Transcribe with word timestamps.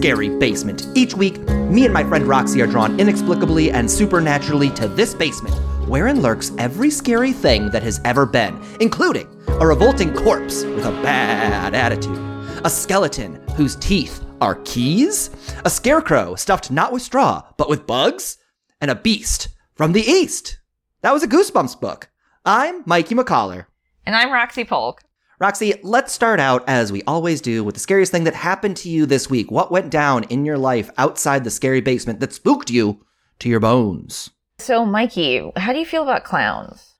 scary 0.00 0.30
basement. 0.30 0.86
Each 0.94 1.12
week, 1.12 1.38
me 1.68 1.84
and 1.84 1.92
my 1.92 2.02
friend 2.02 2.26
Roxy 2.26 2.62
are 2.62 2.66
drawn 2.66 2.98
inexplicably 2.98 3.70
and 3.70 3.90
supernaturally 3.90 4.70
to 4.70 4.88
this 4.88 5.12
basement, 5.12 5.54
wherein 5.86 6.22
lurks 6.22 6.52
every 6.56 6.88
scary 6.88 7.32
thing 7.32 7.68
that 7.68 7.82
has 7.82 8.00
ever 8.06 8.24
been, 8.24 8.58
including 8.80 9.28
a 9.46 9.66
revolting 9.66 10.14
corpse 10.14 10.64
with 10.64 10.86
a 10.86 11.02
bad 11.02 11.74
attitude, 11.74 12.16
a 12.64 12.70
skeleton 12.70 13.46
whose 13.56 13.76
teeth 13.76 14.24
are 14.40 14.54
keys, 14.64 15.28
a 15.66 15.70
scarecrow 15.70 16.34
stuffed 16.34 16.70
not 16.70 16.94
with 16.94 17.02
straw, 17.02 17.42
but 17.58 17.68
with 17.68 17.86
bugs, 17.86 18.38
and 18.80 18.90
a 18.90 18.94
beast 18.94 19.48
from 19.74 19.92
the 19.92 20.00
east. 20.00 20.60
That 21.02 21.12
was 21.12 21.22
a 21.22 21.28
Goosebumps 21.28 21.78
book. 21.78 22.08
I'm 22.46 22.84
Mikey 22.86 23.14
McCollar. 23.14 23.66
And 24.06 24.16
I'm 24.16 24.32
Roxy 24.32 24.64
Polk. 24.64 25.02
Roxy, 25.40 25.72
let's 25.82 26.12
start 26.12 26.38
out 26.38 26.62
as 26.68 26.92
we 26.92 27.02
always 27.06 27.40
do 27.40 27.64
with 27.64 27.74
the 27.74 27.80
scariest 27.80 28.12
thing 28.12 28.24
that 28.24 28.34
happened 28.34 28.76
to 28.76 28.90
you 28.90 29.06
this 29.06 29.30
week. 29.30 29.50
What 29.50 29.72
went 29.72 29.90
down 29.90 30.24
in 30.24 30.44
your 30.44 30.58
life 30.58 30.90
outside 30.98 31.44
the 31.44 31.50
scary 31.50 31.80
basement 31.80 32.20
that 32.20 32.34
spooked 32.34 32.68
you 32.68 33.02
to 33.38 33.48
your 33.48 33.58
bones? 33.58 34.28
So, 34.58 34.84
Mikey, 34.84 35.50
how 35.56 35.72
do 35.72 35.78
you 35.78 35.86
feel 35.86 36.02
about 36.02 36.24
clowns? 36.24 36.92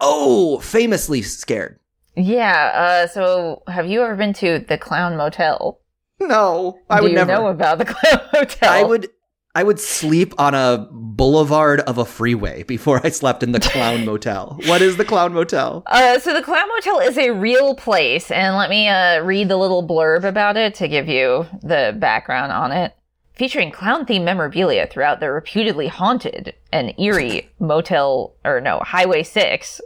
Oh, 0.00 0.60
famously 0.60 1.22
scared. 1.22 1.80
Yeah, 2.14 2.70
uh, 2.72 3.08
so 3.08 3.64
have 3.66 3.88
you 3.88 4.00
ever 4.04 4.14
been 4.14 4.32
to 4.34 4.60
the 4.60 4.78
Clown 4.78 5.16
Motel? 5.16 5.80
No, 6.20 6.78
I 6.88 6.98
do 6.98 7.02
would 7.02 7.10
you 7.10 7.16
never. 7.16 7.32
know 7.32 7.48
about 7.48 7.78
the 7.78 7.84
Clown 7.86 8.20
Motel? 8.32 8.72
I 8.72 8.84
would 8.84 9.08
I 9.56 9.62
would 9.62 9.80
sleep 9.80 10.34
on 10.36 10.52
a 10.52 10.86
boulevard 10.92 11.80
of 11.80 11.96
a 11.96 12.04
freeway 12.04 12.62
before 12.64 13.00
I 13.02 13.08
slept 13.08 13.42
in 13.42 13.52
the 13.52 13.60
Clown 13.60 14.04
Motel. 14.04 14.58
What 14.66 14.82
is 14.82 14.98
the 14.98 15.04
Clown 15.06 15.32
Motel? 15.32 15.82
Uh, 15.86 16.18
so 16.18 16.34
the 16.34 16.42
Clown 16.42 16.68
Motel 16.68 17.00
is 17.00 17.16
a 17.16 17.30
real 17.30 17.74
place, 17.74 18.30
and 18.30 18.54
let 18.56 18.68
me 18.68 18.86
uh, 18.86 19.22
read 19.22 19.48
the 19.48 19.56
little 19.56 19.82
blurb 19.82 20.24
about 20.24 20.58
it 20.58 20.74
to 20.74 20.88
give 20.88 21.08
you 21.08 21.46
the 21.62 21.96
background 21.98 22.52
on 22.52 22.70
it. 22.70 22.94
Featuring 23.32 23.70
clown-themed 23.70 24.24
memorabilia 24.24 24.88
throughout 24.88 25.20
the 25.20 25.32
reputedly 25.32 25.88
haunted 25.88 26.52
and 26.70 26.92
eerie 26.98 27.48
Motel, 27.58 28.36
or 28.44 28.60
no, 28.60 28.80
Highway 28.80 29.22
6, 29.22 29.80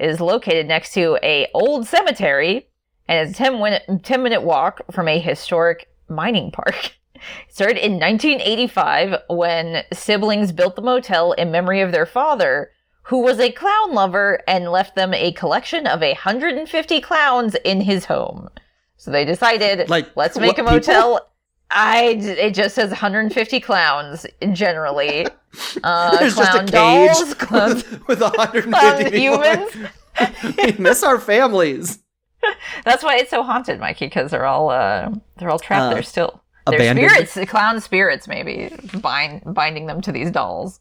is 0.00 0.20
located 0.20 0.66
next 0.66 0.94
to 0.94 1.16
a 1.22 1.46
old 1.54 1.86
cemetery 1.86 2.66
and 3.06 3.28
is 3.28 3.36
a 3.36 3.38
10 3.38 3.62
minute, 3.62 3.84
10 4.02 4.20
minute 4.20 4.42
walk 4.42 4.80
from 4.90 5.06
a 5.06 5.20
historic 5.20 5.88
mining 6.08 6.50
park. 6.50 6.96
It 7.48 7.54
started 7.54 7.84
in 7.84 7.92
1985 7.98 9.22
when 9.28 9.84
siblings 9.92 10.52
built 10.52 10.76
the 10.76 10.82
motel 10.82 11.32
in 11.32 11.50
memory 11.50 11.80
of 11.80 11.92
their 11.92 12.06
father, 12.06 12.70
who 13.04 13.20
was 13.22 13.38
a 13.40 13.50
clown 13.52 13.92
lover 13.94 14.40
and 14.46 14.70
left 14.70 14.94
them 14.94 15.12
a 15.14 15.32
collection 15.32 15.86
of 15.86 16.00
150 16.00 17.00
clowns 17.00 17.54
in 17.64 17.80
his 17.82 18.04
home. 18.06 18.48
So 18.96 19.10
they 19.10 19.24
decided, 19.24 19.88
Like, 19.88 20.16
let's 20.16 20.38
make 20.38 20.58
a 20.58 20.62
what, 20.62 20.72
motel. 20.74 21.28
I 21.74 22.16
it 22.20 22.54
just 22.54 22.74
says 22.74 22.90
150 22.90 23.60
clowns 23.60 24.26
generally. 24.52 25.26
Uh, 25.84 26.16
There's 26.16 26.34
just 26.34 26.48
a 26.48 26.64
clown 26.64 26.66
dolls, 26.66 27.24
cage 27.34 27.38
clown, 27.38 27.74
with, 27.74 28.08
with 28.08 28.20
150 28.22 28.70
clown 28.70 29.12
humans. 29.12 30.56
we 30.56 30.72
miss 30.82 31.02
our 31.02 31.18
families. 31.18 31.98
That's 32.86 33.02
why 33.04 33.16
it's 33.18 33.28
so 33.28 33.42
haunted, 33.42 33.78
Mikey, 33.78 34.06
because 34.06 34.30
they're 34.30 34.46
all 34.46 34.70
uh, 34.70 35.10
they're 35.36 35.50
all 35.50 35.58
trapped 35.58 35.90
Uh, 35.90 35.94
there 35.94 36.02
still. 36.02 36.41
Abandoned? 36.66 37.08
spirits, 37.08 37.34
the 37.34 37.46
clown 37.46 37.80
spirits, 37.80 38.28
maybe 38.28 38.72
bind 39.00 39.42
binding 39.46 39.86
them 39.86 40.00
to 40.02 40.12
these 40.12 40.30
dolls. 40.30 40.80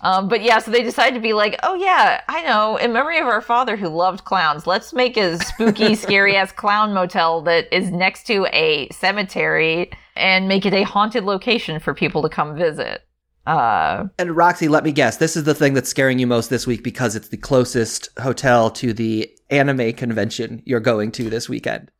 Um, 0.00 0.28
but 0.28 0.42
yeah, 0.42 0.58
so 0.60 0.70
they 0.70 0.82
decided 0.82 1.14
to 1.14 1.20
be 1.20 1.34
like, 1.34 1.58
oh 1.62 1.74
yeah, 1.74 2.22
I 2.28 2.42
know. 2.42 2.76
In 2.76 2.92
memory 2.92 3.18
of 3.18 3.26
our 3.26 3.42
father 3.42 3.76
who 3.76 3.88
loved 3.88 4.24
clowns, 4.24 4.66
let's 4.66 4.92
make 4.92 5.16
a 5.16 5.38
spooky, 5.38 5.94
scary 5.94 6.36
ass 6.36 6.52
clown 6.52 6.94
motel 6.94 7.42
that 7.42 7.66
is 7.70 7.90
next 7.90 8.26
to 8.28 8.46
a 8.52 8.88
cemetery 8.90 9.90
and 10.16 10.48
make 10.48 10.64
it 10.64 10.72
a 10.72 10.84
haunted 10.84 11.24
location 11.24 11.80
for 11.80 11.94
people 11.94 12.22
to 12.22 12.28
come 12.28 12.56
visit. 12.56 13.02
Uh, 13.46 14.06
And 14.18 14.36
Roxy, 14.36 14.68
let 14.68 14.84
me 14.84 14.92
guess. 14.92 15.16
This 15.16 15.36
is 15.36 15.44
the 15.44 15.54
thing 15.54 15.74
that's 15.74 15.88
scaring 15.88 16.18
you 16.18 16.26
most 16.26 16.50
this 16.50 16.66
week 16.66 16.82
because 16.82 17.16
it's 17.16 17.28
the 17.28 17.36
closest 17.36 18.08
hotel 18.18 18.70
to 18.72 18.92
the 18.92 19.30
anime 19.50 19.92
convention 19.94 20.62
you're 20.66 20.80
going 20.80 21.10
to 21.12 21.30
this 21.30 21.48
weekend. 21.48 21.90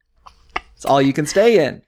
It's 0.77 0.85
all 0.85 1.01
you 1.01 1.13
can 1.13 1.27
stay 1.27 1.65
in. 1.67 1.83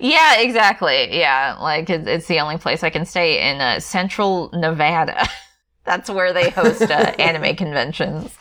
Yeah, 0.00 0.40
exactly. 0.40 1.16
Yeah, 1.18 1.56
like 1.60 1.88
it, 1.90 2.06
it's 2.06 2.26
the 2.26 2.40
only 2.40 2.58
place 2.58 2.82
I 2.82 2.90
can 2.90 3.04
stay 3.04 3.50
in 3.50 3.60
uh, 3.60 3.80
Central 3.80 4.50
Nevada. 4.52 5.26
That's 5.84 6.08
where 6.10 6.32
they 6.32 6.50
host 6.50 6.82
uh, 6.82 6.94
anime 7.18 7.56
conventions. 7.56 8.36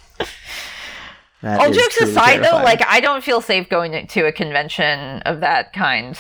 That 1.41 1.59
All 1.59 1.71
jokes 1.71 1.97
aside, 1.99 2.41
though, 2.43 2.63
like 2.63 2.81
I 2.87 3.01
don't 3.01 3.23
feel 3.23 3.41
safe 3.41 3.67
going 3.69 4.07
to 4.07 4.25
a 4.25 4.31
convention 4.31 5.21
of 5.23 5.41
that 5.41 5.73
kind. 5.73 6.17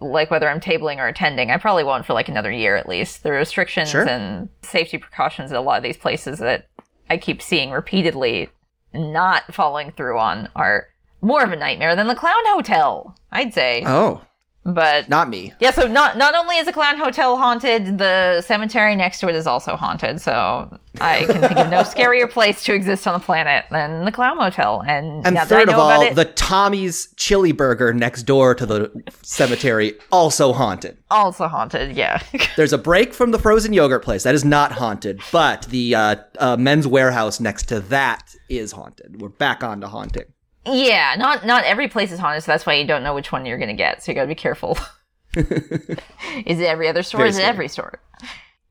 Like 0.00 0.30
whether 0.30 0.48
I'm 0.50 0.60
tabling 0.60 0.98
or 0.98 1.06
attending, 1.08 1.50
I 1.50 1.56
probably 1.56 1.84
won't 1.84 2.04
for 2.04 2.12
like 2.12 2.28
another 2.28 2.52
year 2.52 2.76
at 2.76 2.86
least. 2.88 3.22
The 3.22 3.32
restrictions 3.32 3.88
Sure. 3.90 4.06
and 4.06 4.50
safety 4.62 4.98
precautions 4.98 5.50
at 5.50 5.56
a 5.56 5.62
lot 5.62 5.78
of 5.78 5.82
these 5.82 5.96
places 5.96 6.40
that 6.40 6.68
I 7.08 7.16
keep 7.16 7.40
seeing 7.40 7.70
repeatedly 7.70 8.50
not 8.92 9.52
following 9.54 9.92
through 9.92 10.18
on 10.18 10.48
are 10.54 10.88
more 11.24 11.42
of 11.42 11.50
a 11.52 11.56
nightmare 11.56 11.96
than 11.96 12.06
the 12.06 12.14
Clown 12.14 12.34
Hotel, 12.46 13.16
I'd 13.32 13.54
say. 13.54 13.82
oh, 13.86 14.20
but 14.66 15.10
not 15.10 15.28
me. 15.28 15.52
yeah, 15.60 15.70
so 15.72 15.86
not 15.86 16.16
not 16.16 16.34
only 16.34 16.56
is 16.56 16.64
the 16.64 16.72
clown 16.72 16.96
hotel 16.96 17.36
haunted, 17.36 17.98
the 17.98 18.40
cemetery 18.40 18.96
next 18.96 19.20
to 19.20 19.28
it 19.28 19.34
is 19.34 19.46
also 19.46 19.76
haunted. 19.76 20.22
So 20.22 20.78
I 21.02 21.26
can 21.26 21.40
think 21.42 21.58
of 21.58 21.70
no 21.70 21.80
scarier 21.94 22.30
place 22.30 22.64
to 22.64 22.72
exist 22.72 23.06
on 23.06 23.12
the 23.12 23.22
planet 23.22 23.66
than 23.70 24.06
the 24.06 24.10
clown 24.12 24.38
motel. 24.38 24.82
And, 24.86 25.26
And 25.26 25.38
third 25.40 25.68
of 25.68 25.74
all, 25.74 26.00
it, 26.00 26.14
the 26.14 26.24
Tommy's 26.24 27.08
Chili 27.16 27.52
Burger 27.52 27.92
next 27.92 28.22
door 28.22 28.54
to 28.54 28.64
the 28.64 28.90
cemetery 29.20 29.98
also 30.10 30.54
haunted. 30.54 30.96
also 31.10 31.46
haunted. 31.46 31.94
Yeah, 31.94 32.22
There's 32.56 32.72
a 32.72 32.78
break 32.78 33.12
from 33.12 33.32
the 33.32 33.38
frozen 33.38 33.74
yogurt 33.74 34.02
place 34.02 34.22
that 34.22 34.34
is 34.34 34.46
not 34.46 34.72
haunted, 34.72 35.20
but 35.30 35.64
the 35.64 35.94
uh, 35.94 36.16
uh, 36.38 36.56
Men's 36.56 36.86
Wearhouse 36.86 37.38
next 37.38 37.68
to 37.68 37.80
that 37.80 38.34
is 38.48 38.72
haunted. 38.72 39.20
We're 39.20 39.28
back 39.28 39.62
on 39.62 39.82
to 39.82 39.88
haunting. 39.88 40.24
Yeah. 40.66 41.14
Not 41.18 41.44
not 41.46 41.64
every 41.64 41.88
place 41.88 42.10
is 42.12 42.18
haunted, 42.18 42.42
so 42.42 42.52
that's 42.52 42.64
why 42.66 42.74
you 42.74 42.86
don't 42.86 43.02
know 43.02 43.14
which 43.14 43.32
one 43.32 43.44
you're 43.46 43.58
gonna 43.58 43.74
get. 43.74 44.02
So 44.02 44.12
you 44.12 44.16
gotta 44.16 44.28
be 44.28 44.34
careful. 44.34 44.78
is 45.36 46.60
it 46.60 46.66
every 46.66 46.88
other 46.88 47.02
store? 47.02 47.18
Very 47.18 47.30
is 47.30 47.36
it 47.36 47.40
scary. 47.40 47.52
every 47.52 47.68
store? 47.68 48.00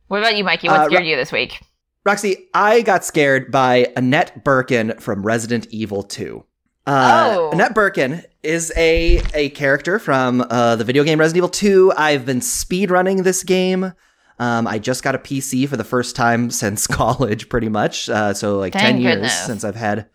What 0.07 0.19
about 0.19 0.35
you, 0.37 0.43
Mikey? 0.43 0.67
What 0.67 0.79
Uh, 0.81 0.85
scared 0.85 1.01
Ro- 1.01 1.07
you 1.07 1.15
this 1.15 1.31
week? 1.31 1.59
Roxy, 2.05 2.49
I 2.53 2.81
got 2.81 3.05
scared 3.05 3.51
by 3.51 3.87
Annette 3.95 4.43
Birkin 4.43 4.93
from 4.99 5.25
Resident 5.25 5.67
Evil 5.69 6.03
2. 6.03 6.43
Uh, 6.85 7.33
Oh. 7.37 7.49
Annette 7.51 7.73
Birkin 7.73 8.23
is 8.43 8.71
a 8.75 9.21
a 9.33 9.49
character 9.51 9.99
from 9.99 10.45
uh, 10.49 10.75
the 10.75 10.83
video 10.83 11.03
game 11.03 11.19
Resident 11.19 11.37
Evil 11.37 11.49
2. 11.49 11.93
I've 11.95 12.25
been 12.25 12.41
speedrunning 12.41 13.23
this 13.23 13.43
game. 13.43 13.93
Um, 14.39 14.67
I 14.67 14.79
just 14.79 15.03
got 15.03 15.15
a 15.15 15.19
PC 15.19 15.69
for 15.69 15.77
the 15.77 15.83
first 15.85 16.15
time 16.15 16.49
since 16.61 16.87
college, 17.01 17.47
pretty 17.49 17.69
much. 17.69 18.09
Uh, 18.09 18.33
so 18.33 18.57
like 18.59 18.73
Thank 18.73 18.83
ten 18.85 19.01
years 19.01 19.31
since 19.31 19.63
I've 19.63 19.75
had 19.75 20.07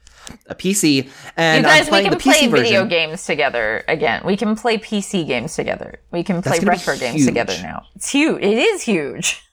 a 0.47 0.55
PC. 0.55 1.09
And 1.37 1.65
you 1.65 1.71
I'm 1.71 1.85
guys, 1.85 1.91
we 1.91 2.03
can 2.03 2.11
the 2.11 2.17
PC 2.17 2.23
play 2.23 2.47
video 2.49 2.87
games 2.87 3.25
together 3.25 3.85
again. 3.89 4.23
We 4.25 4.37
can 4.37 4.57
play 4.57 4.79
PC 4.79 5.27
games 5.27 5.55
together. 5.55 6.01
We 6.11 6.23
can 6.23 6.43
play 6.43 6.59
retro 6.61 6.97
games 6.97 7.27
together 7.27 7.55
now. 7.63 7.83
It's 7.95 8.11
huge. 8.11 8.43
It 8.43 8.59
is 8.59 8.83
huge. 8.83 9.43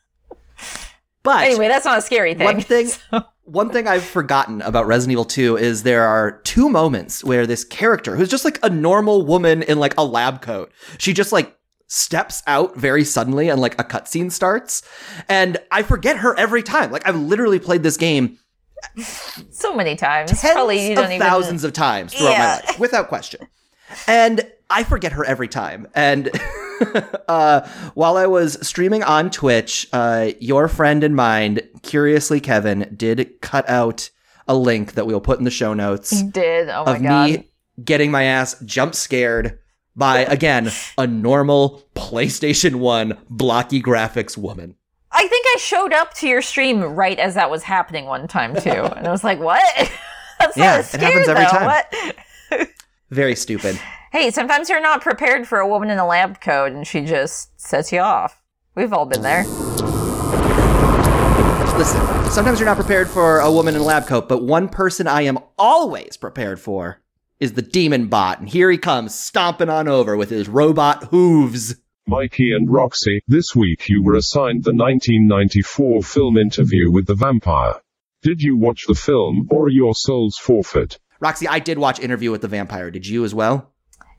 But 1.26 1.44
Anyway, 1.46 1.68
that's 1.68 1.86
not 1.86 1.98
a 1.98 2.02
scary 2.04 2.36
thing. 2.36 2.46
One 2.46 2.62
thing, 2.62 2.88
one 3.46 3.72
thing 3.72 3.88
I've 3.88 4.04
forgotten 4.04 4.62
about 4.62 4.86
Resident 4.86 5.14
Evil 5.14 5.26
2 5.26 5.58
is 5.58 5.82
there 5.82 6.04
are 6.04 6.40
two 6.44 6.70
moments 6.70 7.24
where 7.24 7.48
this 7.48 7.64
character, 7.64 8.16
who's 8.16 8.30
just 8.30 8.46
like 8.46 8.60
a 8.62 8.70
normal 8.70 9.26
woman 9.26 9.64
in 9.64 9.80
like 9.80 9.96
a 9.98 10.06
lab 10.06 10.44
coat, 10.44 10.72
she 11.00 11.14
just 11.14 11.32
like 11.32 11.58
steps 11.88 12.44
out 12.46 12.76
very 12.78 13.04
suddenly 13.04 13.50
and 13.50 13.60
like 13.60 13.74
a 13.80 13.84
cutscene 13.84 14.32
starts, 14.32 14.84
and 15.28 15.58
I 15.72 15.82
forget 15.82 16.18
her 16.18 16.38
every 16.38 16.62
time. 16.62 16.92
Like 16.92 17.08
I've 17.08 17.20
literally 17.20 17.58
played 17.60 17.82
this 17.82 17.98
game 17.98 18.38
so 19.52 19.74
many 19.76 19.96
times. 19.96 20.30
tens 20.40 20.54
Probably 20.54 20.86
you 20.86 20.92
of 20.94 20.98
don't 20.98 21.12
even. 21.12 21.26
thousands 21.28 21.64
of 21.64 21.74
times 21.74 22.14
throughout 22.14 22.32
Yeah. 22.32 22.60
my 22.62 22.68
life, 22.68 22.80
without 22.80 23.08
question. 23.08 23.48
And 24.08 24.42
I 24.70 24.84
forget 24.84 25.12
her 25.14 25.24
every 25.24 25.48
time. 25.48 25.88
And 25.94 26.30
uh, 27.28 27.68
while 27.94 28.18
I 28.18 28.26
was 28.26 28.58
streaming 28.68 29.04
on 29.04 29.30
Twitch, 29.30 29.88
uh, 29.94 30.32
your 30.40 30.68
friend 30.68 31.04
and 31.04 31.16
mine, 31.16 31.60
Curiously 31.84 32.40
Kevin, 32.40 32.94
did 32.96 33.42
cut 33.42 33.68
out 33.70 34.10
a 34.48 34.56
link 34.56 34.94
that 34.94 35.06
we'll 35.08 35.22
put 35.22 35.40
in 35.40 35.46
the 35.46 35.52
show 35.52 35.74
notes 35.74 36.12
You 36.12 36.32
did. 36.32 36.70
Oh 36.70 36.86
my 36.86 36.96
of 36.98 37.04
god. 37.04 37.30
me 37.30 37.50
getting 37.84 38.10
my 38.12 38.24
ass 38.24 38.56
jump 38.66 38.96
scared 38.96 39.60
by, 39.96 40.20
again, 40.20 40.72
a 40.98 41.08
normal 41.08 41.84
PlayStation 41.96 42.76
1 42.76 43.18
blocky 43.30 43.82
graphics 43.82 44.38
woman. 44.38 44.76
I 45.56 45.58
showed 45.58 45.94
up 45.94 46.14
to 46.16 46.28
your 46.28 46.42
stream 46.42 46.82
right 46.84 47.18
as 47.18 47.36
that 47.36 47.50
was 47.50 47.64
happening 47.64 48.08
one 48.08 48.28
time 48.28 48.54
too, 48.56 48.70
and 48.98 49.08
I 49.08 49.12
was 49.12 49.24
like, 49.24 49.40
"What?" 49.40 49.64
That's 50.40 50.58
Yeah, 50.58 50.80
it 50.80 51.00
happens 51.00 51.30
every 51.30 51.46
though. 51.46 51.50
time. 51.50 51.66
What? 52.52 52.70
Very 53.10 53.38
stupid. 53.38 53.80
Hey, 54.12 54.32
sometimes 54.32 54.70
you're 54.70 54.82
not 54.82 55.00
prepared 55.02 55.48
for 55.48 55.60
a 55.60 55.68
woman 55.68 55.90
in 55.90 55.98
a 55.98 56.06
lab 56.06 56.42
coat, 56.42 56.74
and 56.74 56.86
she 56.86 57.06
just 57.06 57.58
sets 57.60 57.94
you 57.94 58.02
off. 58.02 58.44
We've 58.76 58.92
all 58.92 59.06
been 59.06 59.22
there. 59.22 59.46
Listen, 61.78 62.02
sometimes 62.32 62.60
you're 62.60 62.68
not 62.68 62.76
prepared 62.78 63.10
for 63.10 63.40
a 63.40 63.50
woman 63.50 63.76
in 63.76 63.82
a 63.82 63.84
lab 63.86 64.08
coat, 64.08 64.28
but 64.28 64.44
one 64.44 64.68
person 64.68 65.08
I 65.08 65.22
am 65.22 65.40
always 65.58 66.18
prepared 66.18 66.60
for 66.60 67.02
is 67.40 67.54
the 67.54 67.62
demon 67.62 68.08
bot, 68.08 68.40
and 68.42 68.50
here 68.50 68.70
he 68.70 68.78
comes 68.78 69.16
stomping 69.16 69.70
on 69.70 69.88
over 69.88 70.18
with 70.18 70.32
his 70.32 70.50
robot 70.50 71.06
hooves. 71.06 71.76
Mikey 72.08 72.54
and 72.54 72.70
Roxy, 72.70 73.24
this 73.28 73.56
week 73.56 73.90
you 73.90 74.04
were 74.04 74.14
assigned 74.14 74.64
the 74.64 74.76
1994 74.76 76.04
film 76.04 76.38
Interview 76.38 76.92
with 76.92 77.08
the 77.08 77.16
Vampire. 77.16 77.82
Did 78.22 78.44
you 78.44 78.56
watch 78.56 78.86
the 78.88 78.94
film, 78.94 79.48
or 79.50 79.64
are 79.64 79.70
your 79.70 79.96
souls 79.96 80.38
forfeit? 80.38 81.00
Roxy, 81.20 81.48
I 81.48 81.58
did 81.58 81.80
watch 81.80 82.00
Interview 82.00 82.30
with 82.30 82.42
the 82.42 82.48
Vampire. 82.48 82.92
Did 82.92 83.08
you 83.08 83.24
as 83.26 83.34
well? 83.34 83.74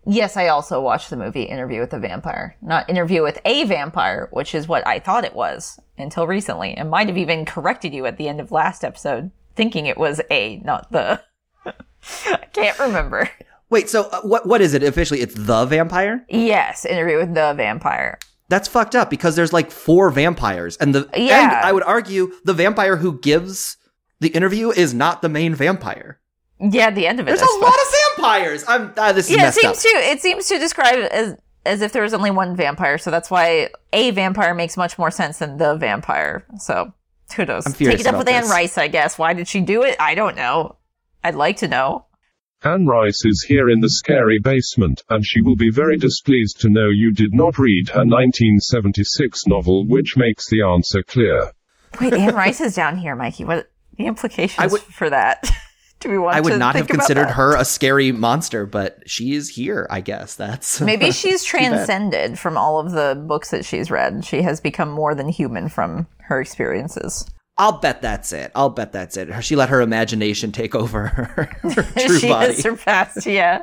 Yes, 0.05 0.37
I 0.37 0.49
also 0.49 0.81
watched 0.81 1.11
the 1.11 1.17
movie 1.17 1.44
Interview 1.44 1.79
with 1.79 1.91
the 1.91 2.00
Vampire. 2.00 2.56
Not 2.61 2.91
Interview 2.91 3.23
with 3.23 3.38
a 3.44 3.62
Vampire, 3.62 4.27
which 4.33 4.53
is 4.53 4.67
what 4.67 4.85
I 4.85 4.99
thought 4.99 5.25
it 5.25 5.37
was 5.37 5.79
until 5.97 6.27
recently, 6.27 6.75
and 6.75 6.91
might 6.91 7.06
have 7.06 7.19
even 7.19 7.44
corrected 7.44 7.94
you 7.94 8.05
at 8.06 8.17
the 8.17 8.27
end 8.27 8.41
of 8.41 8.50
last 8.50 8.83
episode, 8.83 9.31
thinking 9.55 9.87
it 9.87 9.97
was 9.97 10.21
a, 10.29 10.56
not 10.65 10.91
the. 10.91 11.23
I 11.65 12.47
can't 12.53 12.79
remember. 12.81 13.31
Wait, 13.70 13.88
so 13.88 14.04
uh, 14.12 14.20
what 14.22 14.46
what 14.46 14.60
is 14.60 14.74
it 14.74 14.82
officially? 14.82 15.20
It's 15.20 15.34
the 15.34 15.64
vampire? 15.66 16.24
Yes, 16.28 16.84
Interview 16.84 17.16
with 17.18 17.34
the 17.34 17.52
Vampire. 17.56 18.18
That's 18.48 18.68
fucked 18.68 18.94
up 18.94 19.10
because 19.10 19.34
there's 19.34 19.52
like 19.52 19.70
four 19.72 20.10
vampires, 20.10 20.76
and 20.76 20.94
the 20.94 21.08
Yeah. 21.14 21.42
and 21.44 21.52
I 21.66 21.72
would 21.72 21.82
argue 21.82 22.32
the 22.44 22.52
vampire 22.54 22.96
who 22.96 23.18
gives 23.20 23.76
the 24.20 24.28
interview 24.28 24.70
is 24.70 24.94
not 24.94 25.20
the 25.20 25.28
main 25.28 25.54
vampire. 25.54 26.20
Yeah, 26.60 26.90
the 26.90 27.06
end 27.06 27.18
of 27.20 27.26
it. 27.26 27.36
There's 27.36 27.42
a 27.42 27.58
lot 27.60 27.74
of 27.74 27.94
vampires. 28.16 28.64
I'm 28.68 28.92
uh, 28.96 29.12
this 29.12 29.28
is 29.28 29.36
yeah, 29.36 29.42
it 29.42 29.46
messed 29.46 29.64
up. 29.64 29.76
seems 29.76 29.82
to 29.82 29.88
it 30.10 30.20
seems 30.20 30.46
to 30.48 30.58
describe 30.58 30.94
it 30.98 31.10
as 31.12 31.36
as 31.66 31.82
if 31.82 31.92
there 31.92 32.02
was 32.04 32.14
only 32.14 32.30
one 32.30 32.54
vampire, 32.54 32.96
so 32.98 33.10
that's 33.10 33.30
why 33.30 33.68
a 33.92 34.12
vampire 34.12 34.54
makes 34.54 34.76
much 34.76 34.96
more 34.96 35.10
sense 35.10 35.38
than 35.38 35.56
the 35.56 35.74
vampire. 35.76 36.46
So. 36.58 36.92
I'm 37.36 37.72
furious 37.72 37.72
Take 37.74 38.00
it 38.02 38.06
up 38.06 38.18
with 38.18 38.28
Anne. 38.28 38.48
Rice, 38.48 38.78
I 38.78 38.86
guess. 38.86 39.18
Why 39.18 39.32
did 39.32 39.48
she 39.48 39.60
do 39.60 39.82
it? 39.82 39.96
I 39.98 40.14
don't 40.14 40.36
know. 40.36 40.76
I'd 41.24 41.34
like 41.34 41.56
to 41.56 41.66
know. 41.66 42.06
Anne 42.64 42.87
Rice 42.87 43.25
is 43.25 43.44
here 43.47 43.69
in 43.69 43.81
the 43.81 43.91
scary 43.91 44.38
basement, 44.38 45.03
and 45.11 45.25
she 45.25 45.43
will 45.43 45.56
be 45.56 45.70
very 45.70 45.97
displeased 45.99 46.61
to 46.61 46.70
know 46.70 46.88
you 46.88 47.12
did 47.12 47.35
not 47.35 47.58
read 47.58 47.88
her 47.91 48.00
1976 48.00 49.47
novel, 49.47 49.87
which 49.87 50.17
makes 50.17 50.49
the 50.49 50.62
answer 50.62 51.03
clear. 51.03 51.53
Wait, 52.00 52.14
Anne 52.14 52.35
Rice 52.35 52.61
is 52.61 52.75
down 52.75 52.97
here, 52.97 53.14
Mikey. 53.14 53.44
What 53.44 53.69
the 53.99 54.06
implications 54.06 54.58
I 54.58 54.67
would- 54.67 54.81
for 54.82 55.11
that? 55.11 55.49
do 56.00 56.11
we 56.11 56.19
want 56.19 56.37
I 56.37 56.41
would 56.41 56.50
to 56.50 56.58
not 56.58 56.75
have 56.75 56.87
think 56.87 56.94
about 56.94 57.06
considered 57.06 57.29
that? 57.29 57.35
her 57.37 57.56
a 57.56 57.64
scary 57.64 58.11
monster, 58.12 58.64
but 58.67 58.99
she 59.06 59.35
is 59.35 59.50
here. 59.50 59.87
I 59.91 60.00
guess 60.00 60.35
that's 60.35 60.81
Maybe 60.82 61.11
she's 61.12 61.44
transcended 61.44 62.38
from 62.38 62.56
all 62.56 62.81
of 62.81 62.93
the 62.93 63.23
books 63.29 63.50
that 63.50 63.64
she's 63.67 63.91
read. 63.91 64.25
She 64.25 64.43
has 64.43 64.61
become 64.61 64.91
more 64.91 65.14
than 65.14 65.29
human 65.29 65.69
from 65.69 66.06
her 66.20 66.41
experiences. 66.41 67.26
I'll 67.58 67.79
bet 67.79 68.03
that's 68.03 68.32
it. 68.32 68.53
I'll 68.55 68.69
bet 68.69 68.93
that's 68.93 69.17
it. 69.17 69.32
She 69.43 69.56
let 69.56 69.70
her 69.70 69.81
imagination 69.81 70.53
take 70.53 70.75
over 70.75 71.06
her, 71.06 71.25
her 71.62 71.82
true 72.06 72.19
she 72.19 72.29
body. 72.29 72.49
has 72.53 72.58
surpassed, 72.58 73.25
yeah. 73.26 73.62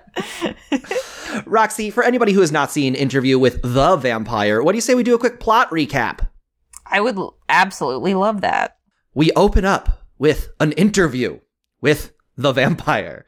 Roxy, 1.46 1.92
for 1.92 2.04
anybody 2.04 2.32
who 2.34 2.42
has 2.42 2.52
not 2.52 2.72
seen 2.72 2.96
Interview 2.96 3.38
with 3.38 3.62
the 3.62 3.96
Vampire, 3.96 4.64
what 4.64 4.72
do 4.72 4.78
you 4.78 4.82
say 4.82 4.96
we 4.96 5.04
do 5.04 5.14
a 5.14 5.20
quick 5.20 5.40
plot 5.40 5.70
recap? 5.70 6.28
I 6.86 7.02
would 7.02 7.18
absolutely 7.50 8.14
love 8.14 8.42
that. 8.42 8.78
We 9.14 9.32
open 9.36 9.64
up 9.64 10.04
with 10.18 10.50
an 10.60 10.72
interview 10.74 11.40
with 11.82 12.14
the 12.36 12.52
vampire. 12.52 13.26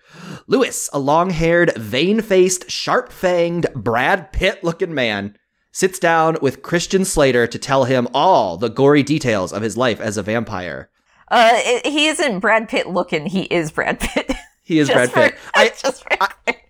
Louis, 0.48 0.90
a 0.94 1.00
long 1.00 1.30
haired, 1.30 1.74
vein 1.76 2.22
faced, 2.22 2.70
sharp 2.72 3.12
fanged, 3.12 3.72
Brad 3.76 4.32
Pitt 4.32 4.64
looking 4.64 4.94
man, 4.94 5.38
sits 5.75 6.00
down 6.00 6.38
with 6.42 6.62
Christian 6.62 7.04
Slater 7.04 7.45
to 7.48 7.60
tell 7.60 7.83
him 7.83 8.07
all 8.13 8.56
the 8.56 8.69
gory 8.69 9.04
details 9.04 9.51
of 9.51 9.62
his 9.62 9.75
life 9.75 10.00
as 10.00 10.16
a 10.16 10.24
vampire. 10.24 10.89
Uh, 11.27 11.51
it, 11.54 11.86
he 11.86 12.07
isn't 12.07 12.39
Brad 12.39 12.69
Pitt 12.69 12.88
looking. 12.88 13.25
He 13.25 13.42
is 13.42 13.72
Brad 13.72 14.00
Pitt. 14.00 14.31
He 14.63 14.80
is 14.80 14.89
Brad 14.94 15.12
for- 15.12 15.19
Pitt. 15.19 15.36
I, 15.54 15.68
just 15.68 16.04
for 16.04 16.10
clarity. 16.16 16.62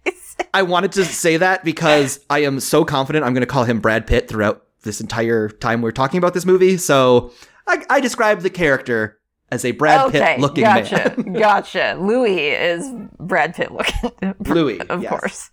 I 0.55 0.63
wanted 0.63 0.91
to 0.93 1.05
say 1.05 1.37
that 1.37 1.63
because 1.63 2.19
I 2.31 2.39
am 2.39 2.59
so 2.59 2.83
confident 2.83 3.25
I'm 3.25 3.33
going 3.33 3.41
to 3.41 3.47
call 3.47 3.65
him 3.65 3.79
Brad 3.79 4.07
Pitt 4.07 4.27
throughout 4.27 4.63
this 4.81 4.99
entire 4.99 5.49
time 5.49 5.83
we're 5.83 5.91
talking 5.91 6.17
about 6.17 6.33
this 6.33 6.45
movie. 6.45 6.77
So 6.77 7.31
I, 7.67 7.85
I 7.91 7.99
describe 7.99 8.39
the 8.41 8.49
character 8.49 9.19
as 9.51 9.63
a 9.65 9.71
Brad 9.71 10.07
okay, 10.07 10.19
Pitt 10.19 10.39
looking 10.39 10.63
gotcha, 10.63 10.95
man. 10.95 11.33
gotcha. 11.33 11.39
Gotcha. 11.39 11.97
Louis 12.01 12.49
is 12.49 12.91
Brad 13.19 13.53
Pitt 13.53 13.71
looking. 13.71 14.33
Louis, 14.39 14.79
of 14.81 15.03
yes. 15.03 15.09
course. 15.11 15.51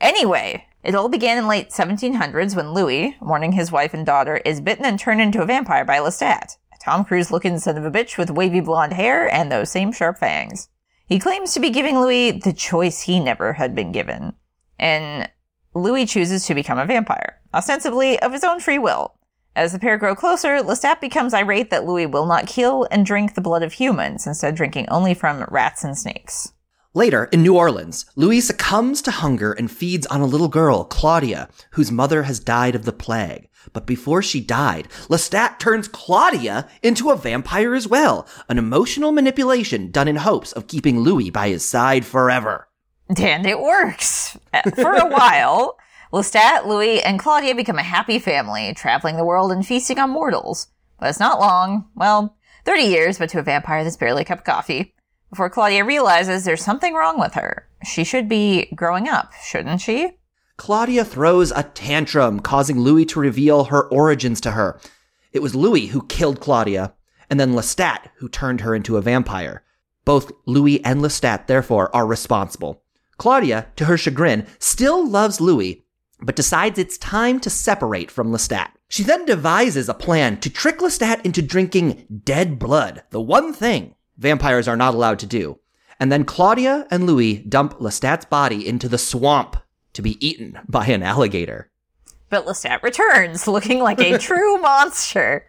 Anyway, 0.00 0.64
it 0.82 0.94
all 0.94 1.08
began 1.08 1.38
in 1.38 1.48
late 1.48 1.70
1700s 1.70 2.54
when 2.54 2.72
Louis, 2.72 3.16
mourning 3.20 3.52
his 3.52 3.72
wife 3.72 3.94
and 3.94 4.06
daughter, 4.06 4.36
is 4.44 4.60
bitten 4.60 4.84
and 4.84 4.98
turned 4.98 5.20
into 5.20 5.42
a 5.42 5.46
vampire 5.46 5.84
by 5.84 5.98
Lestat, 5.98 6.56
a 6.72 6.84
Tom 6.84 7.04
Cruise 7.04 7.30
looking 7.30 7.58
son 7.58 7.76
of 7.76 7.84
a 7.84 7.90
bitch 7.90 8.16
with 8.16 8.30
wavy 8.30 8.60
blonde 8.60 8.92
hair 8.92 9.32
and 9.32 9.50
those 9.50 9.70
same 9.70 9.92
sharp 9.92 10.18
fangs. 10.18 10.68
He 11.06 11.18
claims 11.18 11.54
to 11.54 11.60
be 11.60 11.70
giving 11.70 11.98
Louis 11.98 12.32
the 12.32 12.52
choice 12.52 13.02
he 13.02 13.18
never 13.18 13.54
had 13.54 13.74
been 13.74 13.92
given. 13.92 14.34
And 14.78 15.28
Louis 15.74 16.06
chooses 16.06 16.46
to 16.46 16.54
become 16.54 16.78
a 16.78 16.86
vampire, 16.86 17.40
ostensibly 17.52 18.18
of 18.20 18.32
his 18.32 18.44
own 18.44 18.60
free 18.60 18.78
will. 18.78 19.14
As 19.56 19.72
the 19.72 19.78
pair 19.78 19.98
grow 19.98 20.14
closer, 20.14 20.58
Lestat 20.62 21.00
becomes 21.00 21.34
irate 21.34 21.70
that 21.70 21.84
Louis 21.84 22.06
will 22.06 22.26
not 22.26 22.46
kill 22.46 22.86
and 22.90 23.04
drink 23.04 23.34
the 23.34 23.40
blood 23.40 23.62
of 23.62 23.72
humans, 23.72 24.26
instead 24.26 24.54
drinking 24.54 24.88
only 24.88 25.14
from 25.14 25.44
rats 25.48 25.82
and 25.82 25.98
snakes. 25.98 26.52
Later, 26.94 27.24
in 27.32 27.42
New 27.42 27.54
Orleans, 27.54 28.06
Louis 28.16 28.40
succumbs 28.40 29.02
to 29.02 29.10
hunger 29.10 29.52
and 29.52 29.70
feeds 29.70 30.06
on 30.06 30.22
a 30.22 30.26
little 30.26 30.48
girl, 30.48 30.84
Claudia, 30.84 31.50
whose 31.72 31.92
mother 31.92 32.22
has 32.22 32.40
died 32.40 32.74
of 32.74 32.86
the 32.86 32.92
plague. 32.92 33.50
But 33.74 33.86
before 33.86 34.22
she 34.22 34.40
died, 34.40 34.88
Lestat 35.08 35.58
turns 35.58 35.86
Claudia 35.86 36.66
into 36.82 37.10
a 37.10 37.16
vampire 37.16 37.74
as 37.74 37.86
well, 37.86 38.26
an 38.48 38.56
emotional 38.56 39.12
manipulation 39.12 39.90
done 39.90 40.08
in 40.08 40.16
hopes 40.16 40.52
of 40.52 40.66
keeping 40.66 41.00
Louis 41.00 41.28
by 41.28 41.50
his 41.50 41.62
side 41.62 42.06
forever. 42.06 42.68
And 43.08 43.46
it 43.46 43.60
works. 43.60 44.38
For 44.74 44.94
a 44.94 45.10
while, 45.10 45.76
Lestat, 46.12 46.66
Louis, 46.66 47.02
and 47.02 47.18
Claudia 47.18 47.54
become 47.54 47.78
a 47.78 47.82
happy 47.82 48.18
family, 48.18 48.72
traveling 48.72 49.16
the 49.16 49.26
world 49.26 49.52
and 49.52 49.66
feasting 49.66 49.98
on 49.98 50.08
mortals. 50.08 50.68
But 50.98 51.10
it's 51.10 51.20
not 51.20 51.38
long. 51.38 51.86
Well, 51.94 52.34
30 52.64 52.82
years, 52.82 53.18
but 53.18 53.28
to 53.30 53.40
a 53.40 53.42
vampire 53.42 53.84
that's 53.84 53.96
barely 53.96 54.22
a 54.22 54.24
cup 54.24 54.38
of 54.38 54.44
coffee. 54.44 54.94
Before 55.30 55.50
Claudia 55.50 55.84
realizes 55.84 56.44
there's 56.44 56.64
something 56.64 56.94
wrong 56.94 57.20
with 57.20 57.34
her. 57.34 57.68
She 57.84 58.02
should 58.02 58.28
be 58.28 58.70
growing 58.74 59.08
up, 59.08 59.32
shouldn't 59.44 59.80
she? 59.80 60.18
Claudia 60.56 61.04
throws 61.04 61.52
a 61.52 61.62
tantrum, 61.62 62.40
causing 62.40 62.80
Louis 62.80 63.04
to 63.06 63.20
reveal 63.20 63.64
her 63.64 63.86
origins 63.88 64.40
to 64.40 64.52
her. 64.52 64.80
It 65.32 65.40
was 65.40 65.54
Louis 65.54 65.86
who 65.86 66.06
killed 66.06 66.40
Claudia, 66.40 66.94
and 67.30 67.38
then 67.38 67.52
Lestat 67.52 68.08
who 68.16 68.28
turned 68.28 68.62
her 68.62 68.74
into 68.74 68.96
a 68.96 69.02
vampire. 69.02 69.62
Both 70.04 70.32
Louis 70.46 70.82
and 70.84 71.00
Lestat, 71.00 71.46
therefore, 71.46 71.94
are 71.94 72.06
responsible. 72.06 72.82
Claudia, 73.18 73.66
to 73.76 73.84
her 73.84 73.98
chagrin, 73.98 74.46
still 74.58 75.06
loves 75.06 75.40
Louis, 75.40 75.84
but 76.20 76.36
decides 76.36 76.78
it's 76.78 76.96
time 76.98 77.38
to 77.40 77.50
separate 77.50 78.10
from 78.10 78.32
Lestat. 78.32 78.70
She 78.88 79.02
then 79.02 79.26
devises 79.26 79.88
a 79.88 79.94
plan 79.94 80.40
to 80.40 80.50
trick 80.50 80.78
Lestat 80.78 81.24
into 81.24 81.42
drinking 81.42 82.06
dead 82.24 82.58
blood, 82.58 83.02
the 83.10 83.20
one 83.20 83.52
thing 83.52 83.94
vampires 84.18 84.68
are 84.68 84.76
not 84.76 84.94
allowed 84.94 85.18
to 85.20 85.26
do. 85.26 85.58
And 86.00 86.12
then 86.12 86.24
Claudia 86.24 86.86
and 86.90 87.06
Louis 87.06 87.38
dump 87.38 87.78
Lestat's 87.78 88.26
body 88.26 88.66
into 88.66 88.88
the 88.88 88.98
swamp 88.98 89.56
to 89.94 90.02
be 90.02 90.24
eaten 90.24 90.58
by 90.68 90.86
an 90.86 91.02
alligator. 91.02 91.70
But 92.30 92.46
Lestat 92.46 92.82
returns, 92.82 93.48
looking 93.48 93.80
like 93.80 94.00
a 94.00 94.18
true 94.28 94.58
monster. 94.58 95.46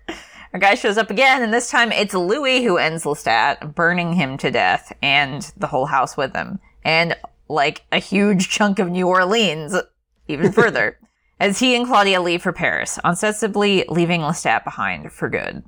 Our 0.53 0.59
guy 0.59 0.75
shows 0.75 0.97
up 0.97 1.11
again, 1.11 1.43
and 1.43 1.53
this 1.53 1.69
time 1.69 1.91
it's 1.91 2.13
Louis 2.13 2.63
who 2.63 2.77
ends 2.77 3.03
Lestat, 3.03 3.75
burning 3.75 4.13
him 4.13 4.37
to 4.37 4.49
death, 4.49 4.91
and 5.01 5.51
the 5.57 5.67
whole 5.67 5.85
house 5.85 6.17
with 6.17 6.33
him. 6.33 6.59
And 6.83 7.15
like 7.47 7.85
a 7.91 7.99
huge 7.99 8.49
chunk 8.49 8.79
of 8.79 8.89
New 8.89 9.07
Orleans, 9.07 9.75
even 10.27 10.51
further, 10.53 10.97
as 11.39 11.59
he 11.59 11.75
and 11.75 11.85
Claudia 11.85 12.21
leave 12.21 12.41
for 12.41 12.53
Paris, 12.53 12.97
ostensibly 13.03 13.85
leaving 13.89 14.21
Lestat 14.21 14.63
behind 14.63 15.11
for 15.11 15.29
good. 15.29 15.63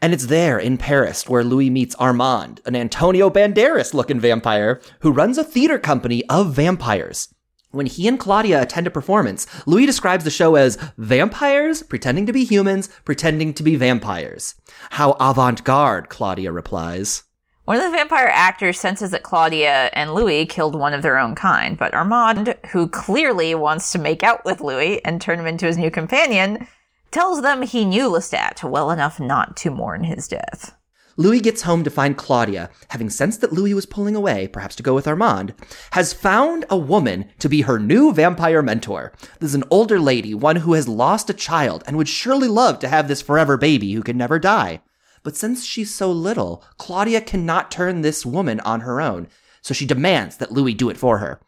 And 0.00 0.12
it's 0.12 0.26
there 0.26 0.58
in 0.58 0.78
Paris 0.78 1.28
where 1.28 1.44
Louis 1.44 1.70
meets 1.70 1.94
Armand, 1.96 2.60
an 2.64 2.74
Antonio 2.76 3.28
Banderas 3.30 3.94
looking 3.94 4.20
vampire 4.20 4.80
who 5.00 5.12
runs 5.12 5.38
a 5.38 5.44
theater 5.44 5.78
company 5.78 6.24
of 6.28 6.54
vampires. 6.54 7.34
When 7.72 7.86
he 7.86 8.06
and 8.06 8.20
Claudia 8.20 8.60
attend 8.60 8.86
a 8.86 8.90
performance, 8.90 9.46
Louis 9.66 9.86
describes 9.86 10.24
the 10.24 10.30
show 10.30 10.56
as 10.56 10.76
vampires 10.98 11.82
pretending 11.82 12.26
to 12.26 12.32
be 12.32 12.44
humans, 12.44 12.88
pretending 13.04 13.54
to 13.54 13.62
be 13.62 13.76
vampires. 13.76 14.54
How 14.90 15.12
avant 15.12 15.64
garde, 15.64 16.10
Claudia 16.10 16.52
replies. 16.52 17.22
One 17.64 17.76
of 17.76 17.84
the 17.84 17.96
vampire 17.96 18.28
actors 18.30 18.78
senses 18.78 19.12
that 19.12 19.22
Claudia 19.22 19.88
and 19.94 20.14
Louis 20.14 20.46
killed 20.46 20.74
one 20.74 20.92
of 20.92 21.02
their 21.02 21.16
own 21.16 21.34
kind, 21.34 21.78
but 21.78 21.94
Armand, 21.94 22.56
who 22.72 22.88
clearly 22.88 23.54
wants 23.54 23.92
to 23.92 23.98
make 23.98 24.22
out 24.22 24.44
with 24.44 24.60
Louis 24.60 25.02
and 25.04 25.20
turn 25.20 25.38
him 25.38 25.46
into 25.46 25.66
his 25.66 25.78
new 25.78 25.90
companion, 25.90 26.66
tells 27.12 27.42
them 27.42 27.62
he 27.62 27.84
knew 27.84 28.08
Lestat 28.08 28.68
well 28.68 28.90
enough 28.90 29.20
not 29.20 29.56
to 29.58 29.70
mourn 29.70 30.04
his 30.04 30.26
death. 30.26 30.74
Louis 31.18 31.40
gets 31.40 31.62
home 31.62 31.84
to 31.84 31.90
find 31.90 32.16
Claudia, 32.16 32.70
having 32.88 33.10
sensed 33.10 33.42
that 33.42 33.52
Louis 33.52 33.74
was 33.74 33.84
pulling 33.84 34.16
away, 34.16 34.48
perhaps 34.48 34.74
to 34.76 34.82
go 34.82 34.94
with 34.94 35.06
Armand, 35.06 35.52
has 35.90 36.14
found 36.14 36.64
a 36.70 36.76
woman 36.76 37.28
to 37.38 37.50
be 37.50 37.62
her 37.62 37.78
new 37.78 38.14
vampire 38.14 38.62
mentor. 38.62 39.12
This 39.38 39.50
is 39.50 39.54
an 39.54 39.64
older 39.70 40.00
lady, 40.00 40.32
one 40.32 40.56
who 40.56 40.72
has 40.72 40.88
lost 40.88 41.28
a 41.28 41.34
child 41.34 41.84
and 41.86 41.98
would 41.98 42.08
surely 42.08 42.48
love 42.48 42.78
to 42.78 42.88
have 42.88 43.08
this 43.08 43.20
forever 43.20 43.58
baby 43.58 43.92
who 43.92 44.02
can 44.02 44.16
never 44.16 44.38
die. 44.38 44.80
But 45.22 45.36
since 45.36 45.64
she's 45.64 45.94
so 45.94 46.10
little, 46.10 46.64
Claudia 46.78 47.20
cannot 47.20 47.70
turn 47.70 48.00
this 48.00 48.24
woman 48.24 48.58
on 48.60 48.80
her 48.80 49.00
own. 49.00 49.28
so 49.60 49.72
she 49.72 49.86
demands 49.86 50.38
that 50.38 50.50
Louis 50.50 50.74
do 50.74 50.90
it 50.90 50.96
for 50.96 51.18
her. 51.18 51.40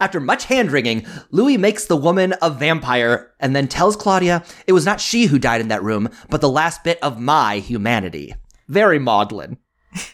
After 0.00 0.20
much 0.20 0.44
hand 0.44 0.72
wringing, 0.72 1.06
Louis 1.30 1.56
makes 1.56 1.86
the 1.86 1.96
woman 1.96 2.34
a 2.42 2.50
vampire 2.50 3.32
and 3.40 3.54
then 3.54 3.68
tells 3.68 3.96
Claudia 3.96 4.44
it 4.66 4.72
was 4.72 4.86
not 4.86 5.00
she 5.00 5.26
who 5.26 5.38
died 5.38 5.60
in 5.60 5.68
that 5.68 5.82
room, 5.82 6.08
but 6.28 6.40
the 6.40 6.48
last 6.48 6.84
bit 6.84 6.98
of 7.02 7.20
my 7.20 7.58
humanity. 7.58 8.34
Very 8.68 8.98
maudlin. 8.98 9.58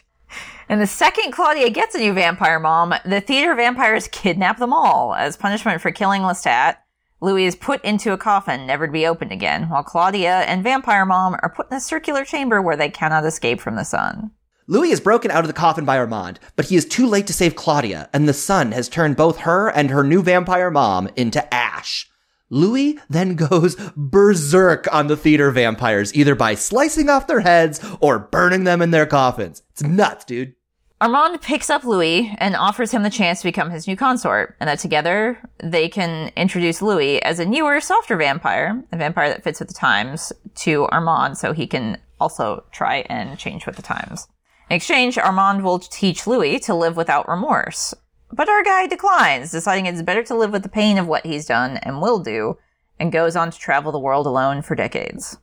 And 0.69 0.81
the 0.81 0.87
second 0.87 1.31
Claudia 1.31 1.69
gets 1.69 1.95
a 1.95 1.99
new 1.99 2.11
vampire 2.11 2.59
mom, 2.59 2.93
the 3.05 3.21
theater 3.21 3.55
vampires 3.55 4.09
kidnap 4.09 4.57
them 4.57 4.73
all. 4.73 5.15
As 5.15 5.37
punishment 5.37 5.79
for 5.79 5.91
killing 5.91 6.23
Lestat, 6.23 6.75
Louis 7.21 7.45
is 7.45 7.55
put 7.55 7.83
into 7.83 8.11
a 8.11 8.17
coffin, 8.17 8.67
never 8.67 8.85
to 8.85 8.91
be 8.91 9.07
opened 9.07 9.31
again, 9.31 9.69
while 9.69 9.83
Claudia 9.83 10.41
and 10.41 10.63
vampire 10.63 11.05
mom 11.05 11.35
are 11.41 11.53
put 11.55 11.71
in 11.71 11.77
a 11.77 11.81
circular 11.81 12.25
chamber 12.25 12.61
where 12.61 12.75
they 12.75 12.89
cannot 12.89 13.25
escape 13.25 13.61
from 13.61 13.75
the 13.75 13.85
sun. 13.85 14.31
Louis 14.69 14.91
is 14.91 14.99
broken 14.99 15.31
out 15.31 15.45
of 15.45 15.47
the 15.47 15.53
coffin 15.53 15.85
by 15.85 15.97
Armand, 15.97 16.41
but 16.57 16.65
he 16.65 16.75
is 16.75 16.83
too 16.83 17.07
late 17.07 17.25
to 17.27 17.33
save 17.33 17.55
Claudia, 17.55 18.09
and 18.11 18.27
the 18.27 18.33
sun 18.33 18.73
has 18.73 18.89
turned 18.89 19.15
both 19.15 19.39
her 19.39 19.69
and 19.69 19.89
her 19.89 20.03
new 20.03 20.21
vampire 20.21 20.69
mom 20.69 21.07
into 21.15 21.53
ash. 21.53 22.09
Louis 22.49 22.99
then 23.09 23.35
goes 23.49 23.77
berserk 23.95 24.93
on 24.93 25.07
the 25.07 25.15
theater 25.15 25.51
vampires, 25.51 26.13
either 26.13 26.35
by 26.35 26.53
slicing 26.53 27.07
off 27.07 27.27
their 27.27 27.39
heads 27.39 27.79
or 28.01 28.19
burning 28.19 28.65
them 28.65 28.81
in 28.81 28.91
their 28.91 29.05
coffins. 29.05 29.63
It's 29.71 29.83
nuts, 29.83 30.25
dude. 30.25 30.53
Armand 30.99 31.41
picks 31.41 31.69
up 31.69 31.85
Louis 31.85 32.35
and 32.37 32.53
offers 32.53 32.91
him 32.91 33.03
the 33.03 33.09
chance 33.09 33.39
to 33.39 33.47
become 33.47 33.69
his 33.69 33.87
new 33.87 33.95
consort, 33.95 34.57
and 34.59 34.67
that 34.67 34.79
together 34.79 35.39
they 35.63 35.87
can 35.87 36.33
introduce 36.35 36.81
Louis 36.81 37.23
as 37.23 37.39
a 37.39 37.45
newer, 37.45 37.79
softer 37.79 38.17
vampire, 38.17 38.83
a 38.91 38.97
vampire 38.97 39.29
that 39.29 39.45
fits 39.45 39.61
with 39.61 39.69
the 39.69 39.73
times, 39.73 40.33
to 40.55 40.87
Armand 40.87 41.37
so 41.37 41.53
he 41.53 41.67
can 41.67 42.01
also 42.19 42.65
try 42.73 43.05
and 43.09 43.39
change 43.39 43.65
with 43.65 43.77
the 43.77 43.81
times. 43.81 44.27
In 44.69 44.75
exchange, 44.75 45.17
Armand 45.17 45.63
will 45.63 45.79
teach 45.79 46.27
Louis 46.27 46.59
to 46.61 46.73
live 46.73 46.97
without 46.97 47.29
remorse. 47.29 47.93
But 48.31 48.49
our 48.49 48.63
guy 48.63 48.87
declines, 48.87 49.51
deciding 49.51 49.85
it's 49.85 50.01
better 50.01 50.23
to 50.23 50.35
live 50.35 50.51
with 50.51 50.63
the 50.63 50.69
pain 50.69 50.97
of 50.97 51.07
what 51.07 51.25
he's 51.25 51.45
done 51.45 51.77
and 51.77 52.01
will 52.01 52.19
do, 52.19 52.57
and 52.99 53.11
goes 53.11 53.37
on 53.37 53.51
to 53.51 53.57
travel 53.57 53.93
the 53.93 53.99
world 53.99 54.25
alone 54.25 54.61
for 54.61 54.75
decades. 54.75 55.37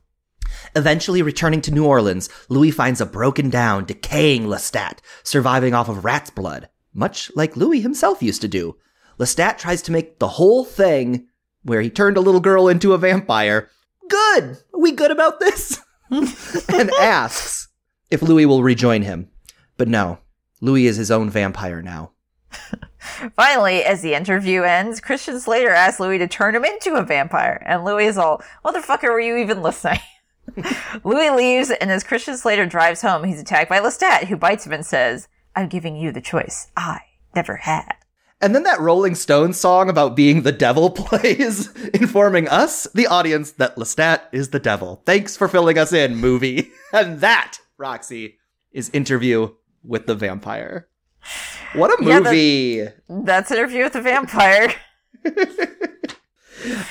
Eventually 0.75 1.23
returning 1.23 1.61
to 1.61 1.73
New 1.73 1.85
Orleans, 1.85 2.29
Louis 2.49 2.69
finds 2.69 3.01
a 3.01 3.05
broken 3.05 3.49
down, 3.49 3.85
decaying 3.85 4.45
Lestat, 4.45 4.99
surviving 5.23 5.73
off 5.73 5.89
of 5.89 6.05
rat's 6.05 6.29
blood, 6.29 6.69
much 6.93 7.31
like 7.35 7.57
Louis 7.57 7.81
himself 7.81 8.21
used 8.21 8.41
to 8.41 8.47
do. 8.47 8.77
Lestat 9.17 9.57
tries 9.57 9.81
to 9.83 9.91
make 9.91 10.19
the 10.19 10.27
whole 10.27 10.63
thing, 10.63 11.27
where 11.63 11.81
he 11.81 11.89
turned 11.89 12.17
a 12.17 12.21
little 12.21 12.41
girl 12.41 12.67
into 12.67 12.93
a 12.93 12.99
vampire, 12.99 13.69
good! 14.07 14.57
Are 14.71 14.79
we 14.79 14.91
good 14.91 15.09
about 15.09 15.39
this? 15.39 15.81
and 16.11 16.91
asks, 16.99 17.64
if 18.09 18.21
Louis 18.21 18.45
will 18.45 18.63
rejoin 18.63 19.01
him. 19.01 19.29
But 19.77 19.87
no, 19.87 20.19
Louis 20.61 20.87
is 20.87 20.97
his 20.97 21.11
own 21.11 21.29
vampire 21.29 21.81
now. 21.81 22.11
Finally, 23.35 23.83
as 23.83 24.01
the 24.01 24.13
interview 24.13 24.63
ends, 24.63 24.99
Christian 24.99 25.39
Slater 25.39 25.71
asks 25.71 25.99
Louis 25.99 26.17
to 26.17 26.27
turn 26.27 26.55
him 26.55 26.65
into 26.65 26.95
a 26.95 27.03
vampire, 27.03 27.61
and 27.65 27.83
Louis 27.83 28.07
is 28.07 28.17
all, 28.17 28.41
"Motherfucker, 28.63 29.09
were 29.09 29.19
you 29.19 29.37
even 29.37 29.61
listening?" 29.61 29.99
Louis 31.03 31.29
leaves, 31.31 31.69
and 31.69 31.91
as 31.91 32.03
Christian 32.03 32.37
Slater 32.37 32.65
drives 32.65 33.01
home, 33.01 33.23
he's 33.23 33.39
attacked 33.39 33.69
by 33.69 33.79
Lestat, 33.79 34.25
who 34.25 34.37
bites 34.37 34.65
him 34.65 34.73
and 34.73 34.85
says, 34.85 35.27
"I'm 35.55 35.67
giving 35.67 35.95
you 35.95 36.11
the 36.11 36.21
choice 36.21 36.71
I 36.77 36.99
never 37.35 37.57
had." 37.57 37.95
And 38.41 38.53
then 38.53 38.63
that 38.63 38.79
Rolling 38.79 39.15
Stones 39.15 39.57
song 39.59 39.89
about 39.89 40.15
being 40.15 40.41
the 40.41 40.51
devil 40.51 40.89
plays, 40.91 41.73
informing 41.93 42.47
us, 42.47 42.85
the 42.93 43.07
audience, 43.07 43.51
that 43.53 43.75
Lestat 43.75 44.21
is 44.31 44.49
the 44.49 44.59
devil. 44.59 45.01
Thanks 45.05 45.37
for 45.37 45.47
filling 45.47 45.77
us 45.77 45.93
in, 45.93 46.15
movie. 46.17 46.71
And 46.91 47.21
that 47.21 47.59
Roxy, 47.77 48.37
is 48.71 48.89
Interview 48.91 49.53
with 49.83 50.05
the 50.07 50.15
Vampire. 50.15 50.87
What 51.73 51.91
a 51.99 52.03
Yeah, 52.05 52.19
movie! 52.19 52.81
that- 52.81 52.95
That's 53.09 53.51
Interview 53.51 53.83
with 53.83 53.93
the 53.93 54.01
Vampire. 54.01 54.73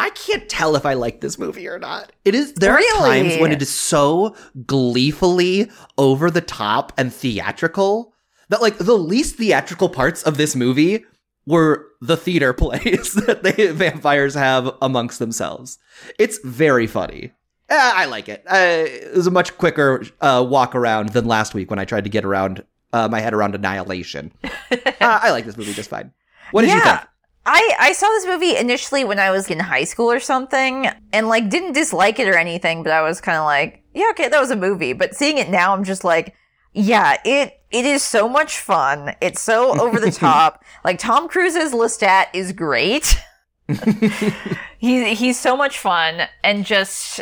I 0.00 0.10
can't 0.10 0.48
tell 0.48 0.76
if 0.76 0.86
I 0.86 0.94
like 0.94 1.20
this 1.20 1.38
movie 1.38 1.66
or 1.66 1.78
not. 1.78 2.12
It 2.24 2.34
is 2.34 2.52
there 2.54 2.72
are 2.74 2.80
times 2.98 3.36
when 3.38 3.50
it 3.50 3.60
is 3.60 3.68
so 3.70 4.36
gleefully 4.64 5.70
over 5.96 6.30
the 6.30 6.40
top 6.40 6.92
and 6.96 7.12
theatrical 7.12 8.14
that 8.48 8.62
like 8.62 8.78
the 8.78 8.96
least 8.96 9.36
theatrical 9.36 9.88
parts 9.88 10.22
of 10.22 10.36
this 10.36 10.54
movie 10.54 11.04
were 11.46 11.84
the 12.00 12.16
theater 12.16 12.52
plays 12.54 13.14
that 13.14 13.42
the 13.42 13.72
vampires 13.74 14.34
have 14.34 14.72
amongst 14.80 15.18
themselves. 15.18 15.78
It's 16.18 16.38
very 16.44 16.86
funny. 16.86 17.32
Eh, 17.70 17.76
I 17.94 18.06
like 18.06 18.28
it. 18.28 18.42
Uh, 18.50 18.56
it 18.86 19.14
was 19.14 19.26
a 19.26 19.30
much 19.30 19.56
quicker 19.58 20.04
uh, 20.20 20.44
walk 20.48 20.74
around 20.74 21.10
than 21.10 21.26
last 21.26 21.52
week 21.54 21.68
when 21.70 21.78
I 21.78 21.84
tried 21.84 22.04
to 22.04 22.10
get 22.10 22.24
around 22.24 22.64
uh, 22.92 23.08
my 23.08 23.20
head 23.20 23.34
around 23.34 23.54
Annihilation. 23.54 24.32
uh, 24.70 24.78
I 25.00 25.30
like 25.30 25.44
this 25.44 25.56
movie 25.56 25.74
just 25.74 25.90
fine. 25.90 26.12
What 26.52 26.62
did 26.62 26.70
you 26.70 26.76
Yeah. 26.78 26.98
think? 26.98 27.08
I, 27.50 27.74
I 27.78 27.92
saw 27.92 28.06
this 28.08 28.26
movie 28.26 28.56
initially 28.56 29.04
when 29.04 29.18
I 29.18 29.30
was 29.30 29.48
in 29.50 29.58
high 29.58 29.84
school 29.84 30.10
or 30.10 30.20
something 30.20 30.86
and 31.12 31.28
like 31.28 31.48
didn't 31.48 31.72
dislike 31.72 32.18
it 32.18 32.28
or 32.28 32.36
anything, 32.36 32.82
but 32.82 32.92
I 32.92 33.00
was 33.02 33.20
kind 33.22 33.38
of 33.38 33.44
like, 33.44 33.82
yeah, 33.94 34.08
okay, 34.10 34.28
that 34.28 34.40
was 34.40 34.50
a 34.50 34.56
movie. 34.56 34.92
But 34.92 35.14
seeing 35.14 35.38
it 35.38 35.48
now, 35.48 35.72
I'm 35.74 35.84
just 35.84 36.04
like, 36.04 36.34
yeah, 36.74 37.16
it, 37.24 37.54
it 37.70 37.86
is 37.86 38.02
so 38.02 38.28
much 38.28 38.58
fun. 38.58 39.14
It's 39.22 39.40
so 39.40 39.78
over 39.80 39.98
the 39.98 40.10
top. 40.12 40.62
Like 40.84 40.98
Tom 40.98 41.26
Cruise's 41.28 41.72
Lestat 41.72 42.26
is 42.34 42.52
great. 42.52 43.18
he, 44.78 45.14
he's 45.14 45.38
so 45.38 45.56
much 45.56 45.78
fun 45.78 46.22
and 46.44 46.64
just, 46.66 47.20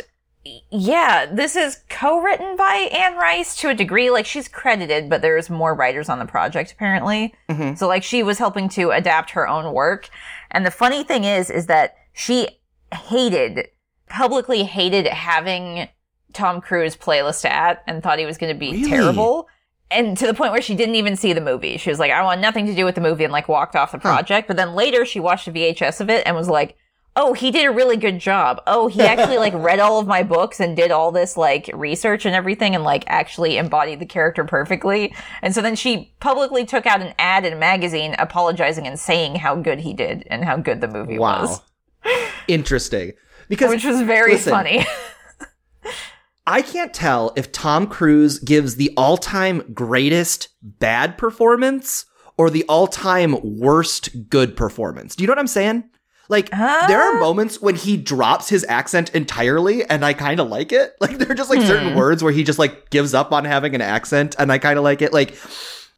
yeah, 0.71 1.25
this 1.31 1.55
is 1.55 1.79
co-written 1.89 2.55
by 2.57 2.89
Anne 2.91 3.15
Rice 3.17 3.55
to 3.57 3.69
a 3.69 3.73
degree. 3.73 4.09
Like 4.09 4.25
she's 4.25 4.47
credited, 4.47 5.09
but 5.09 5.21
there's 5.21 5.49
more 5.49 5.73
writers 5.73 6.09
on 6.09 6.19
the 6.19 6.25
project 6.25 6.71
apparently. 6.71 7.33
Mm-hmm. 7.49 7.75
So 7.75 7.87
like 7.87 8.03
she 8.03 8.23
was 8.23 8.37
helping 8.37 8.69
to 8.69 8.91
adapt 8.91 9.31
her 9.31 9.47
own 9.47 9.73
work. 9.73 10.09
And 10.51 10.65
the 10.65 10.71
funny 10.71 11.03
thing 11.03 11.23
is, 11.23 11.49
is 11.49 11.67
that 11.67 11.95
she 12.13 12.47
hated, 12.93 13.67
publicly 14.09 14.63
hated 14.63 15.07
having 15.07 15.87
Tom 16.33 16.61
Cruise 16.61 16.95
play 16.95 17.19
Lestat 17.19 17.79
and 17.87 18.01
thought 18.03 18.19
he 18.19 18.25
was 18.25 18.37
going 18.37 18.53
to 18.53 18.59
be 18.59 18.71
Really? 18.71 18.89
terrible. 18.89 19.47
And 19.89 20.17
to 20.17 20.27
the 20.27 20.33
point 20.33 20.51
where 20.51 20.61
she 20.61 20.75
didn't 20.75 20.95
even 20.95 21.15
see 21.15 21.31
the 21.31 21.39
movie. 21.41 21.77
She 21.77 21.89
was 21.89 21.97
like, 21.99 22.11
I 22.11 22.21
want 22.21 22.41
nothing 22.41 22.65
to 22.65 22.75
do 22.75 22.83
with 22.83 22.95
the 22.95 23.01
movie 23.01 23.23
and 23.23 23.31
like 23.31 23.47
walked 23.47 23.75
off 23.75 23.93
the 23.93 23.97
project. 23.97 24.47
But 24.47 24.57
then 24.57 24.73
later 24.75 25.05
she 25.05 25.19
watched 25.21 25.47
a 25.47 25.51
VHS 25.51 26.01
of 26.01 26.09
it 26.09 26.25
and 26.27 26.35
was 26.35 26.49
like, 26.49 26.75
oh, 27.19 27.33
he 27.33 27.49
did 27.49 27.65
a 27.65 27.71
really 27.71 27.97
good 27.97 28.19
job. 28.19 28.61
Oh, 28.67 28.87
he 28.87 29.01
actually 29.01 29.39
like 29.39 29.53
read 29.55 29.79
all 29.79 29.99
of 29.99 30.05
my 30.07 30.21
books 30.21 30.59
and 30.59 30.77
did 30.77 30.91
all 30.91 31.11
this 31.11 31.35
like 31.35 31.67
research 31.73 32.25
and 32.25 32.35
everything 32.35 32.75
and 32.75 32.83
like 32.83 33.03
actually 33.07 33.57
embodied 33.57 33.99
the 33.99 34.05
character 34.05 34.45
perfectly. 34.45 35.13
And 35.41 35.53
so 35.53 35.61
then 35.61 35.75
she 35.75 36.13
publicly 36.19 36.63
took 36.63 36.85
out 36.85 37.01
an 37.01 37.15
ad 37.17 37.43
in 37.43 37.53
a 37.53 37.57
magazine 37.57 38.15
apologizing 38.19 38.85
and 38.85 38.99
saying 38.99 39.35
how 39.35 39.55
good 39.55 39.79
he 39.79 39.93
did 39.93 40.27
and 40.29 40.45
how 40.45 40.57
good 40.57 40.79
the 40.79 40.87
movie 40.87 41.17
Wow. 41.17 41.41
was. 41.41 41.61
Interesting. 42.47 43.13
Because 43.49 43.71
Which 43.71 43.83
was 43.83 44.01
very 44.03 44.33
listen, 44.33 44.51
funny. 44.51 44.85
I 46.47 46.61
can't 46.61 46.93
tell 46.93 47.33
if 47.35 47.51
Tom 47.51 47.87
Cruise 47.87 48.39
gives 48.39 48.75
the 48.75 48.93
all-time 48.95 49.73
greatest 49.73 50.49
bad 50.61 51.17
performance 51.17 52.05
or 52.37 52.49
the 52.49 52.63
all-time 52.69 53.35
worst 53.59 54.29
good 54.29 54.55
performance. 54.55 55.15
Do 55.15 55.23
you 55.23 55.27
know 55.27 55.31
what 55.31 55.39
I'm 55.39 55.47
saying? 55.47 55.89
Like 56.29 56.49
there 56.51 57.01
are 57.01 57.19
moments 57.19 57.61
when 57.61 57.75
he 57.75 57.97
drops 57.97 58.49
his 58.49 58.65
accent 58.67 59.13
entirely 59.15 59.83
and 59.85 60.03
I 60.05 60.13
kind 60.13 60.39
of 60.39 60.47
like 60.49 60.71
it. 60.71 60.95
Like 61.01 61.17
there 61.19 61.31
are 61.31 61.35
just 61.35 61.49
like 61.49 61.61
certain 61.61 61.91
Hmm. 61.93 61.97
words 61.97 62.23
where 62.23 62.33
he 62.33 62.43
just 62.43 62.59
like 62.59 62.89
gives 62.89 63.13
up 63.13 63.31
on 63.31 63.45
having 63.45 63.73
an 63.75 63.81
accent 63.81 64.35
and 64.37 64.51
I 64.51 64.57
kind 64.57 64.77
of 64.77 64.83
like 64.83 65.01
it. 65.01 65.13
Like 65.13 65.35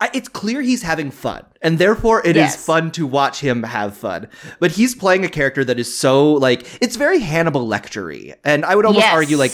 I, 0.02 0.10
it's 0.14 0.30
clear 0.30 0.62
he's 0.62 0.82
having 0.84 1.12
fun, 1.12 1.44
and 1.62 1.78
therefore 1.78 2.22
it 2.26 2.38
is 2.38 2.54
Yes. 2.56 2.66
fun 2.66 2.90
to 2.92 3.06
watch 3.06 3.42
him 3.42 3.64
have 3.64 3.98
fun. 3.98 4.28
But 4.62 4.72
he's 4.72 4.96
playing 4.96 5.26
a 5.26 5.30
character 5.30 5.66
that 5.66 5.78
is 5.78 6.00
so 6.00 6.34
like 6.34 6.66
it's 6.82 6.96
very 6.96 7.20
Hannibal 7.20 7.68
Lectery, 7.68 8.34
and 8.46 8.64
I 8.64 8.76
would 8.76 8.86
almost 8.86 9.06
Yes. 9.06 9.14
argue 9.14 9.36
like 9.36 9.52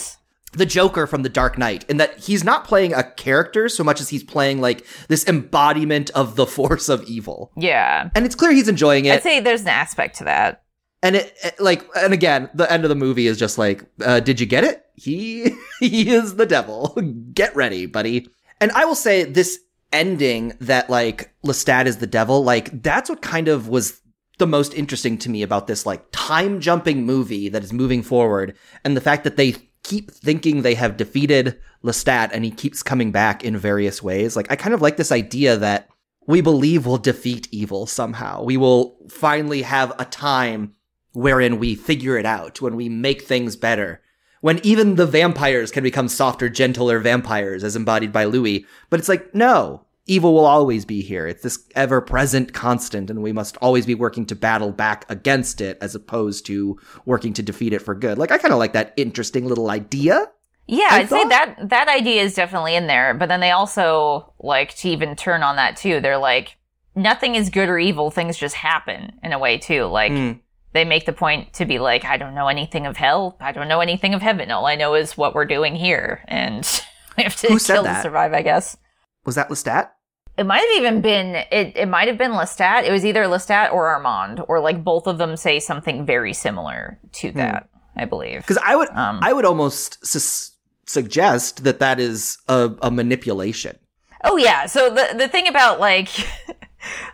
the 0.52 0.66
Joker 0.68 1.08
from 1.08 1.24
The 1.24 1.30
Dark 1.30 1.58
Knight, 1.58 1.84
in 1.90 1.98
that 1.98 2.20
he's 2.20 2.44
not 2.44 2.64
playing 2.64 2.94
a 2.94 3.04
character 3.04 3.68
so 3.70 3.84
much 3.84 4.00
as 4.00 4.10
he's 4.10 4.24
playing 4.24 4.62
like 4.62 4.86
this 5.08 5.28
embodiment 5.28 6.12
of 6.12 6.36
the 6.36 6.46
force 6.58 6.90
of 6.90 7.04
evil, 7.06 7.52
yeah. 7.58 8.10
and 8.14 8.24
it's 8.26 8.36
clear 8.36 8.52
he's 8.52 8.68
enjoying 8.68 9.06
it. 9.06 9.14
I'd 9.16 9.24
say 9.24 9.40
there's 9.40 9.62
an 9.64 9.70
aspect 9.70 10.18
to 10.20 10.26
that. 10.26 10.62
And 11.06 11.16
it, 11.16 11.34
it- 11.44 11.60
like, 11.60 11.86
and 11.96 12.14
again, 12.14 12.50
the 12.54 12.70
end 12.72 12.84
of 12.84 12.90
the 12.90 12.96
movie 12.96 13.28
is 13.28 13.38
just 13.38 13.58
like, 13.58 13.86
uh, 14.04 14.20
did 14.20 14.40
you 14.40 14.46
get 14.46 14.64
it? 14.64 14.84
He 14.96 15.52
he 15.80 16.10
is 16.10 16.36
the 16.36 16.46
devil. 16.46 16.98
Get 17.34 17.56
ready, 17.56 17.86
buddy. 17.86 18.28
And 18.60 18.72
I 18.72 18.86
will 18.86 18.96
say 18.96 19.24
this 19.24 19.60
ending 19.94 20.54
that 20.60 20.90
like 20.90 21.34
Lestat 21.46 21.86
is 21.86 21.98
the 21.98 22.08
devil, 22.08 22.44
like 22.44 22.82
that's 22.82 23.10
what 23.10 23.22
kind 23.22 23.48
of 23.48 23.68
was 23.70 24.02
the 24.38 24.48
most 24.48 24.74
interesting 24.74 25.18
to 25.20 25.30
me 25.30 25.44
about 25.44 25.68
this 25.68 25.86
like 25.86 26.06
time 26.12 26.60
jumping 26.60 27.06
movie 27.06 27.50
that 27.50 27.64
is 27.64 27.72
moving 27.72 28.02
forward, 28.04 28.58
and 28.84 28.96
the 28.98 29.02
fact 29.02 29.24
that 29.26 29.38
they 29.38 29.56
keep 29.84 30.12
thinking 30.12 30.62
they 30.62 30.74
have 30.76 30.98
defeated 30.98 31.60
Lestat 31.84 32.30
and 32.34 32.44
he 32.44 32.52
keeps 32.52 32.82
coming 32.82 33.12
back 33.12 33.44
in 33.44 33.56
various 33.58 34.02
ways. 34.02 34.36
Like 34.36 34.52
I 34.52 34.56
kind 34.56 34.74
of 34.74 34.82
like 34.82 34.98
this 34.98 35.12
idea 35.12 35.58
that 35.58 35.88
we 36.26 36.42
believe 36.42 36.86
we'll 36.86 36.98
defeat 36.98 37.48
evil 37.52 37.86
somehow. 37.86 38.44
We 38.44 38.58
will 38.58 38.98
finally 39.10 39.62
have 39.62 39.94
a 40.00 40.06
time 40.06 40.74
wherein 41.16 41.58
we 41.60 41.76
figure 41.76 42.18
it 42.18 42.26
out, 42.26 42.62
when 42.62 42.76
we 42.76 42.90
make 42.90 43.24
things 43.24 43.56
better. 43.56 44.02
When 44.42 44.60
even 44.64 44.96
the 44.96 45.08
vampires 45.08 45.72
can 45.72 45.84
become 45.84 46.08
softer, 46.08 46.50
gentler 46.50 47.00
vampires 47.00 47.64
as 47.64 47.76
embodied 47.76 48.14
by 48.14 48.26
Louis. 48.26 48.66
But 48.90 49.00
it's 49.00 49.10
like, 49.10 49.34
no, 49.34 49.86
evil 50.06 50.34
will 50.34 50.46
always 50.46 50.86
be 50.86 51.02
here. 51.02 51.26
It's 51.26 51.42
this 51.42 51.64
ever 51.76 52.00
present 52.00 52.54
constant, 52.54 53.10
and 53.10 53.24
we 53.24 53.32
must 53.32 53.58
always 53.58 53.88
be 53.88 53.96
working 53.96 54.26
to 54.28 54.36
battle 54.36 54.72
back 54.72 55.10
against 55.10 55.62
it 55.62 55.80
as 55.82 55.96
opposed 55.96 56.46
to 56.48 56.80
working 57.06 57.34
to 57.34 57.42
defeat 57.42 57.74
it 57.74 57.82
for 57.82 57.96
good. 57.96 58.20
Like, 58.20 58.32
I 58.32 58.38
kind 58.38 58.54
of 58.54 58.60
like 58.60 58.74
that 58.74 58.94
interesting 58.98 59.48
little 59.48 59.72
idea. 59.72 60.30
Yeah, 60.68 60.90
I 60.92 61.00
I'd 61.00 61.10
say 61.10 61.24
that 61.26 61.70
that 61.70 61.88
idea 61.88 62.22
is 62.24 62.34
definitely 62.34 62.76
in 62.76 62.88
there, 62.88 63.14
but 63.14 63.30
then 63.30 63.40
they 63.40 63.52
also 63.52 64.34
like 64.40 64.76
to 64.78 64.90
even 64.90 65.16
turn 65.16 65.44
on 65.44 65.56
that 65.58 65.78
too. 65.78 66.00
They're 66.00 66.18
like 66.18 66.58
nothing 66.96 67.36
is 67.36 67.50
good 67.50 67.70
or 67.70 67.78
evil, 67.78 68.10
things 68.10 68.38
just 68.38 68.56
happen 68.56 69.12
in 69.22 69.32
a 69.34 69.40
way 69.40 69.58
too. 69.58 69.84
Like 69.86 70.12
Mm. 70.12 70.40
They 70.76 70.86
make 70.86 71.06
the 71.06 71.14
point 71.14 71.54
to 71.54 71.66
be 71.66 71.80
like 71.80 72.06
I 72.06 72.18
don't 72.18 72.36
know 72.36 72.48
anything 72.48 72.86
of 72.86 72.98
hell, 72.98 73.36
I 73.40 73.52
don't 73.52 73.68
know 73.68 73.80
anything 73.80 74.14
of 74.14 74.22
heaven. 74.22 74.52
All 74.52 74.68
I 74.68 74.76
know 74.76 74.94
is 74.94 75.18
what 75.18 75.34
we're 75.34 75.46
doing 75.46 75.76
here 75.76 76.24
and 76.28 76.64
we 77.18 77.24
have 77.24 77.36
to 77.38 77.48
Who 77.48 77.60
kill 77.60 77.84
to 77.84 78.02
survive, 78.02 78.34
I 78.34 78.42
guess. 78.44 78.78
Was 79.26 79.36
that 79.36 79.50
Lestat? 79.50 79.90
It 80.38 80.46
might 80.46 80.60
have 80.60 80.78
even 80.84 81.02
been 81.02 81.36
it. 81.50 81.78
It 81.78 81.88
might 81.88 82.10
have 82.10 82.18
been 82.18 82.32
Lestat. 82.32 82.84
It 82.84 82.92
was 82.92 83.06
either 83.06 83.24
Lestat 83.24 83.72
or 83.72 83.88
Armand, 83.88 84.42
or 84.50 84.60
like 84.60 84.84
both 84.84 85.08
of 85.08 85.18
them 85.18 85.38
say 85.38 85.60
something 85.62 86.06
very 86.06 86.34
similar 86.34 87.00
to 87.14 87.32
that. 87.32 87.70
I 87.96 88.04
believe. 88.04 88.42
Because 88.42 88.58
I 88.62 88.76
would, 88.76 88.90
Um, 88.90 89.20
I 89.22 89.32
would 89.32 89.46
almost 89.46 90.06
sus- 90.06 90.52
suggest 90.86 91.64
that 91.64 91.80
that 91.80 92.02
is 92.02 92.38
a, 92.50 92.72
a 92.82 92.92
manipulation. 92.92 93.78
Oh 94.26 94.36
yeah. 94.36 94.66
So 94.66 94.90
the 94.90 95.16
the 95.18 95.30
thing 95.30 95.48
about 95.48 95.80
like 95.80 96.10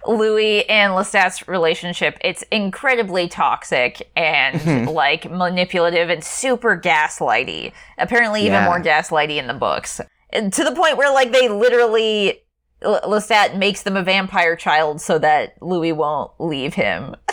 Louis 0.07 0.67
and 0.69 0.93
Lestat's 0.93 1.47
relationship, 1.47 2.17
it's 2.21 2.43
incredibly 2.51 3.27
toxic 3.27 4.11
and 4.15 4.59
Mm-hmm. 4.61 4.89
like 4.89 5.29
manipulative 5.31 6.09
and 6.09 6.23
super 6.23 6.77
gaslighty. 6.79 7.71
Apparently, 7.97 8.41
even 8.41 8.53
Yeah. 8.53 8.65
more 8.65 8.79
gaslighty 8.81 9.37
in 9.37 9.47
the 9.47 9.53
books. 9.53 10.01
And 10.31 10.51
to 10.53 10.63
the 10.63 10.71
point 10.73 10.97
where 10.97 11.11
like 11.13 11.31
they 11.31 11.47
literally 11.49 12.41
L- 12.83 13.01
Lestat 13.03 13.57
makes 13.57 13.83
them 13.83 13.95
a 13.95 14.01
vampire 14.03 14.55
child 14.55 15.01
so 15.01 15.19
that 15.19 15.53
Louis 15.61 15.91
won't 15.93 16.31
leave 16.39 16.73
him. 16.75 17.15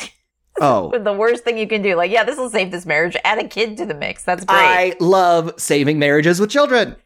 Oh, 0.60 0.90
the 0.98 1.12
worst 1.12 1.44
thing 1.44 1.56
you 1.56 1.68
can 1.68 1.82
do, 1.82 1.94
like, 1.94 2.10
yeah, 2.10 2.24
this 2.24 2.36
will 2.36 2.50
save 2.50 2.72
this 2.72 2.84
marriage. 2.84 3.16
Add 3.24 3.38
a 3.38 3.46
kid 3.46 3.76
to 3.76 3.86
the 3.86 3.94
mix. 3.94 4.24
That's 4.24 4.44
great. 4.44 4.58
I 4.58 4.94
love 4.98 5.54
saving 5.56 6.00
marriages 6.00 6.40
with 6.40 6.50
children. 6.50 6.96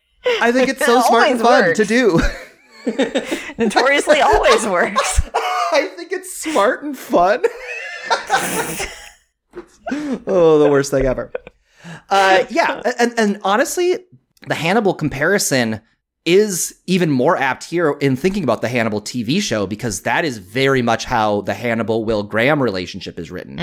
I 0.40 0.50
think 0.52 0.70
it's 0.70 0.82
so 0.86 1.02
smart 1.06 1.28
and 1.32 1.38
fun 1.38 1.64
works. 1.66 1.78
to 1.78 1.84
do. 1.84 2.18
Notoriously, 3.58 4.20
always 4.20 4.66
works. 4.66 5.22
I 5.34 5.90
think 5.96 6.12
it's 6.12 6.40
smart 6.40 6.82
and 6.82 6.96
fun. 6.96 7.42
oh, 10.26 10.58
the 10.58 10.68
worst 10.70 10.90
thing 10.90 11.06
ever. 11.06 11.32
Uh, 12.10 12.44
yeah, 12.50 12.80
and 12.98 13.14
and 13.18 13.40
honestly, 13.42 13.98
the 14.46 14.54
Hannibal 14.54 14.94
comparison 14.94 15.80
is 16.24 16.76
even 16.86 17.10
more 17.10 17.36
apt 17.36 17.64
here 17.64 17.96
in 18.00 18.14
thinking 18.14 18.44
about 18.44 18.60
the 18.60 18.68
Hannibal 18.68 19.00
TV 19.00 19.40
show 19.40 19.66
because 19.66 20.02
that 20.02 20.24
is 20.24 20.38
very 20.38 20.80
much 20.80 21.04
how 21.04 21.40
the 21.40 21.54
Hannibal 21.54 22.04
Will 22.04 22.22
Graham 22.22 22.62
relationship 22.62 23.18
is 23.18 23.30
written. 23.30 23.56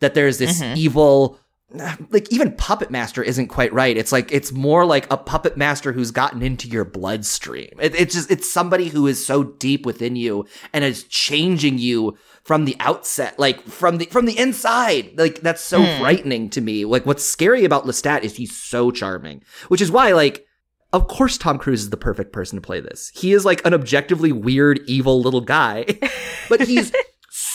That 0.00 0.14
there's 0.14 0.38
this 0.38 0.60
evil 0.62 1.38
like 2.10 2.32
even 2.32 2.52
puppet 2.52 2.90
master 2.90 3.22
isn't 3.22 3.48
quite 3.48 3.72
right. 3.72 3.96
It's 3.96 4.12
like 4.12 4.32
it's 4.32 4.52
more 4.52 4.84
like 4.84 5.10
a 5.10 5.16
puppet 5.16 5.56
master 5.56 5.92
who's 5.92 6.10
gotten 6.10 6.42
into 6.42 6.68
your 6.68 6.84
bloodstream. 6.84 7.70
It, 7.80 7.94
it's 7.94 8.14
just 8.14 8.30
it's 8.30 8.50
somebody 8.50 8.88
who 8.88 9.06
is 9.06 9.24
so 9.24 9.44
deep 9.44 9.86
within 9.86 10.16
you 10.16 10.46
and 10.72 10.84
is 10.84 11.04
changing 11.04 11.78
you 11.78 12.16
from 12.44 12.64
the 12.64 12.76
outset, 12.80 13.38
like 13.38 13.62
from 13.62 13.98
the 13.98 14.06
from 14.06 14.26
the 14.26 14.38
inside. 14.38 15.18
Like 15.18 15.40
that's 15.40 15.62
so 15.62 15.82
hmm. 15.82 16.00
frightening 16.00 16.50
to 16.50 16.60
me. 16.60 16.84
Like 16.84 17.06
what's 17.06 17.24
scary 17.24 17.64
about 17.64 17.84
Lestat 17.84 18.22
is 18.22 18.36
he's 18.36 18.56
so 18.56 18.90
charming, 18.90 19.42
which 19.68 19.80
is 19.80 19.90
why 19.90 20.12
like. 20.12 20.46
Of 20.94 21.08
course, 21.08 21.38
Tom 21.38 21.56
Cruise 21.56 21.84
is 21.84 21.88
the 21.88 21.96
perfect 21.96 22.34
person 22.34 22.58
to 22.58 22.60
play 22.60 22.78
this. 22.78 23.10
He 23.14 23.32
is 23.32 23.46
like 23.46 23.64
an 23.64 23.72
objectively 23.72 24.30
weird, 24.30 24.78
evil 24.86 25.22
little 25.22 25.40
guy, 25.40 25.86
but 26.50 26.60
he's 26.60 26.92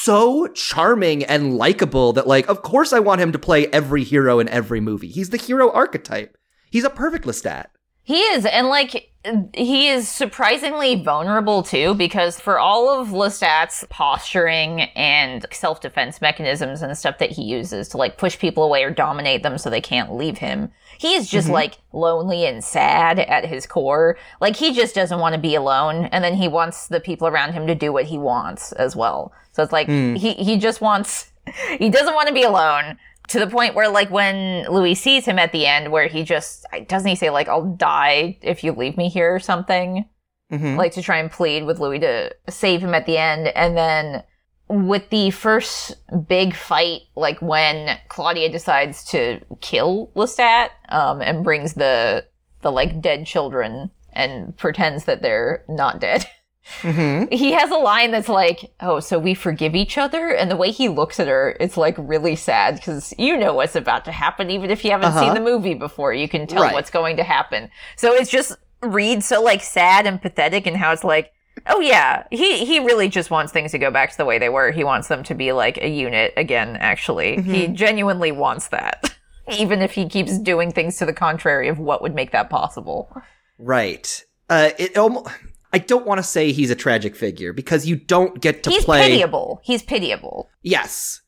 so 0.08 0.48
charming 0.48 1.26
and 1.26 1.58
likable 1.58 2.14
that 2.14 2.26
like 2.26 2.48
of 2.48 2.62
course 2.62 2.94
I 2.94 3.00
want 3.00 3.20
him 3.20 3.34
to 3.34 3.38
play 3.38 3.68
every 3.68 4.06
hero 4.06 4.40
in 4.40 4.48
every 4.48 4.80
movie. 4.80 5.10
He's 5.10 5.32
the 5.32 5.38
hero 5.38 5.70
archetype. 5.70 6.38
He's 6.72 6.86
a 6.86 6.90
perfect 6.90 7.26
Lestat. 7.26 7.66
He 8.08 8.20
is, 8.20 8.46
and 8.46 8.70
like 8.70 9.12
he 9.54 9.90
is 9.90 10.08
surprisingly 10.08 10.96
vulnerable 10.96 11.62
too, 11.62 11.94
because 11.94 12.40
for 12.40 12.58
all 12.58 12.90
of 12.90 13.10
Lestat's 13.10 13.86
posturing 13.90 14.84
and 14.96 15.46
self-defense 15.52 16.22
mechanisms 16.22 16.82
and 16.82 16.98
stuff 16.98 17.18
that 17.18 17.32
he 17.32 17.44
uses 17.44 17.90
to 17.90 17.98
like 17.98 18.18
push 18.18 18.40
people 18.40 18.64
away 18.64 18.86
or 18.86 18.92
dominate 18.92 19.44
them 19.44 19.58
so 19.58 19.70
they 19.70 19.82
can't 19.82 20.16
leave 20.16 20.38
him, 20.38 20.72
he 20.98 21.16
is 21.16 21.30
just 21.30 21.48
mm-hmm. 21.48 21.56
like 21.56 21.80
lonely 21.92 22.46
and 22.46 22.64
sad 22.64 23.20
at 23.20 23.44
his 23.44 23.68
core. 23.68 24.18
Like 24.40 24.56
he 24.56 24.74
just 24.74 24.96
doesn't 24.96 25.20
want 25.20 25.36
to 25.36 25.42
be 25.42 25.56
alone, 25.56 26.06
and 26.06 26.24
then 26.24 26.36
he 26.36 26.48
wants 26.48 26.88
the 26.88 27.02
people 27.02 27.28
around 27.28 27.52
him 27.52 27.68
to 27.68 27.76
do 27.76 27.92
what 27.92 28.06
he 28.06 28.18
wants 28.18 28.72
as 28.72 28.96
well. 28.96 29.34
So 29.52 29.64
it's 29.64 29.74
like 29.74 29.88
hmm. 29.88 30.16
he 30.16 30.32
he 30.32 30.56
just 30.56 30.80
wants 30.80 31.34
he 31.78 31.90
doesn't 31.90 32.16
want 32.16 32.30
to 32.30 32.34
be 32.34 32.44
alone 32.44 32.98
to 33.28 33.40
the 33.40 33.48
point 33.48 33.76
where 33.76 33.90
like 33.90 34.10
when 34.10 34.66
Louis 34.72 34.96
sees 34.96 35.26
him 35.26 35.38
at 35.40 35.52
the 35.52 35.66
end 35.66 35.92
where 35.92 36.08
he 36.08 36.24
just 36.24 36.66
doesn't 36.88 37.10
he 37.10 37.16
say 37.16 37.30
like 37.30 37.48
I'll 37.48 37.76
die 37.76 38.38
if 38.42 38.64
you 38.64 38.72
leave 38.72 38.98
me 38.98 39.10
here 39.10 39.34
or 39.36 39.40
something? 39.40 40.06
Mhm. 40.52 40.78
like 40.78 40.94
to 40.94 41.02
try 41.02 41.18
and 41.18 41.30
plead 41.30 41.66
with 41.66 41.80
Louis 41.80 42.00
to 42.00 42.34
save 42.50 42.80
him 42.82 42.94
at 42.94 43.06
the 43.06 43.18
end. 43.18 43.50
And 43.50 43.76
then 43.76 44.24
with 44.70 45.10
the 45.10 45.30
first 45.32 45.96
big 46.28 46.54
fight 46.56 47.02
like 47.16 47.42
when 47.42 47.98
Claudia 48.08 48.50
decides 48.50 49.04
to 49.06 49.42
kill 49.62 50.12
Lestat 50.16 50.70
um 50.90 51.22
and 51.22 51.44
brings 51.44 51.74
the 51.74 52.26
the 52.62 52.72
like 52.72 53.02
dead 53.02 53.26
children 53.26 53.92
and 54.14 54.56
pretends 54.58 55.04
that 55.06 55.22
they're 55.22 55.64
not 55.70 56.00
dead 56.02 56.26
Mhm. 56.82 57.32
he 57.34 57.52
has 57.54 57.72
a 57.72 57.76
line 57.78 58.12
that's 58.12 58.30
like, 58.30 58.72
"Oh, 58.80 59.00
so 59.00 59.18
we 59.20 59.34
forgive 59.34 59.76
each 59.76 59.98
other," 59.98 60.30
and 60.30 60.50
the 60.52 60.56
way 60.58 60.72
he 60.72 60.90
looks 60.90 61.20
at 61.20 61.28
her, 61.28 61.56
it's 61.60 61.78
like 61.78 61.96
really 61.98 62.36
sad 62.36 62.76
because 62.76 63.14
you 63.18 63.38
know 63.38 63.54
what's 63.54 63.76
about 63.76 64.06
to 64.06 64.12
happen, 64.12 64.50
even 64.52 64.70
if 64.72 64.84
you 64.86 64.92
haven't 64.92 65.10
Uh-huh. 65.10 65.20
seen 65.22 65.34
the 65.34 65.40
movie 65.42 65.74
before. 65.74 66.14
You 66.14 66.28
can 66.28 66.46
tell 66.48 66.64
Right. 66.64 66.74
what's 66.74 66.90
going 66.90 67.18
to 67.18 67.24
happen. 67.24 67.70
So 67.96 68.14
it's 68.14 68.30
just 68.30 68.58
reads 68.82 69.26
so 69.26 69.42
like 69.42 69.64
sad 69.64 70.06
and 70.06 70.22
pathetic, 70.22 70.68
and 70.68 70.78
how 70.78 70.92
it's 70.92 71.04
like, 71.04 71.32
oh 71.66 71.80
yeah, 71.80 72.24
he 72.32 72.66
he 72.66 72.80
really 72.80 73.10
just 73.10 73.32
wants 73.32 73.52
things 73.52 73.72
to 73.72 73.80
go 73.80 73.90
back 73.90 74.12
to 74.12 74.18
the 74.18 74.26
way 74.26 74.38
they 74.38 74.50
were. 74.50 74.72
He 74.72 74.84
wants 74.84 75.08
them 75.08 75.24
to 75.24 75.34
be 75.34 75.52
like 75.54 75.78
a 75.80 75.88
unit 75.90 76.34
again. 76.38 76.78
Actually, 76.80 77.42
he 77.42 77.68
genuinely 77.68 78.32
wants 78.32 78.68
that, 78.68 79.16
even 79.52 79.82
if 79.82 79.94
he 79.94 80.08
keeps 80.08 80.38
doing 80.38 80.72
things 80.72 80.98
to 80.98 81.06
the 81.06 81.14
contrary 81.14 81.68
of 81.70 81.80
what 81.80 82.02
would 82.02 82.14
make 82.14 82.32
that 82.32 82.50
possible. 82.50 83.10
Right. 83.58 84.24
Uh, 84.50 84.70
it 84.78 84.96
almost. 84.98 85.30
I 85.74 85.80
don't 85.80 86.06
want 86.06 86.20
to 86.20 86.24
say 86.24 86.52
he's 86.52 86.72
a 86.72 86.76
tragic 86.76 87.16
figure 87.16 87.54
because 87.54 87.86
you 87.86 87.96
don't 87.96 88.40
get 88.40 88.64
to 88.64 88.70
He's 88.70 88.86
play. 88.86 89.00
He's 89.00 89.08
pitiable. 89.10 89.62
He's 89.64 89.84
pitiable. 89.84 90.50
Yes. 90.62 91.22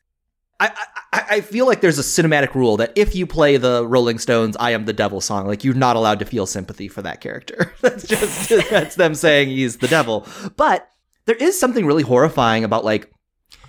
I, 0.59 0.71
I 1.13 1.25
I 1.31 1.41
feel 1.41 1.65
like 1.65 1.81
there's 1.81 1.99
a 1.99 2.03
cinematic 2.03 2.53
rule 2.53 2.77
that 2.77 2.93
if 2.95 3.15
you 3.15 3.25
play 3.25 3.57
the 3.57 3.85
Rolling 3.87 4.19
Stones 4.19 4.57
"I 4.59 4.71
Am 4.71 4.85
the 4.85 4.93
Devil" 4.93 5.21
song, 5.21 5.47
like 5.47 5.63
you're 5.63 5.73
not 5.73 5.95
allowed 5.95 6.19
to 6.19 6.25
feel 6.25 6.45
sympathy 6.45 6.87
for 6.87 7.01
that 7.01 7.21
character. 7.21 7.73
that's 7.81 8.05
just 8.05 8.49
that's 8.69 8.95
them 8.95 9.15
saying 9.15 9.49
he's 9.49 9.77
the 9.77 9.87
devil. 9.87 10.27
But 10.57 10.89
there 11.25 11.35
is 11.35 11.59
something 11.59 11.85
really 11.85 12.03
horrifying 12.03 12.63
about 12.63 12.83
like 12.85 13.11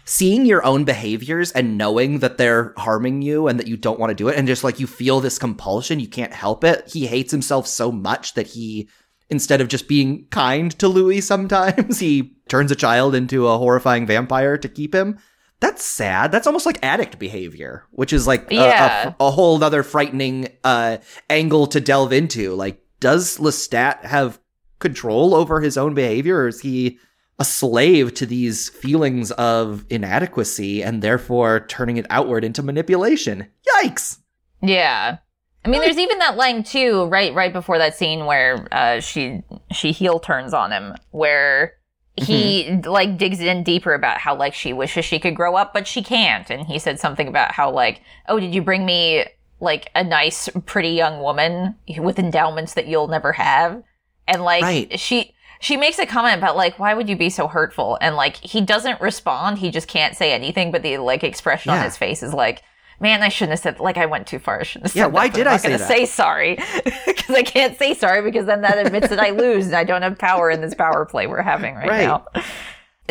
seeing 0.05 0.47
your 0.47 0.65
own 0.65 0.85
behaviors 0.85 1.53
and 1.53 1.79
knowing 1.79 2.19
that 2.19 2.39
they're 2.39 2.75
harming 2.77 3.23
you 3.23 3.47
and 3.47 3.61
that 3.61 3.69
you 3.69 3.77
don't 3.77 4.01
want 4.01 4.11
to 4.11 4.15
do 4.15 4.29
it, 4.29 4.37
and 4.37 4.49
just 4.49 4.65
like 4.65 4.81
you 4.81 4.87
feel 4.87 5.21
this 5.21 5.39
compulsion, 5.39 6.01
you 6.01 6.09
can't 6.09 6.33
help 6.33 6.65
it. 6.65 6.91
He 6.93 7.07
hates 7.07 7.31
himself 7.31 7.67
so 7.67 7.93
much 7.93 8.35
that 8.35 8.49
he 8.49 8.89
instead 9.31 9.61
of 9.61 9.69
just 9.69 9.89
being 9.89 10.27
kind 10.31 10.77
to 10.79 10.89
Louis 10.89 11.21
sometimes, 11.21 11.99
he 12.01 12.37
turns 12.49 12.71
a 12.71 12.77
child 12.77 13.15
into 13.15 13.47
a 13.47 13.59
horrifying 13.59 14.07
vampire 14.07 14.59
to 14.59 14.69
keep 14.69 14.95
him. 14.95 15.19
That's 15.61 15.85
sad. 15.85 16.33
That's 16.33 16.47
almost 16.47 16.65
like 16.67 16.79
addict 16.83 17.19
behavior, 17.19 17.85
which 17.91 18.13
is 18.13 18.27
like 18.27 18.51
a, 18.51 18.57
a- 18.57 19.17
a, 19.21 19.31
whole 19.31 19.63
other 19.63 19.83
frightening 19.83 20.49
uh, 20.65 20.99
angle 21.29 21.67
to 21.69 21.81
delve 21.81 22.13
into. 22.13 22.55
Like, 22.55 22.83
does 22.99 23.37
Lestat 23.39 24.05
have 24.05 24.41
control 24.79 25.35
over 25.35 25.61
his 25.61 25.77
own 25.77 25.95
behavior, 25.95 26.39
or 26.39 26.49
is 26.49 26.61
he 26.61 26.99
a 27.39 27.45
slave 27.45 28.15
to 28.15 28.27
these 28.27 28.71
feelings 28.71 29.31
of 29.33 29.85
inadequacy 29.91 30.83
and 30.83 31.03
therefore 31.03 31.61
turning 31.61 31.99
it 31.99 32.07
outward 32.11 32.43
into 32.43 32.63
manipulation? 32.63 33.47
Yikes! 33.83 34.19
Yeah. 34.63 35.19
I 35.65 35.69
mean, 35.69 35.81
there's 35.81 35.99
even 35.99 36.19
that 36.19 36.37
line 36.37 36.63
too, 36.63 37.05
right, 37.07 37.35
right 37.35 37.53
before 37.53 37.79
that 37.79 37.95
scene 37.95 38.25
where 38.25 38.67
uh, 38.73 39.01
she 39.01 39.43
she 39.71 39.93
heel 39.93 40.19
turns 40.19 40.55
on 40.55 40.73
him, 40.73 40.95
where 41.11 41.75
he 42.17 42.81
like 42.85 43.19
digs 43.19 43.41
in 43.41 43.63
deeper 43.63 43.95
about 43.95 44.19
how 44.19 44.35
like 44.35 44.55
she 44.55 44.73
wishes 44.73 45.05
she 45.05 45.19
could 45.19 45.37
grow 45.37 45.57
up, 45.57 45.73
but 45.75 45.87
she 45.87 46.03
can't, 46.03 46.49
and 46.51 46.67
he 46.67 46.79
said 46.79 46.99
something 46.99 47.29
about 47.29 47.53
how 47.53 47.71
like, 47.71 48.01
oh, 48.29 48.41
did 48.41 48.55
you 48.55 48.63
bring 48.63 48.87
me 48.87 49.25
like 49.61 49.91
a 49.95 50.03
nice, 50.03 50.49
pretty 50.65 50.91
young 50.91 51.21
woman 51.21 51.75
with 51.99 52.19
endowments 52.19 52.75
that 52.75 52.87
you'll 52.87 53.09
never 53.09 53.33
have, 53.33 53.83
and 54.27 54.43
like 54.43 54.63
Right. 54.63 54.99
she. 54.99 55.35
She 55.63 55.77
makes 55.77 55.99
a 55.99 56.07
comment 56.07 56.39
about 56.39 56.57
like, 56.57 56.79
why 56.79 56.95
would 56.95 57.07
you 57.07 57.17
be 57.17 57.29
so 57.29 57.47
hurtful? 57.47 57.99
And 58.01 58.17
like, 58.17 58.37
he 58.37 58.63
doesn't 58.63 58.99
respond. 58.99 59.59
He 59.59 59.71
just 59.71 59.89
can't 59.89 60.17
say 60.17 60.33
anything. 60.33 60.73
But 60.73 60.83
the 60.83 60.97
like 60.97 61.23
expression 61.23 61.71
on 61.71 61.85
his 61.85 61.99
face 61.99 62.23
is 62.23 62.33
like, 62.33 62.63
Man, 63.01 63.23
I 63.23 63.29
shouldn't 63.31 63.53
have 63.53 63.61
said 63.61 63.81
like 63.81 63.97
I 63.97 64.07
went 64.07 64.27
too 64.27 64.39
far. 64.39 64.61
I 64.61 64.63
shouldn't 64.63 64.89
have 64.89 64.97
Yeah, 64.97 65.05
said 65.05 65.13
why 65.13 65.29
that, 65.29 65.35
did 65.35 65.47
I'm 65.47 65.55
I 65.55 65.57
say 65.57 65.77
that? 65.77 65.89
say 65.89 66.05
sorry 66.07 66.59
because 67.07 67.35
I 67.35 67.43
can't 67.43 67.79
say 67.79 67.95
sorry 67.95 68.23
because 68.23 68.47
then 68.47 68.61
that 68.61 68.79
admits 68.85 69.09
that 69.09 69.19
I 69.19 69.31
lose 69.45 69.67
and 69.67 69.75
I 69.75 69.85
don't 69.85 70.03
have 70.03 70.19
power 70.19 70.51
in 70.51 70.61
this 70.61 70.75
power 70.75 71.07
play 71.07 71.27
we're 71.27 71.41
having 71.43 71.75
right, 71.77 71.89
Right. 71.89 72.03
now. 72.07 72.27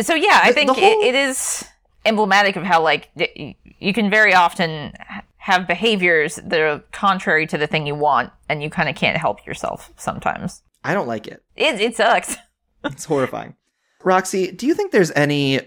So 0.02 0.14
yeah, 0.16 0.40
I 0.44 0.50
The- 0.50 0.54
think 0.54 0.68
the 0.68 0.74
whole- 0.76 1.02
it, 1.04 1.08
it 1.08 1.16
is 1.16 1.66
emblematic 2.06 2.56
of 2.56 2.64
how 2.64 2.82
like 2.82 3.10
y- 3.16 3.56
you 3.80 3.94
can 3.94 4.10
very 4.10 4.34
often 4.34 4.94
have 5.38 5.66
behaviors 5.68 6.36
that 6.36 6.60
are 6.60 6.80
contrary 6.92 7.48
to 7.48 7.58
the 7.58 7.66
thing 7.66 7.88
you 7.88 7.96
want, 7.96 8.32
and 8.50 8.62
you 8.62 8.70
kind 8.70 8.88
of 8.90 8.96
can't 8.96 9.18
help 9.18 9.46
yourself 9.48 9.92
sometimes. 9.98 10.62
I 10.84 10.94
don't 10.94 11.08
like 11.08 11.28
it. 11.28 11.42
It 11.56 11.80
it 11.82 11.96
sucks. 11.96 12.36
It's 12.84 13.06
horrifying. 13.06 13.56
Roxy, 14.04 14.52
do 14.52 14.66
you 14.68 14.74
think 14.74 14.92
there's 14.94 15.12
any 15.12 15.60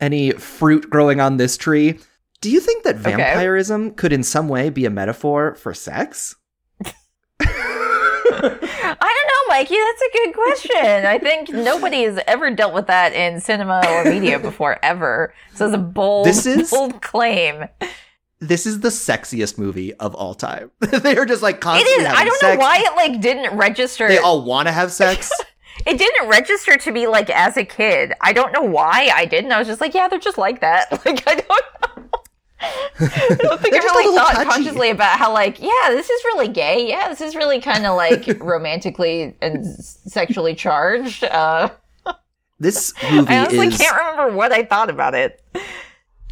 any 0.00 0.30
fruit 0.32 0.88
growing 0.90 1.20
on 1.20 1.36
this 1.36 1.56
tree? 1.56 1.98
Do 2.40 2.50
you 2.50 2.60
think 2.60 2.84
that 2.84 2.96
Okay. 2.96 3.16
vampirism 3.16 3.92
could 3.92 4.12
in 4.12 4.22
some 4.22 4.48
way 4.48 4.70
be 4.70 4.86
a 4.86 4.90
metaphor 4.90 5.54
for 5.56 5.74
sex? 5.74 6.36
I 7.42 8.42
don't 8.42 8.62
know, 8.62 9.54
Mikey. 9.54 9.74
That's 9.76 10.02
a 10.02 10.12
good 10.12 10.34
question. 10.34 11.06
I 11.06 11.18
think 11.18 11.50
nobody 11.50 12.04
has 12.04 12.18
ever 12.26 12.50
dealt 12.50 12.72
with 12.74 12.86
that 12.86 13.12
in 13.12 13.40
cinema 13.40 13.82
or 13.88 14.04
media 14.04 14.38
before, 14.42 14.78
ever. 14.82 15.34
So 15.54 15.66
it's 15.66 15.74
a 15.74 15.78
bold, 15.78 16.26
This 16.26 16.46
is- 16.46 16.70
bold 16.72 17.02
claim. 17.02 17.64
This 18.42 18.64
is 18.64 18.80
the 18.80 18.88
sexiest 18.88 19.58
movie 19.58 19.92
of 19.94 20.14
all 20.14 20.32
time. 20.34 20.70
they 20.80 21.14
are 21.18 21.26
just 21.26 21.42
like 21.42 21.60
constantly 21.60 21.92
is. 22.02 22.06
having 22.08 22.22
I 22.22 22.24
don't 22.24 22.40
sex. 22.40 22.54
know 22.56 22.60
why 22.60 22.78
it 22.78 22.96
like 22.96 23.20
didn't 23.20 23.54
register. 23.54 24.08
They 24.08 24.16
all 24.16 24.42
want 24.44 24.66
to 24.66 24.72
have 24.72 24.90
sex. 24.92 25.30
it 25.86 25.98
didn't 25.98 26.26
register 26.26 26.78
to 26.78 26.90
me 26.90 27.06
like 27.06 27.28
as 27.28 27.58
a 27.58 27.66
kid. 27.66 28.14
I 28.22 28.32
don't 28.32 28.50
know 28.54 28.62
why 28.62 29.10
I 29.12 29.26
didn't. 29.26 29.52
I 29.52 29.58
was 29.58 29.68
just 29.68 29.82
like, 29.82 29.92
yeah, 29.92 30.08
they're 30.08 30.18
just 30.18 30.38
like 30.38 30.62
that. 30.62 30.90
Like 31.04 31.22
I 31.28 31.34
don't 31.34 31.48
know. 31.48 31.89
I 32.60 33.36
don't 33.38 33.60
think 33.60 33.74
I 33.74 33.78
They're 33.78 33.82
just 33.82 33.94
a 33.94 33.98
really 33.98 34.16
thought 34.16 34.32
touchy. 34.34 34.50
consciously 34.50 34.90
about 34.90 35.18
how 35.18 35.32
like, 35.32 35.60
yeah, 35.60 35.88
this 35.88 36.08
is 36.10 36.24
really 36.24 36.48
gay. 36.48 36.88
Yeah, 36.88 37.08
this 37.08 37.20
is 37.20 37.34
really 37.34 37.60
kind 37.60 37.86
of 37.86 37.96
like 37.96 38.26
romantically 38.40 39.34
and 39.40 39.64
sexually 39.66 40.54
charged. 40.54 41.24
Uh, 41.24 41.70
this 42.58 42.92
movie 43.10 43.32
I 43.34 43.38
honestly 43.40 43.68
is 43.68 43.78
can't 43.78 43.96
remember 43.96 44.36
what 44.36 44.52
I 44.52 44.64
thought 44.64 44.90
about 44.90 45.14
it. 45.14 45.42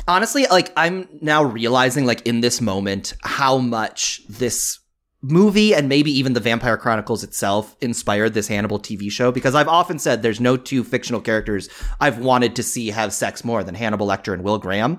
honestly 0.07 0.47
like 0.51 0.73
i'm 0.77 1.07
now 1.21 1.43
realizing 1.43 2.07
like 2.07 2.27
in 2.27 2.41
this 2.41 2.61
moment 2.63 3.13
how 3.23 3.59
much 3.59 4.23
this 4.29 4.79
movie 5.21 5.75
and 5.75 5.89
maybe 5.89 6.11
even 6.11 6.33
the 6.33 6.41
vampire 6.41 6.77
chronicles 6.79 7.23
itself 7.25 7.77
inspired 7.83 8.33
this 8.35 8.49
hannibal 8.49 8.79
tv 8.79 9.11
show 9.11 9.31
because 9.33 9.55
i've 9.55 9.69
often 9.69 9.99
said 9.99 10.23
there's 10.23 10.41
no 10.41 10.57
two 10.57 10.83
fictional 10.85 11.21
characters 11.21 11.69
i've 12.01 12.19
wanted 12.19 12.55
to 12.57 12.63
see 12.63 12.89
have 12.89 13.13
sex 13.13 13.45
more 13.45 13.63
than 13.65 13.75
hannibal 13.75 14.07
lecter 14.07 14.33
and 14.33 14.43
will 14.45 14.59
graham 14.59 14.99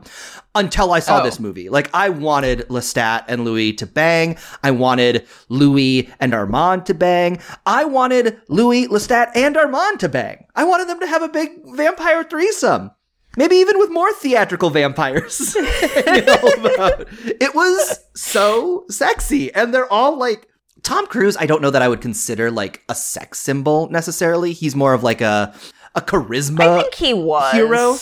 until 0.59 0.91
i 0.91 0.99
saw 0.99 1.21
Oh. 1.21 1.23
this 1.23 1.39
movie 1.39 1.69
like 1.69 1.89
i 1.93 2.09
wanted 2.09 2.59
lestat 2.69 3.23
and 3.27 3.43
louis 3.45 3.73
to 3.73 3.85
bang 3.85 4.37
i 4.63 4.71
wanted 4.71 5.25
louis 5.49 6.09
and 6.19 6.33
armand 6.33 6.85
to 6.87 6.93
bang 6.93 7.39
i 7.65 7.83
wanted 7.85 8.39
louis 8.49 8.87
lestat 8.87 9.31
and 9.35 9.55
armand 9.57 9.99
to 10.01 10.09
bang 10.09 10.45
i 10.55 10.63
wanted 10.63 10.87
them 10.89 10.99
to 10.99 11.07
have 11.07 11.21
a 11.23 11.29
big 11.29 11.49
vampire 11.75 12.23
threesome 12.23 12.91
maybe 13.37 13.55
even 13.55 13.77
with 13.79 13.89
more 13.91 14.11
theatrical 14.13 14.69
vampires. 14.71 15.55
You 16.15 16.21
know, 16.25 16.41
but 16.61 17.07
it 17.39 17.53
was 17.53 17.99
so 18.15 18.85
sexy. 18.89 19.53
And 19.53 19.71
they're 19.73 19.91
all 19.93 20.17
like, 20.17 20.47
Tom 20.81 21.05
Cruise, 21.07 21.37
I 21.39 21.45
don't 21.45 21.61
know 21.61 21.69
that 21.69 21.81
I 21.83 21.87
would 21.87 22.01
consider 22.01 22.49
like 22.49 22.81
a 22.89 22.95
sex 22.95 23.39
symbol 23.39 23.87
necessarily. 23.91 24.51
He's 24.53 24.75
more 24.75 24.93
of 24.95 25.03
like 25.03 25.21
a, 25.21 25.53
a 25.95 26.01
charisma. 26.01 26.61
I 26.61 26.81
think 26.81 26.95
he 26.95 27.13
was 27.13 27.53
hero? 27.53 27.97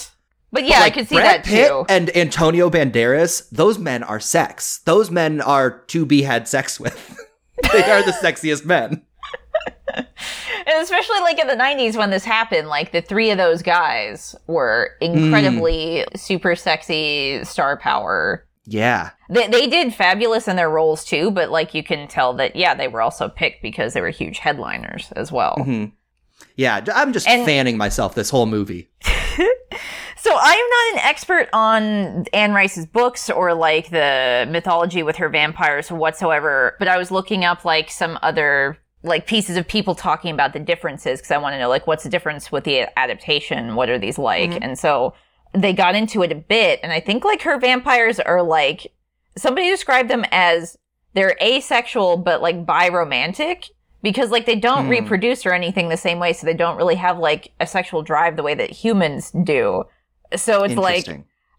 But 0.58 0.66
yeah, 0.68 0.80
like 0.80 0.94
I 0.94 0.96
could 0.96 1.08
see 1.08 1.16
Brad 1.16 1.44
that 1.44 1.46
Pitt 1.46 1.68
too. 1.68 1.86
And 1.90 2.16
Antonio 2.18 2.70
Banderas, 2.70 3.48
those 3.52 3.78
men 3.78 4.02
are 4.04 4.20
sex. 4.20 4.80
Those 4.86 5.12
men 5.12 5.40
are 5.42 5.82
to 5.88 6.06
be 6.06 6.24
had 6.24 6.48
sex 6.48 6.80
with. 6.80 6.96
they 7.72 7.84
are 7.92 8.02
the 8.04 8.12
sexiest 8.12 8.66
men. 8.66 9.04
And 10.70 10.84
especially 10.84 11.20
like 11.22 11.40
in 11.40 11.48
the 11.48 11.54
90s 11.56 11.96
when 11.96 12.10
this 12.10 12.26
happened, 12.26 12.68
like 12.68 12.92
the 12.92 13.02
three 13.02 13.32
of 13.32 13.38
those 13.38 13.62
guys 13.62 14.36
were 14.48 14.92
incredibly 15.00 16.04
Mm. 16.12 16.20
super 16.20 16.56
sexy 16.58 17.42
star 17.46 17.78
power. 17.78 18.46
Yeah. 18.66 19.12
They, 19.30 19.48
they 19.48 19.68
did 19.68 19.94
fabulous 19.94 20.46
in 20.50 20.58
their 20.58 20.70
roles 20.70 21.06
too, 21.06 21.32
but 21.32 21.52
like 21.52 21.74
you 21.74 21.84
can 21.84 22.10
tell 22.10 22.34
that, 22.34 22.58
yeah, 22.58 22.76
they 22.76 22.90
were 22.90 23.02
also 23.02 23.30
picked 23.30 23.62
because 23.62 23.94
they 23.94 24.02
were 24.02 24.10
huge 24.10 24.40
headliners 24.40 25.10
as 25.16 25.32
well. 25.32 25.56
Mhm. 25.60 25.94
Yeah. 26.58 26.84
I'm 26.94 27.14
just 27.14 27.28
And- 27.30 27.46
fanning 27.46 27.78
myself 27.78 28.14
this 28.14 28.30
whole 28.30 28.46
movie. 28.46 28.90
So 30.20 30.32
I'm 30.34 30.42
not 30.70 30.94
an 30.94 31.00
expert 31.08 31.48
on 31.54 32.26
Anne 32.34 32.54
Rice's 32.54 32.86
books 32.86 33.30
or 33.30 33.54
like 33.54 33.90
the 33.92 34.48
mythology 34.50 35.04
with 35.04 35.16
her 35.18 35.30
vampires 35.30 35.92
whatsoever, 35.92 36.76
but 36.80 36.88
I 36.88 36.98
was 36.98 37.12
looking 37.12 37.46
up 37.46 37.64
like 37.66 37.90
some 37.92 38.18
other 38.22 38.78
like 39.04 39.28
pieces 39.28 39.58
of 39.58 39.68
people 39.68 39.94
talking 39.96 40.34
about 40.34 40.54
the 40.54 40.60
differences 40.60 41.20
because 41.20 41.32
I 41.32 41.38
want 41.38 41.54
to 41.54 41.60
know 41.60 41.70
like 41.70 41.86
what's 41.88 42.04
the 42.04 42.10
difference 42.10 42.52
with 42.52 42.64
the 42.64 42.88
adaptation? 43.00 43.76
What 43.76 43.90
are 43.90 44.00
these 44.00 44.18
like? 44.18 44.58
And 44.62 44.78
so 44.78 45.14
they 45.54 45.72
got 45.72 45.96
into 45.96 46.24
it 46.24 46.32
a 46.32 46.36
bit, 46.36 46.80
and 46.84 46.92
I 46.92 47.00
think 47.00 47.24
like 47.24 47.42
her 47.44 47.60
vampires 47.60 48.20
are 48.20 48.42
like 48.42 48.92
somebody 49.38 49.70
described 49.70 50.10
them 50.10 50.26
as 50.32 50.78
they're 51.14 51.38
asexual 51.42 52.18
but 52.18 52.42
like 52.42 52.66
biromantic 52.66 53.70
because 54.02 54.30
like 54.32 54.46
they 54.46 54.56
don't 54.56 54.86
Hmm. 54.86 54.92
reproduce 54.92 55.46
or 55.46 55.54
anything 55.54 55.90
the 55.90 55.98
same 55.98 56.20
way, 56.20 56.34
so 56.34 56.46
they 56.46 56.54
don't 56.54 56.76
really 56.78 56.96
have 56.96 57.18
like 57.20 57.52
a 57.60 57.68
sexual 57.68 58.02
drive 58.02 58.36
the 58.36 58.44
way 58.44 58.56
that 58.56 58.72
humans 58.72 59.32
do. 59.44 59.84
So 60.36 60.64
it's 60.64 60.76
like 60.76 61.08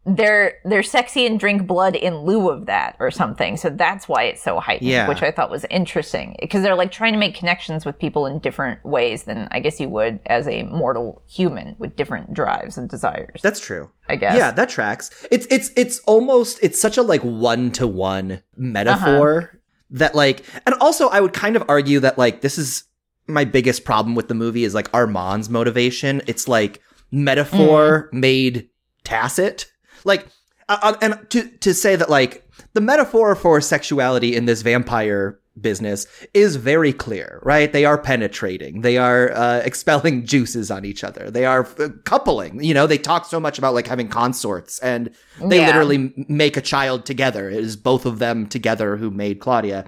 they're 0.07 0.55
they're 0.65 0.83
sexy 0.83 1.27
and 1.27 1.39
drink 1.39 1.67
blood 1.67 1.95
in 1.95 2.19
lieu 2.21 2.49
of 2.49 2.65
that 2.67 2.97
or 2.99 3.11
something. 3.11 3.57
So 3.59 3.69
that's 3.69 4.09
why 4.09 4.23
it's 4.25 4.43
so 4.43 4.59
heightened, 4.59 4.89
Yeah. 4.89 5.07
which 5.09 5.23
I 5.23 5.31
thought 5.31 5.51
was 5.51 5.67
interesting 5.69 6.35
because 6.41 6.63
they're 6.63 6.77
like 6.77 6.91
trying 6.91 7.13
to 7.13 7.19
make 7.19 7.35
connections 7.35 7.85
with 7.85 7.99
people 7.99 8.25
in 8.25 8.39
different 8.39 8.83
ways 8.87 9.25
than 9.25 9.49
I 9.51 9.61
guess 9.61 9.79
you 9.81 9.89
would 9.91 10.21
as 10.27 10.49
a 10.49 10.63
mortal 10.63 11.23
human 11.29 11.77
with 11.79 11.95
different 11.97 12.33
drives 12.33 12.79
and 12.79 12.89
desires. 12.89 13.41
That's 13.43 13.61
true. 13.61 13.91
I 14.09 14.17
guess. 14.17 14.37
Yeah, 14.37 14.51
that 14.53 14.71
tracks. 14.71 15.11
It's 15.31 15.47
it's 15.51 15.71
it's 15.77 15.99
almost 16.01 16.59
it's 16.63 16.81
such 16.81 16.97
a 16.97 17.03
like 17.03 17.21
one 17.23 17.71
to 17.73 17.87
one 17.87 18.43
metaphor 18.57 19.39
Uh-huh. 19.43 19.57
that 19.91 20.15
like 20.15 20.43
and 20.65 20.75
also 20.81 21.09
I 21.09 21.21
would 21.21 21.35
kind 21.35 21.55
of 21.57 21.65
argue 21.69 22.01
that 22.01 22.17
like 22.17 22.41
this 22.41 22.57
is 22.57 22.85
my 23.27 23.45
biggest 23.45 23.85
problem 23.85 24.15
with 24.15 24.29
the 24.29 24.35
movie 24.35 24.65
is 24.65 24.75
like 24.75 24.89
Armand's 24.95 25.51
motivation. 25.51 26.23
It's 26.27 26.49
like 26.49 26.81
metaphor 27.11 28.09
Mm. 28.13 28.21
made 28.21 28.69
tacit. 29.05 29.67
Like 30.05 30.29
uh, 30.69 30.79
uh, 30.83 30.95
and 31.01 31.19
to 31.31 31.49
to 31.59 31.75
say 31.75 31.97
that 31.97 32.11
like 32.11 32.45
the 32.75 32.81
metaphor 32.81 33.35
for 33.35 33.61
sexuality 33.61 34.35
in 34.37 34.45
this 34.47 34.63
vampire 34.63 35.39
business 35.61 36.07
is 36.35 36.55
very 36.55 36.93
clear, 36.93 37.41
right? 37.43 37.73
They 37.73 37.85
are 37.85 37.99
penetrating. 37.99 38.83
They 38.83 38.97
are 38.97 39.33
uh, 39.33 39.59
expelling 39.65 40.25
juices 40.33 40.71
on 40.71 40.85
each 40.85 41.03
other. 41.03 41.31
They 41.33 41.47
are 41.47 41.67
uh, 41.81 41.89
coupling. 42.05 42.63
You 42.63 42.75
know, 42.75 42.87
they 42.87 42.99
talk 42.99 43.25
so 43.25 43.41
much 43.41 43.59
about 43.59 43.75
like 43.75 43.89
having 43.89 44.07
consorts 44.09 44.79
and 44.81 45.11
they 45.45 45.59
Yeah. 45.59 45.67
literally 45.67 45.97
m- 45.97 46.27
make 46.29 46.57
a 46.57 46.61
child 46.61 47.05
together. 47.07 47.49
It 47.51 47.65
is 47.65 47.77
both 47.77 48.07
of 48.07 48.21
them 48.21 48.47
together 48.47 48.97
who 48.97 49.11
made 49.11 49.41
Claudia. 49.41 49.85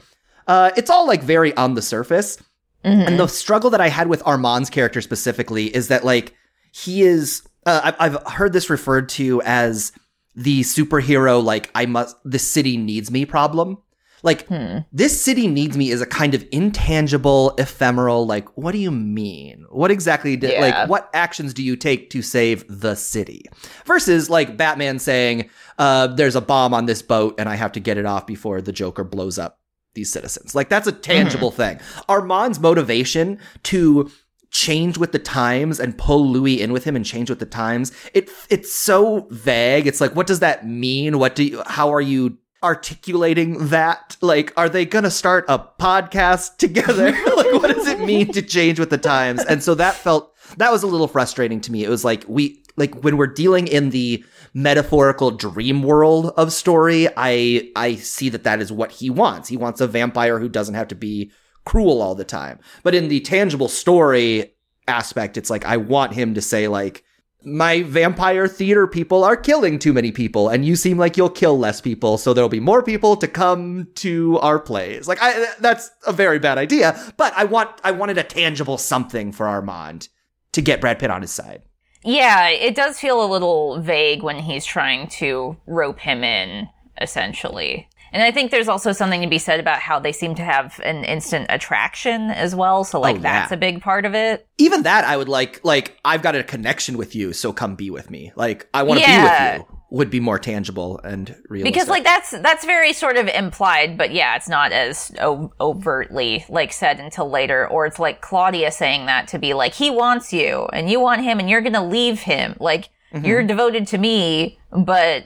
Uh, 0.48 0.70
it's 0.76 0.90
all 0.90 1.06
like 1.06 1.22
very 1.22 1.54
on 1.56 1.74
the 1.74 1.82
surface. 1.82 2.36
Mhm. 2.84 3.06
And 3.06 3.20
the 3.20 3.28
struggle 3.28 3.70
that 3.70 3.80
I 3.80 3.88
had 3.90 4.08
with 4.08 4.22
Armand's 4.26 4.70
character 4.70 5.00
specifically 5.00 5.66
is 5.76 5.86
that 5.88 6.04
like 6.04 6.34
he 6.72 7.02
is. 7.02 7.42
Uh, 7.66 7.92
I've 7.98 8.22
heard 8.32 8.52
this 8.52 8.70
referred 8.70 9.08
to 9.10 9.42
as 9.42 9.92
the 10.34 10.62
superhero 10.62 11.42
like 11.42 11.70
I 11.74 11.86
must. 11.86 12.16
The 12.24 12.38
city 12.38 12.76
needs 12.76 13.10
me 13.10 13.24
problem. 13.26 13.78
Like 14.22 14.46
Hmm. 14.48 14.78
this 14.92 15.18
city 15.22 15.46
needs 15.48 15.78
me 15.78 15.90
is 15.90 16.02
a 16.02 16.06
kind 16.06 16.34
of 16.34 16.44
intangible, 16.52 17.54
ephemeral. 17.58 18.26
Like 18.26 18.48
what 18.56 18.72
do 18.72 18.78
you 18.78 18.90
mean? 18.90 19.64
What 19.70 19.90
exactly? 19.90 20.36
Did, 20.36 20.52
Yeah. 20.52 20.60
Like 20.60 20.88
what 20.90 21.08
actions 21.14 21.54
do 21.54 21.62
you 21.62 21.74
take 21.76 22.10
to 22.10 22.20
save 22.22 22.64
the 22.68 22.94
city? 22.96 23.46
Versus 23.86 24.28
like 24.28 24.56
Batman 24.58 24.98
saying, 24.98 25.48
uh, 25.78 26.08
"There's 26.08 26.36
a 26.36 26.40
bomb 26.42 26.74
on 26.74 26.84
this 26.86 27.00
boat 27.02 27.34
and 27.38 27.48
I 27.48 27.54
have 27.56 27.72
to 27.72 27.80
get 27.80 27.96
it 27.96 28.04
off 28.06 28.26
before 28.26 28.60
the 28.60 28.72
Joker 28.72 29.04
blows 29.04 29.38
up." 29.38 29.56
these 29.94 30.12
citizens. 30.12 30.54
Like 30.54 30.68
that's 30.68 30.86
a 30.86 30.92
tangible 30.92 31.50
thing. 31.50 31.80
Armand's 32.08 32.60
motivation 32.60 33.38
to 33.64 34.08
change 34.50 34.98
with 34.98 35.12
the 35.12 35.18
times 35.18 35.78
and 35.78 35.96
pull 35.96 36.26
Louis 36.26 36.60
in 36.60 36.72
with 36.72 36.84
him 36.84 36.96
and 36.96 37.04
change 37.04 37.30
with 37.30 37.38
the 37.38 37.46
times. 37.46 37.92
It 38.14 38.30
it's 38.48 38.74
so 38.74 39.26
vague. 39.30 39.86
It's 39.86 40.00
like 40.00 40.14
what 40.14 40.26
does 40.26 40.40
that 40.40 40.66
mean? 40.66 41.18
What 41.18 41.34
do 41.34 41.44
you 41.44 41.62
how 41.66 41.92
are 41.92 42.00
you 42.00 42.38
articulating 42.62 43.68
that? 43.68 44.16
Like 44.20 44.52
are 44.56 44.68
they 44.68 44.84
going 44.84 45.04
to 45.04 45.10
start 45.10 45.44
a 45.48 45.58
podcast 45.58 46.56
together? 46.58 47.12
like 47.36 47.52
what 47.52 47.74
does 47.74 47.86
it 47.86 48.00
mean 48.00 48.32
to 48.32 48.42
change 48.42 48.78
with 48.78 48.90
the 48.90 48.98
times? 48.98 49.44
And 49.44 49.62
so 49.62 49.74
that 49.76 49.94
felt 49.94 50.34
that 50.56 50.72
was 50.72 50.82
a 50.82 50.88
little 50.88 51.08
frustrating 51.08 51.60
to 51.62 51.72
me. 51.72 51.84
It 51.84 51.88
was 51.88 52.04
like 52.04 52.24
we 52.26 52.62
like 52.76 53.02
when 53.04 53.16
we're 53.16 53.26
dealing 53.26 53.68
in 53.68 53.90
the 53.90 54.24
metaphorical 54.52 55.30
dream 55.30 55.82
world 55.82 56.32
of 56.36 56.52
story, 56.52 57.08
I 57.16 57.70
I 57.76 57.94
see 57.96 58.28
that 58.30 58.44
that 58.44 58.60
is 58.60 58.72
what 58.72 58.90
he 58.90 59.10
wants. 59.10 59.48
He 59.48 59.56
wants 59.56 59.80
a 59.80 59.86
vampire 59.86 60.38
who 60.40 60.48
doesn't 60.48 60.74
have 60.74 60.88
to 60.88 60.94
be 60.94 61.30
cruel 61.64 62.02
all 62.02 62.14
the 62.14 62.24
time. 62.24 62.58
But 62.82 62.94
in 62.94 63.08
the 63.08 63.20
tangible 63.20 63.68
story 63.68 64.54
aspect, 64.88 65.36
it's 65.36 65.50
like 65.50 65.64
I 65.64 65.76
want 65.76 66.14
him 66.14 66.34
to 66.34 66.42
say 66.42 66.68
like 66.68 67.04
my 67.42 67.82
vampire 67.84 68.46
theater 68.46 68.86
people 68.86 69.24
are 69.24 69.36
killing 69.36 69.78
too 69.78 69.94
many 69.94 70.12
people 70.12 70.48
and 70.48 70.64
you 70.64 70.76
seem 70.76 70.98
like 70.98 71.16
you'll 71.16 71.30
kill 71.30 71.58
less 71.58 71.80
people 71.80 72.18
so 72.18 72.34
there'll 72.34 72.50
be 72.50 72.60
more 72.60 72.82
people 72.82 73.16
to 73.16 73.26
come 73.26 73.88
to 73.94 74.38
our 74.40 74.58
plays 74.58 75.08
like 75.08 75.16
i 75.22 75.46
that's 75.58 75.90
a 76.06 76.12
very 76.12 76.38
bad 76.38 76.58
idea 76.58 76.94
but 77.16 77.32
i 77.34 77.44
want 77.44 77.70
i 77.82 77.90
wanted 77.90 78.18
a 78.18 78.22
tangible 78.22 78.76
something 78.76 79.32
for 79.32 79.48
armand 79.48 80.08
to 80.52 80.60
get 80.60 80.82
brad 80.82 80.98
pitt 80.98 81.10
on 81.10 81.22
his 81.22 81.30
side 81.30 81.62
Yeah, 82.02 82.48
it 82.48 82.74
does 82.74 82.98
feel 82.98 83.22
a 83.22 83.28
little 83.30 83.80
vague 83.80 84.22
when 84.22 84.38
he's 84.38 84.64
trying 84.64 85.08
to 85.08 85.56
rope 85.66 85.98
him 85.98 86.24
in, 86.24 86.68
essentially. 87.00 87.88
And 88.12 88.22
I 88.22 88.30
think 88.30 88.50
there's 88.50 88.68
also 88.68 88.92
something 88.92 89.20
to 89.22 89.28
be 89.28 89.38
said 89.38 89.60
about 89.60 89.80
how 89.80 89.98
they 89.98 90.12
seem 90.12 90.34
to 90.36 90.42
have 90.42 90.80
an 90.84 91.04
instant 91.04 91.46
attraction 91.48 92.30
as 92.30 92.54
well. 92.54 92.84
So, 92.84 93.00
like, 93.00 93.16
Oh, 93.16 93.20
that's 93.20 93.52
a 93.52 93.56
big 93.56 93.80
part 93.80 94.04
of 94.04 94.14
it. 94.14 94.46
even 94.58 94.82
that 94.82 95.04
i 95.04 95.16
would 95.16 95.28
like 95.28 95.60
like 95.64 95.98
i've 96.04 96.22
got 96.22 96.34
a 96.34 96.42
connection 96.42 96.98
with 96.98 97.14
you 97.14 97.32
so 97.32 97.52
come 97.52 97.74
be 97.76 97.90
with 97.90 98.10
me 98.10 98.30
like 98.36 98.68
i 98.74 98.82
want 98.82 99.00
to 99.00 99.06
Yeah. 99.06 99.56
be 99.56 99.58
with 99.60 99.68
you 99.70 99.76
would 99.92 100.10
be 100.10 100.20
more 100.20 100.38
tangible 100.38 101.00
and 101.02 101.34
realistic 101.48 101.74
Because, 101.74 101.88
like, 101.88 102.04
that's 102.04 102.30
that's 102.30 102.64
very 102.64 102.92
sort 102.92 103.16
of 103.16 103.26
implied, 103.26 103.98
but 103.98 104.12
yeah, 104.12 104.36
it's 104.36 104.48
not 104.48 104.70
as 104.70 105.10
o- 105.20 105.52
overtly, 105.60 106.44
like, 106.48 106.72
said 106.72 107.00
until 107.00 107.28
later. 107.28 107.66
Or 107.66 107.86
it's 107.86 107.98
like 107.98 108.20
Claudia 108.20 108.70
saying 108.70 109.06
that 109.06 109.26
to 109.28 109.38
be 109.40 109.52
like, 109.52 109.74
he 109.74 109.90
wants 109.90 110.32
you, 110.32 110.68
and 110.72 110.88
you 110.88 111.00
want 111.00 111.22
him, 111.24 111.40
and 111.40 111.50
you're 111.50 111.60
gonna 111.60 111.84
leave 111.84 112.20
him. 112.20 112.54
Like, 112.60 112.88
mm-hmm. 113.12 113.24
you're 113.24 113.42
devoted 113.42 113.88
to 113.88 113.98
me, 113.98 114.60
but 114.70 115.24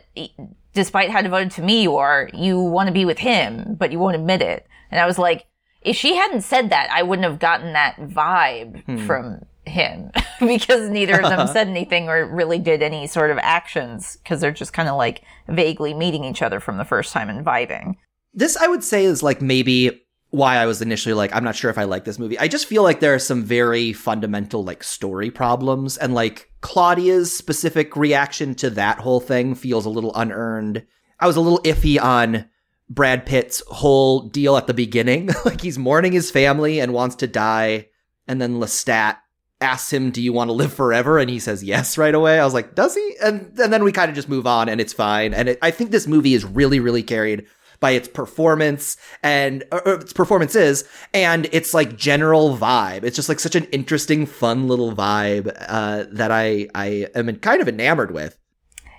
despite 0.74 1.10
how 1.10 1.22
devoted 1.22 1.52
to 1.52 1.62
me 1.62 1.82
you 1.82 1.96
are, 1.96 2.28
you 2.34 2.60
want 2.60 2.88
to 2.88 2.92
be 2.92 3.04
with 3.04 3.18
him, 3.18 3.74
but 3.74 3.92
you 3.92 3.98
won't 3.98 4.16
admit 4.16 4.42
it. 4.42 4.66
And 4.90 5.00
I 5.00 5.06
was 5.06 5.18
like, 5.18 5.46
if 5.80 5.96
she 5.96 6.16
hadn't 6.16 6.42
said 6.42 6.70
that, 6.70 6.90
I 6.90 7.02
wouldn't 7.02 7.28
have 7.28 7.38
gotten 7.38 7.72
that 7.72 7.96
vibe 7.96 8.84
hmm. 8.84 9.06
from 9.06 9.44
him 9.66 10.10
because 10.40 10.90
neither 10.90 11.20
of 11.20 11.22
them 11.22 11.46
said 11.52 11.68
anything 11.68 12.08
or 12.08 12.26
really 12.26 12.58
did 12.58 12.82
any 12.82 13.06
sort 13.06 13.30
of 13.30 13.38
actions 13.38 14.16
because 14.22 14.40
they're 14.40 14.50
just 14.50 14.72
kind 14.72 14.88
of 14.88 14.96
like 14.96 15.22
vaguely 15.48 15.94
meeting 15.94 16.24
each 16.24 16.42
other 16.42 16.60
from 16.60 16.76
the 16.76 16.84
first 16.84 17.12
time 17.12 17.30
and 17.30 17.44
vibing. 17.44 17.96
this 18.32 18.56
I 18.56 18.66
would 18.66 18.84
say 18.84 19.04
is 19.04 19.22
like 19.22 19.40
maybe 19.40 20.03
why 20.34 20.56
I 20.56 20.66
was 20.66 20.82
initially 20.82 21.14
like 21.14 21.34
I'm 21.34 21.44
not 21.44 21.56
sure 21.56 21.70
if 21.70 21.78
I 21.78 21.84
like 21.84 22.04
this 22.04 22.18
movie. 22.18 22.38
I 22.38 22.48
just 22.48 22.66
feel 22.66 22.82
like 22.82 23.00
there 23.00 23.14
are 23.14 23.20
some 23.20 23.44
very 23.44 23.92
fundamental 23.92 24.64
like 24.64 24.82
story 24.82 25.30
problems 25.30 25.96
and 25.96 26.12
like 26.12 26.50
Claudia's 26.60 27.34
specific 27.34 27.96
reaction 27.96 28.54
to 28.56 28.70
that 28.70 28.98
whole 28.98 29.20
thing 29.20 29.54
feels 29.54 29.86
a 29.86 29.90
little 29.90 30.14
unearned. 30.14 30.84
I 31.20 31.26
was 31.26 31.36
a 31.36 31.40
little 31.40 31.60
iffy 31.60 32.02
on 32.02 32.48
Brad 32.90 33.26
Pitt's 33.26 33.62
whole 33.68 34.22
deal 34.22 34.56
at 34.56 34.66
the 34.66 34.74
beginning. 34.74 35.30
like 35.44 35.60
he's 35.60 35.78
mourning 35.78 36.12
his 36.12 36.30
family 36.30 36.80
and 36.80 36.92
wants 36.92 37.16
to 37.16 37.28
die 37.28 37.86
and 38.26 38.40
then 38.40 38.54
Lestat 38.54 39.18
asks 39.60 39.92
him, 39.92 40.10
"Do 40.10 40.20
you 40.20 40.32
want 40.32 40.48
to 40.48 40.54
live 40.54 40.72
forever?" 40.72 41.18
and 41.18 41.30
he 41.30 41.38
says 41.38 41.62
yes 41.62 41.96
right 41.96 42.14
away. 42.14 42.40
I 42.40 42.44
was 42.44 42.54
like, 42.54 42.74
"Does 42.74 42.96
he?" 42.96 43.16
And 43.22 43.56
and 43.60 43.72
then 43.72 43.84
we 43.84 43.92
kind 43.92 44.08
of 44.08 44.16
just 44.16 44.28
move 44.28 44.48
on 44.48 44.68
and 44.68 44.80
it's 44.80 44.92
fine. 44.92 45.32
And 45.32 45.50
it, 45.50 45.58
I 45.62 45.70
think 45.70 45.92
this 45.92 46.08
movie 46.08 46.34
is 46.34 46.44
really 46.44 46.80
really 46.80 47.04
carried 47.04 47.46
by 47.84 47.90
its 47.90 48.08
performance 48.08 48.96
and 49.22 49.62
its 49.84 50.14
performances 50.14 50.84
and 51.12 51.46
its 51.52 51.74
like 51.74 51.98
general 51.98 52.56
vibe. 52.56 53.04
It's 53.04 53.14
just 53.14 53.28
like 53.28 53.38
such 53.38 53.54
an 53.54 53.64
interesting, 53.64 54.24
fun 54.24 54.68
little 54.68 54.96
vibe 54.96 55.54
uh, 55.68 56.06
that 56.10 56.32
I 56.32 56.68
I 56.74 57.08
am 57.14 57.36
kind 57.36 57.60
of 57.60 57.68
enamored 57.68 58.10
with. 58.10 58.38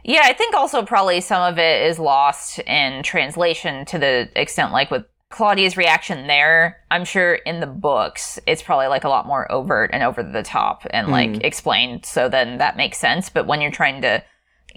Yeah, 0.04 0.22
I 0.24 0.34
think 0.34 0.54
also 0.54 0.86
probably 0.86 1.20
some 1.20 1.42
of 1.52 1.58
it 1.58 1.88
is 1.88 1.98
lost 1.98 2.60
in 2.60 3.02
translation 3.02 3.86
to 3.86 3.98
the 3.98 4.30
extent 4.36 4.72
like 4.72 4.92
with 4.92 5.06
Claudia's 5.32 5.78
reaction 5.78 6.28
there. 6.28 6.78
I'm 6.92 7.06
sure 7.06 7.34
in 7.34 7.62
the 7.62 7.66
books 7.66 8.38
it's 8.46 8.62
probably 8.62 8.86
like 8.86 9.04
a 9.04 9.10
lot 9.10 9.26
more 9.26 9.52
overt 9.52 9.90
and 9.94 10.04
over 10.04 10.22
the 10.22 10.44
top 10.44 10.86
and 10.92 11.08
like 11.08 11.44
explained 11.44 12.06
so 12.06 12.30
then 12.30 12.60
that 12.60 12.78
makes 12.78 13.00
sense, 13.00 13.32
but 13.32 13.48
when 13.48 13.62
you're 13.62 13.72
trying 13.72 14.04
to 14.04 14.24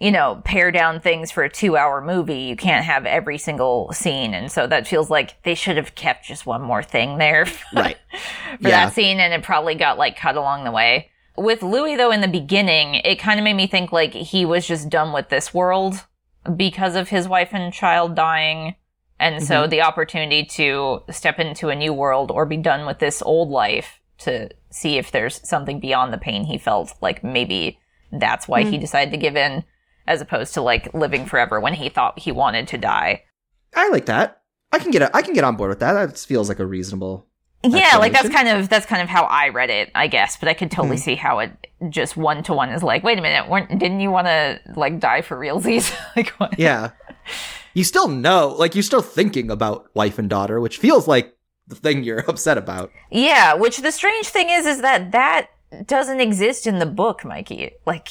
you 0.00 0.10
know, 0.10 0.40
pare 0.44 0.70
down 0.70 1.00
things 1.00 1.30
for 1.30 1.42
a 1.42 1.50
two 1.50 1.76
hour 1.76 2.00
movie, 2.00 2.40
you 2.40 2.56
can't 2.56 2.84
have 2.84 3.04
every 3.06 3.38
single 3.38 3.92
scene. 3.92 4.32
And 4.34 4.50
so 4.50 4.66
that 4.66 4.86
feels 4.86 5.10
like 5.10 5.42
they 5.42 5.54
should 5.54 5.76
have 5.76 5.94
kept 5.94 6.24
just 6.26 6.46
one 6.46 6.62
more 6.62 6.82
thing 6.82 7.18
there 7.18 7.46
Right. 7.74 7.96
for 8.60 8.68
Yeah. 8.68 8.86
that 8.86 8.92
scene 8.92 9.18
and 9.20 9.32
it 9.34 9.42
probably 9.42 9.74
got 9.74 9.98
like 9.98 10.16
cut 10.16 10.36
along 10.36 10.64
the 10.64 10.70
way. 10.72 11.10
With 11.36 11.62
Louis 11.62 11.96
though 11.96 12.10
in 12.12 12.20
the 12.20 12.28
beginning, 12.28 12.94
it 12.96 13.16
kind 13.18 13.38
of 13.40 13.44
made 13.44 13.54
me 13.54 13.66
think 13.66 13.90
like 13.92 14.12
he 14.14 14.44
was 14.44 14.66
just 14.66 14.88
done 14.88 15.12
with 15.12 15.28
this 15.30 15.52
world 15.52 16.04
because 16.56 16.94
of 16.96 17.08
his 17.08 17.26
wife 17.28 17.50
and 17.52 17.72
child 17.72 18.14
dying. 18.14 18.76
And 19.20 19.42
so 19.42 19.62
Mm-hmm. 19.62 19.70
the 19.70 19.82
opportunity 19.82 20.44
to 20.44 21.02
step 21.10 21.40
into 21.40 21.70
a 21.70 21.74
new 21.76 21.92
world 21.92 22.30
or 22.30 22.46
be 22.46 22.56
done 22.56 22.86
with 22.86 23.00
this 23.00 23.20
old 23.22 23.48
life 23.50 23.98
to 24.18 24.48
see 24.70 24.96
if 24.98 25.10
there's 25.10 25.40
something 25.48 25.80
beyond 25.80 26.12
the 26.12 26.18
pain 26.18 26.44
he 26.44 26.58
felt, 26.58 26.92
like 27.00 27.24
maybe 27.24 27.78
that's 28.12 28.46
why 28.48 28.62
Mm. 28.62 28.70
he 28.70 28.78
decided 28.78 29.10
to 29.10 29.16
give 29.16 29.36
in 29.36 29.64
as 30.08 30.20
opposed 30.20 30.54
to 30.54 30.62
like 30.62 30.92
living 30.94 31.26
forever 31.26 31.60
when 31.60 31.74
he 31.74 31.88
thought 31.88 32.18
he 32.18 32.32
wanted 32.32 32.66
to 32.68 32.78
die. 32.78 33.22
I 33.76 33.88
like 33.90 34.06
that. 34.06 34.40
I 34.72 34.78
can 34.78 34.90
get 34.90 35.02
a, 35.02 35.16
I 35.16 35.22
can 35.22 35.34
get 35.34 35.44
on 35.44 35.56
board 35.56 35.68
with 35.70 35.80
that. 35.80 35.92
That 35.92 36.18
feels 36.18 36.48
like 36.48 36.58
a 36.58 36.66
reasonable. 36.66 37.26
Yeah, 37.64 37.96
like 37.96 38.12
that's 38.12 38.28
kind 38.28 38.48
of 38.48 38.68
that's 38.68 38.86
kind 38.86 39.02
of 39.02 39.08
how 39.08 39.24
I 39.24 39.48
read 39.48 39.70
it, 39.70 39.90
I 39.94 40.06
guess. 40.06 40.36
But 40.36 40.48
I 40.48 40.54
could 40.54 40.70
totally 40.70 40.96
Hmm. 40.96 41.02
see 41.02 41.14
how 41.16 41.40
it 41.40 41.50
just 41.90 42.16
one 42.16 42.42
to 42.44 42.54
one 42.54 42.70
is 42.70 42.82
like, 42.82 43.02
wait 43.02 43.18
a 43.18 43.22
minute, 43.22 43.48
weren't 43.48 43.68
didn't 43.78 44.00
you 44.00 44.10
want 44.10 44.26
to 44.28 44.60
like 44.76 45.00
die 45.00 45.22
for 45.22 45.36
realsies? 45.36 45.92
like 46.16 46.28
what? 46.38 46.58
Yeah. 46.58 46.90
You 47.74 47.84
still 47.84 48.08
know, 48.08 48.54
like 48.58 48.74
you're 48.74 48.82
still 48.82 49.02
thinking 49.02 49.50
about 49.50 49.88
wife 49.94 50.18
and 50.18 50.28
daughter, 50.30 50.60
which 50.60 50.78
feels 50.78 51.06
like 51.08 51.36
the 51.66 51.74
thing 51.74 52.02
you're 52.04 52.20
upset 52.28 52.58
about. 52.58 52.90
Yeah, 53.10 53.54
which 53.54 53.78
the 53.78 53.92
strange 53.92 54.26
thing 54.28 54.50
is, 54.50 54.64
is 54.66 54.80
that 54.82 55.12
that 55.12 55.48
doesn't 55.86 56.20
exist 56.20 56.66
in 56.66 56.78
the 56.78 56.86
book, 56.86 57.24
Mikey. 57.24 57.72
Like, 57.86 58.08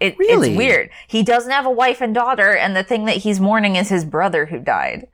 it, 0.00 0.18
Really? 0.18 0.50
it's 0.50 0.56
weird. 0.58 0.90
He 1.06 1.22
doesn't 1.22 1.50
have 1.50 1.66
a 1.66 1.70
wife 1.70 2.00
and 2.00 2.14
daughter, 2.14 2.54
and 2.54 2.74
the 2.76 2.82
thing 2.84 3.04
that 3.06 3.16
he's 3.18 3.40
mourning 3.40 3.76
is 3.76 3.88
his 3.88 4.04
brother 4.04 4.46
who 4.46 4.58
died. 4.60 5.06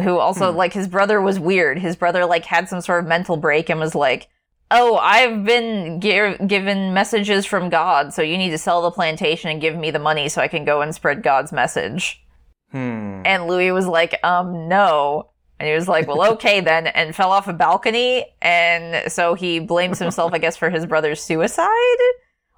Who 0.00 0.18
also, 0.18 0.50
Hmm. 0.50 0.56
like, 0.56 0.72
his 0.72 0.88
brother 0.88 1.20
was 1.20 1.38
weird. 1.38 1.78
His 1.78 1.96
brother, 1.96 2.24
like, 2.26 2.46
had 2.46 2.68
some 2.68 2.80
sort 2.80 3.02
of 3.04 3.08
mental 3.08 3.36
break 3.36 3.68
and 3.68 3.78
was 3.78 3.94
like, 3.94 4.28
Oh, 4.74 4.96
I've 4.96 5.44
been 5.44 6.00
gi- 6.00 6.38
given 6.46 6.94
messages 6.94 7.44
from 7.44 7.68
God, 7.68 8.14
so 8.14 8.22
you 8.22 8.38
need 8.38 8.48
to 8.52 8.58
sell 8.58 8.80
the 8.80 8.90
plantation 8.90 9.50
and 9.50 9.60
give 9.60 9.76
me 9.76 9.90
the 9.90 9.98
money 9.98 10.30
so 10.30 10.40
I 10.40 10.48
can 10.48 10.64
go 10.64 10.80
and 10.80 10.94
spread 10.94 11.22
God's 11.22 11.52
message. 11.52 12.24
Hmm. 12.70 13.20
And 13.26 13.46
Louis 13.46 13.70
was 13.70 13.86
like, 13.86 14.18
um, 14.24 14.68
no. 14.68 15.28
And 15.60 15.68
he 15.68 15.74
was 15.74 15.88
like, 15.88 16.08
well, 16.08 16.22
okay 16.32 16.60
then, 16.62 16.86
and 16.86 17.14
fell 17.14 17.30
off 17.32 17.48
a 17.48 17.52
balcony. 17.52 18.24
And 18.40 19.12
so 19.12 19.34
he 19.34 19.58
blames 19.60 19.98
himself, 19.98 20.32
I 20.32 20.38
guess, 20.38 20.56
for 20.56 20.70
his 20.70 20.86
brother's 20.86 21.22
suicide 21.22 21.68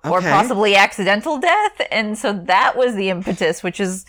or 0.05 0.21
possibly 0.21 0.75
accidental 0.77 1.38
death. 1.38 1.81
And 1.90 2.17
so 2.19 2.33
that 2.45 2.77
was 2.77 2.95
the 2.95 3.11
impetus, 3.11 3.62
which 3.62 3.81
is 3.81 4.05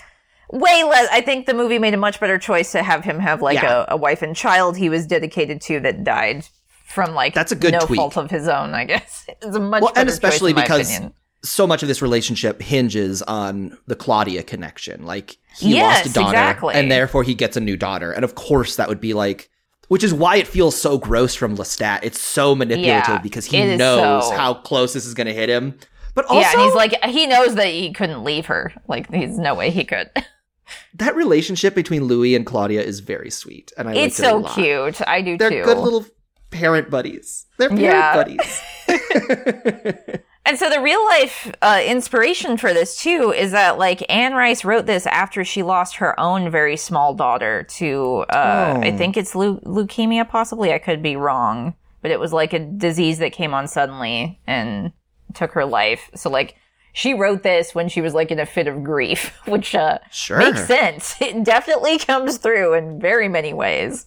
way 0.52 0.84
less. 0.84 1.08
I 1.12 1.22
think 1.22 1.46
the 1.46 1.54
movie 1.54 1.80
made 1.80 1.94
a 1.94 1.98
much 1.98 2.20
better 2.20 2.38
choice 2.38 2.72
to 2.74 2.84
have 2.84 3.04
him 3.04 3.20
have 3.20 3.42
like 3.42 3.62
Yeah. 3.62 3.86
a, 3.90 3.94
a 3.96 3.98
wife 3.98 4.22
and 4.22 4.36
child 4.36 4.78
he 4.78 4.90
was 4.90 5.06
dedicated 5.08 5.62
to 5.62 5.80
that 5.82 6.04
died 6.04 6.46
from 6.88 7.14
like 7.14 7.34
That's 7.34 7.52
a 7.52 7.56
good 7.56 7.74
no 7.74 7.80
tweak. 7.80 7.98
fault 7.98 8.18
of 8.18 8.30
his 8.30 8.48
own, 8.48 8.74
I 8.74 8.86
guess. 8.86 9.26
It's 9.42 9.56
a 9.56 9.60
much 9.60 9.82
Well, 9.82 9.92
better 9.94 10.02
and 10.02 10.10
especially 10.10 10.54
choice, 10.54 10.62
because 10.64 11.02
so 11.44 11.68
much 11.68 11.82
of 11.84 11.88
this 11.88 12.02
relationship 12.02 12.62
hinges 12.62 13.22
on 13.24 13.78
the 13.88 13.96
Claudia 13.96 14.44
connection. 14.44 15.06
Like 15.06 15.38
he 15.58 15.76
Yes, 15.76 16.06
lost 16.06 16.16
a 16.16 16.20
daughter, 16.20 16.30
exactly. 16.32 16.76
and 16.76 16.92
therefore 16.92 17.24
he 17.24 17.34
gets 17.36 17.56
a 17.58 17.60
new 17.62 17.78
daughter, 17.78 18.12
and 18.12 18.24
of 18.24 18.36
course 18.36 18.76
that 18.78 18.88
would 18.90 19.02
be 19.02 19.14
like. 19.14 19.50
Which 19.88 20.04
is 20.04 20.13
why 20.13 20.38
it 20.38 20.48
feels 20.48 20.76
so 20.80 20.98
gross 20.98 21.36
from 21.36 21.58
Lestat. 21.58 22.00
It's 22.04 22.19
so 22.19 22.56
manipulative 22.56 23.08
Yeah, 23.08 23.17
because 23.19 23.45
he 23.45 23.76
knows 23.76 24.28
so- 24.30 24.36
how 24.36 24.56
close 24.56 24.93
this 24.93 25.06
is 25.06 25.13
going 25.13 25.28
to 25.28 25.34
hit 25.34 25.50
him. 25.50 25.78
But 26.15 26.26
also, 26.26 26.39
yeah, 26.39 26.52
and 26.54 26.62
he's 26.62 26.74
like, 26.74 27.04
he 27.06 27.28
knows 27.28 27.56
that 27.56 27.67
he 27.67 27.91
couldn't 27.91 28.24
leave 28.24 28.45
her. 28.45 28.71
Like, 28.88 29.10
there's 29.10 29.38
no 29.38 29.54
way 29.54 29.69
he 29.69 29.84
could. 29.84 30.10
that 30.95 31.13
relationship 31.15 31.76
between 31.76 32.06
Louis 32.06 32.36
and 32.36 32.45
Claudia 32.45 32.82
is 32.82 33.02
very 33.02 33.30
sweet, 33.30 33.74
and 33.78 33.89
I 33.89 33.95
it's 33.95 34.17
liked 34.19 34.34
it 34.34 34.45
a 34.45 34.50
so 34.50 34.54
cute. 34.56 35.02
I 35.08 35.21
do 35.21 35.38
They're 35.38 35.50
too. 35.50 35.63
good 35.63 35.78
little 35.78 36.06
parent 36.52 36.89
buddies. 36.89 37.45
They're 37.58 37.67
parent 37.69 37.84
Yeah. 37.84 38.15
buddies. 38.15 38.62
And 40.48 40.60
so 40.60 40.70
the 40.70 40.80
real 40.80 41.04
life 41.06 41.52
uh, 41.62 41.82
inspiration 41.86 42.58
for 42.58 42.72
this 42.74 42.98
too 43.02 43.34
is 43.36 43.52
that 43.52 43.78
like 43.80 44.06
Anne 44.10 44.34
Rice 44.34 44.64
wrote 44.64 44.86
this 44.86 45.08
after 45.08 45.44
she 45.44 45.64
lost 45.64 45.96
her 45.98 46.18
own 46.20 46.52
very 46.52 46.78
small 46.78 47.14
daughter 47.16 47.64
to 47.78 48.26
uh, 48.30 48.74
Oh. 48.78 48.82
I 48.82 48.92
think 48.96 49.18
it's 49.18 49.34
leu- 49.36 49.60
leukemia 49.62 50.28
possibly 50.30 50.72
I 50.74 50.78
could 50.78 51.02
be 51.02 51.16
wrong 51.16 51.74
but 52.02 52.12
it 52.12 52.20
was 52.20 52.32
like 52.32 52.54
a 52.54 52.60
disease 52.60 53.18
that 53.20 53.32
came 53.34 53.54
on 53.56 53.68
suddenly 53.68 54.40
and 54.46 54.92
took 55.34 55.52
her 55.54 55.66
life 55.66 56.10
so 56.14 56.30
like 56.30 56.56
she 56.94 57.14
wrote 57.16 57.42
this 57.44 57.74
when 57.76 57.90
she 57.90 58.00
was 58.00 58.14
like 58.14 58.30
in 58.32 58.40
a 58.40 58.46
fit 58.46 58.68
of 58.68 58.84
grief 58.84 59.36
which 59.48 59.74
uh, 59.74 59.98
Sure. 60.12 60.38
makes 60.38 60.66
sense 60.68 61.16
it 61.22 61.44
definitely 61.44 61.98
comes 61.98 62.38
through 62.38 62.76
in 62.76 63.00
very 63.00 63.28
many 63.28 63.52
ways 63.54 64.06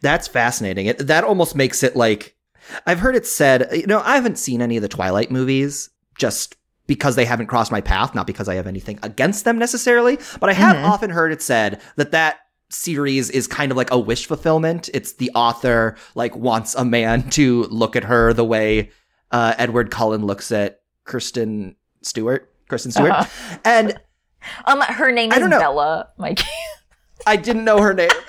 That's 0.00 0.28
fascinating. 0.28 0.86
It, 0.86 0.98
that 1.06 1.24
almost 1.24 1.54
makes 1.54 1.82
it 1.82 1.94
like 1.96 2.33
I've 2.86 2.98
heard 3.00 3.16
it 3.16 3.26
said, 3.26 3.68
you 3.72 3.86
know, 3.86 4.00
I 4.04 4.14
haven't 4.16 4.38
seen 4.38 4.60
any 4.62 4.76
of 4.76 4.82
the 4.82 4.88
Twilight 4.88 5.30
movies 5.30 5.90
just 6.18 6.56
because 6.86 7.16
they 7.16 7.24
haven't 7.24 7.46
crossed 7.46 7.72
my 7.72 7.80
path, 7.80 8.14
not 8.14 8.26
because 8.26 8.48
I 8.48 8.54
have 8.56 8.66
anything 8.66 8.98
against 9.02 9.44
them 9.44 9.58
necessarily, 9.58 10.18
but 10.40 10.50
I 10.50 10.52
have 10.52 10.76
Mhm. 10.76 10.84
often 10.84 11.10
heard 11.10 11.32
it 11.32 11.40
said 11.42 11.80
that 11.96 12.10
that 12.12 12.38
series 12.70 13.30
is 13.30 13.46
kind 13.46 13.70
of 13.70 13.76
like 13.76 13.90
a 13.90 13.98
wish 13.98 14.26
fulfillment. 14.26 14.90
It's 14.92 15.12
the 15.14 15.30
author 15.34 15.96
like 16.14 16.34
wants 16.36 16.74
a 16.74 16.84
man 16.84 17.28
to 17.30 17.64
look 17.64 17.96
at 17.96 18.04
her 18.04 18.32
the 18.32 18.44
way 18.44 18.90
uh, 19.30 19.54
Edward 19.58 19.90
Cullen 19.90 20.26
looks 20.26 20.52
at 20.52 20.80
Kristen 21.04 21.76
Stewart 22.02 22.50
Kristen 22.68 22.92
Stewart. 22.92 23.10
Uh-huh. 23.12 23.56
And 23.64 23.98
Um, 24.66 24.80
her 24.82 25.10
name 25.10 25.32
is. 25.32 25.38
Bella, 25.38 26.08
Mike. 26.18 26.40
I 27.26 27.36
didn't 27.36 27.64
know 27.64 27.80
her 27.80 27.94
name. 27.94 28.10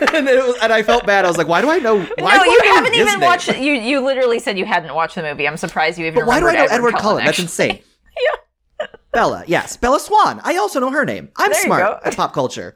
and, 0.14 0.28
it 0.28 0.44
was, 0.44 0.56
and 0.62 0.72
I 0.72 0.82
felt 0.82 1.06
bad. 1.06 1.24
I 1.24 1.28
was 1.28 1.38
like, 1.38 1.48
why 1.48 1.60
do 1.60 1.70
I 1.70 1.78
know? 1.78 1.96
Why 1.98 2.36
no, 2.36 2.44
do 2.44 2.50
you 2.50 2.60
I 2.62 2.66
haven't 2.66 2.94
even 2.94 3.06
name? 3.06 3.20
watched. 3.20 3.48
You 3.58 3.72
you 3.72 4.00
literally 4.00 4.38
said 4.38 4.58
you 4.58 4.64
hadn't 4.64 4.94
watched 4.94 5.14
the 5.14 5.22
movie. 5.22 5.46
I'm 5.46 5.56
surprised 5.56 5.98
you 5.98 6.06
even. 6.06 6.20
But 6.20 6.26
why 6.26 6.40
do 6.40 6.46
I 6.48 6.52
know 6.52 6.62
remembered 6.64 6.74
Edward, 6.74 7.00
Cullen? 7.00 7.24
That's 7.24 7.38
actually. 7.40 7.44
insane. 7.44 7.82
Bella, 9.12 9.44
yes, 9.46 9.76
Bella 9.76 9.98
Swan. 9.98 10.40
I 10.44 10.56
also 10.56 10.78
know 10.78 10.90
her 10.90 11.04
name. 11.04 11.30
I'm 11.36 11.50
There 11.50 11.62
smart 11.62 12.02
at 12.04 12.16
pop 12.16 12.34
culture. 12.34 12.74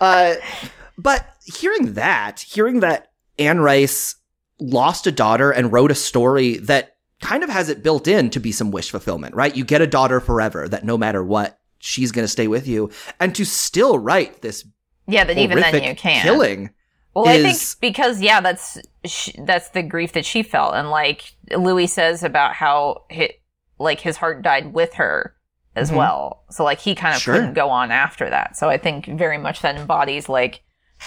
uh, 0.00 0.34
but 0.98 1.24
hearing 1.44 1.94
that, 1.94 2.40
hearing 2.40 2.80
that 2.80 3.12
Anne 3.38 3.60
Rice 3.60 4.16
lost 4.58 5.06
a 5.06 5.12
daughter 5.12 5.50
and 5.50 5.72
wrote 5.72 5.90
a 5.90 5.94
story 5.94 6.56
that 6.58 6.96
kind 7.20 7.44
of 7.44 7.50
has 7.50 7.68
it 7.68 7.82
built 7.82 8.08
in 8.08 8.30
to 8.30 8.40
be 8.40 8.50
some 8.50 8.70
wish 8.70 8.90
fulfillment, 8.90 9.34
right? 9.34 9.54
You 9.54 9.64
get 9.64 9.80
a 9.80 9.86
daughter 9.86 10.20
forever 10.20 10.68
that 10.68 10.84
no 10.84 10.98
matter 10.98 11.22
what, 11.22 11.58
she's 11.78 12.12
going 12.12 12.24
to 12.24 12.28
stay 12.28 12.48
with 12.48 12.66
you, 12.66 12.90
and 13.20 13.34
to 13.36 13.44
still 13.44 13.98
write 13.98 14.42
this 14.42 14.66
Yeah, 15.10 15.24
but 15.24 15.36
even 15.38 15.60
then 15.60 15.82
you 15.82 15.94
can't. 15.94 16.22
killing. 16.22 16.70
Well, 17.14 17.28
I 17.28 17.42
think 17.42 17.58
because 17.80 18.20
yeah, 18.20 18.40
that's 18.40 18.78
sh- 19.04 19.30
that's 19.44 19.70
the 19.70 19.82
grief 19.82 20.12
that 20.12 20.24
she 20.24 20.42
felt, 20.42 20.74
and 20.74 20.90
like 20.90 21.34
Louis 21.56 21.88
says 21.88 22.22
about 22.22 22.54
how 22.54 23.02
hi 23.10 23.30
like 23.78 24.00
his 24.00 24.16
heart 24.18 24.42
died 24.42 24.72
with 24.74 24.94
her 24.94 25.34
as 25.74 25.90
Mhm. 25.90 25.96
well. 25.96 26.44
So 26.50 26.62
like 26.64 26.78
he 26.80 26.94
kind 26.94 27.14
of 27.16 27.20
Sure. 27.22 27.34
couldn't 27.34 27.54
go 27.54 27.68
on 27.70 27.90
after 27.90 28.28
that. 28.30 28.56
So 28.56 28.68
I 28.68 28.76
think 28.76 29.06
very 29.06 29.38
much 29.38 29.60
that 29.62 29.76
embodies 29.76 30.28
like 30.28 30.62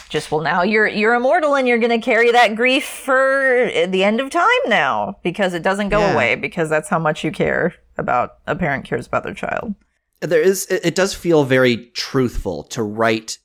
just 0.09 0.31
well 0.31 0.41
now 0.41 0.63
you're 0.63 0.87
you're 0.87 1.13
immortal 1.13 1.55
and 1.55 1.67
you're 1.67 1.77
going 1.77 1.91
to 2.01 2.03
carry 2.03 2.31
that 2.31 2.55
grief 2.55 2.83
for 2.85 3.69
the 3.87 4.03
end 4.03 4.19
of 4.19 4.29
time 4.31 4.63
now 4.67 5.15
because 5.23 5.53
it 5.53 5.61
doesn't 5.61 5.89
go 5.89 5.99
Yeah. 5.99 6.13
away 6.13 6.35
because 6.35 6.67
that's 6.69 6.89
how 6.89 6.97
much 6.99 7.23
you 7.23 7.31
care 7.31 7.75
about 7.97 8.37
a 8.47 8.55
parent 8.55 8.85
cares 8.85 9.05
about 9.07 9.23
their 9.23 9.35
child. 9.35 9.75
there 10.21 10.41
is 10.41 10.65
it 10.67 10.95
does 10.95 11.13
feel 11.13 11.43
very 11.43 11.75
truthful 11.93 12.63
to 12.63 12.81
write 12.81 13.37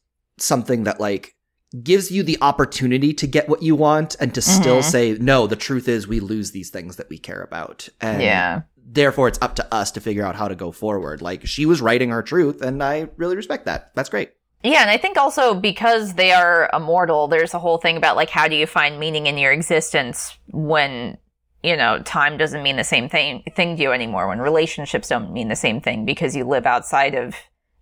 something 0.43 0.85
that 0.85 1.01
like 1.01 1.35
gives 1.83 2.11
you 2.11 2.23
the 2.23 2.39
opportunity 2.41 3.13
to 3.13 3.27
get 3.27 3.49
what 3.49 3.63
you 3.63 3.75
want 3.75 4.17
and 4.21 4.35
to 4.35 4.41
still 4.41 4.79
Mhm. 4.79 4.85
say 4.85 5.17
no 5.21 5.47
the 5.47 5.57
truth 5.57 5.87
is 5.89 6.09
we 6.09 6.19
lose 6.21 6.51
these 6.53 6.71
things 6.71 6.97
that 6.97 7.11
we 7.11 7.19
care 7.19 7.43
about 7.43 7.89
and 8.01 8.23
yeah. 8.23 8.63
therefore 8.77 9.29
it's 9.29 9.39
up 9.43 9.55
to 9.57 9.75
us 9.75 9.91
to 9.91 10.01
figure 10.01 10.25
out 10.25 10.35
how 10.37 10.49
to 10.49 10.55
go 10.55 10.73
forward 10.73 11.21
like 11.21 11.47
she 11.47 11.67
was 11.67 11.83
writing 11.83 12.09
her 12.09 12.23
truth 12.23 12.63
and 12.63 12.83
i 12.83 13.07
really 13.19 13.37
respect 13.37 13.67
that 13.67 13.91
that's 13.95 14.09
great 14.09 14.31
Yeah, 14.65 14.81
and 14.81 14.91
I 14.91 14.97
think 14.97 15.17
also 15.17 15.55
because 15.55 16.15
they 16.15 16.33
are 16.33 16.69
immortal, 16.75 17.29
there's 17.29 17.55
a 17.55 17.61
whole 17.61 17.79
thing 17.79 17.97
about 17.97 18.17
like 18.17 18.29
how 18.31 18.49
do 18.49 18.57
you 18.57 18.67
find 18.67 18.99
meaning 18.99 19.27
in 19.29 19.39
your 19.39 19.53
existence 19.53 20.37
when 20.51 21.17
you 21.63 21.77
know 21.77 22.01
time 22.03 22.37
doesn't 22.39 22.65
mean 22.65 22.75
the 22.77 22.83
same 22.83 23.09
thing 23.09 23.45
thing 23.55 23.77
to 23.77 23.83
you 23.85 23.93
anymore. 23.93 24.27
When 24.27 24.41
relationships 24.41 25.09
don't 25.09 25.33
mean 25.33 25.47
the 25.49 25.55
same 25.55 25.81
thing 25.81 26.05
because 26.05 26.35
you 26.35 26.43
live 26.45 26.67
outside 26.67 27.15
of 27.15 27.37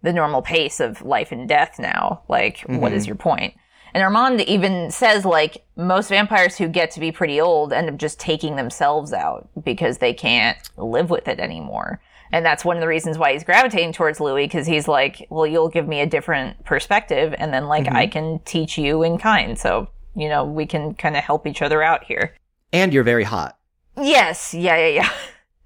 the 0.06 0.12
normal 0.12 0.40
pace 0.40 0.78
of 0.78 1.02
life 1.02 1.32
and 1.32 1.48
death 1.48 1.78
now. 1.78 2.22
Like, 2.28 2.60
what 2.60 2.92
is 2.92 3.02
mm-hmm. 3.02 3.08
your 3.08 3.16
point? 3.16 3.54
And 3.92 4.02
Armand 4.02 4.40
even 4.42 4.90
says 4.90 5.24
like 5.24 5.64
most 5.76 6.08
vampires 6.08 6.56
who 6.56 6.68
get 6.68 6.90
to 6.92 7.00
be 7.00 7.10
pretty 7.10 7.40
old 7.40 7.72
end 7.72 7.88
up 7.88 7.96
just 7.96 8.20
taking 8.20 8.56
themselves 8.56 9.12
out 9.12 9.48
because 9.64 9.98
they 9.98 10.12
can't 10.14 10.56
live 10.76 11.10
with 11.10 11.28
it 11.28 11.40
anymore. 11.40 12.00
And 12.30 12.44
that's 12.44 12.64
one 12.64 12.76
of 12.76 12.80
the 12.80 12.88
reasons 12.88 13.18
why 13.18 13.32
he's 13.32 13.44
gravitating 13.44 13.92
towards 13.92 14.20
Louis 14.20 14.44
because 14.44 14.66
he's 14.66 14.86
like, 14.86 15.26
well, 15.30 15.46
you'll 15.46 15.68
give 15.68 15.88
me 15.88 16.00
a 16.00 16.06
different 16.06 16.64
perspective 16.64 17.34
and 17.38 17.52
then 17.52 17.66
like 17.66 17.88
I 17.88 18.06
mm-hmm. 18.06 18.12
can 18.12 18.38
teach 18.44 18.76
you 18.76 19.02
in 19.02 19.18
kind. 19.18 19.58
So, 19.58 19.88
you 20.14 20.28
know, 20.28 20.44
we 20.44 20.66
can 20.66 20.94
kind 20.94 21.16
of 21.16 21.24
help 21.24 21.46
each 21.46 21.62
other 21.62 21.82
out 21.82 22.04
here. 22.04 22.34
and 22.72 22.92
you're 22.92 23.04
very 23.04 23.24
hot 23.24 23.56
Yes. 23.96 24.52
Yeah, 24.52 24.76
yeah, 24.76 25.08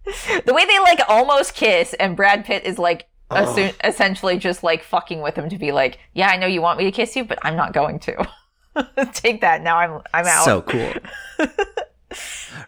yeah. 0.06 0.40
the 0.46 0.54
way 0.54 0.64
they 0.64 0.78
like 0.78 1.00
almost 1.08 1.54
kiss 1.54 1.94
and 1.94 2.16
Brad 2.16 2.44
Pitt 2.44 2.64
is 2.64 2.78
like 2.78 3.08
assu- 3.30 3.74
essentially 3.84 4.38
just 4.38 4.62
like 4.62 4.82
fucking 4.82 5.20
with 5.22 5.36
him 5.36 5.48
to 5.48 5.58
be 5.58 5.72
like, 5.72 5.98
yeah, 6.14 6.28
I 6.28 6.36
know 6.36 6.46
you 6.46 6.62
want 6.62 6.78
me 6.78 6.84
to 6.84 6.90
kiss 6.90 7.16
you, 7.16 7.24
but 7.24 7.38
I'm 7.42 7.56
not 7.56 7.72
going 7.72 7.98
to. 8.00 8.28
Take 9.12 9.40
that. 9.40 9.62
Now 9.62 9.78
I'm 9.78 10.00
I'm 10.14 10.26
out. 10.26 10.44
so 10.44 10.62
cool 10.62 10.92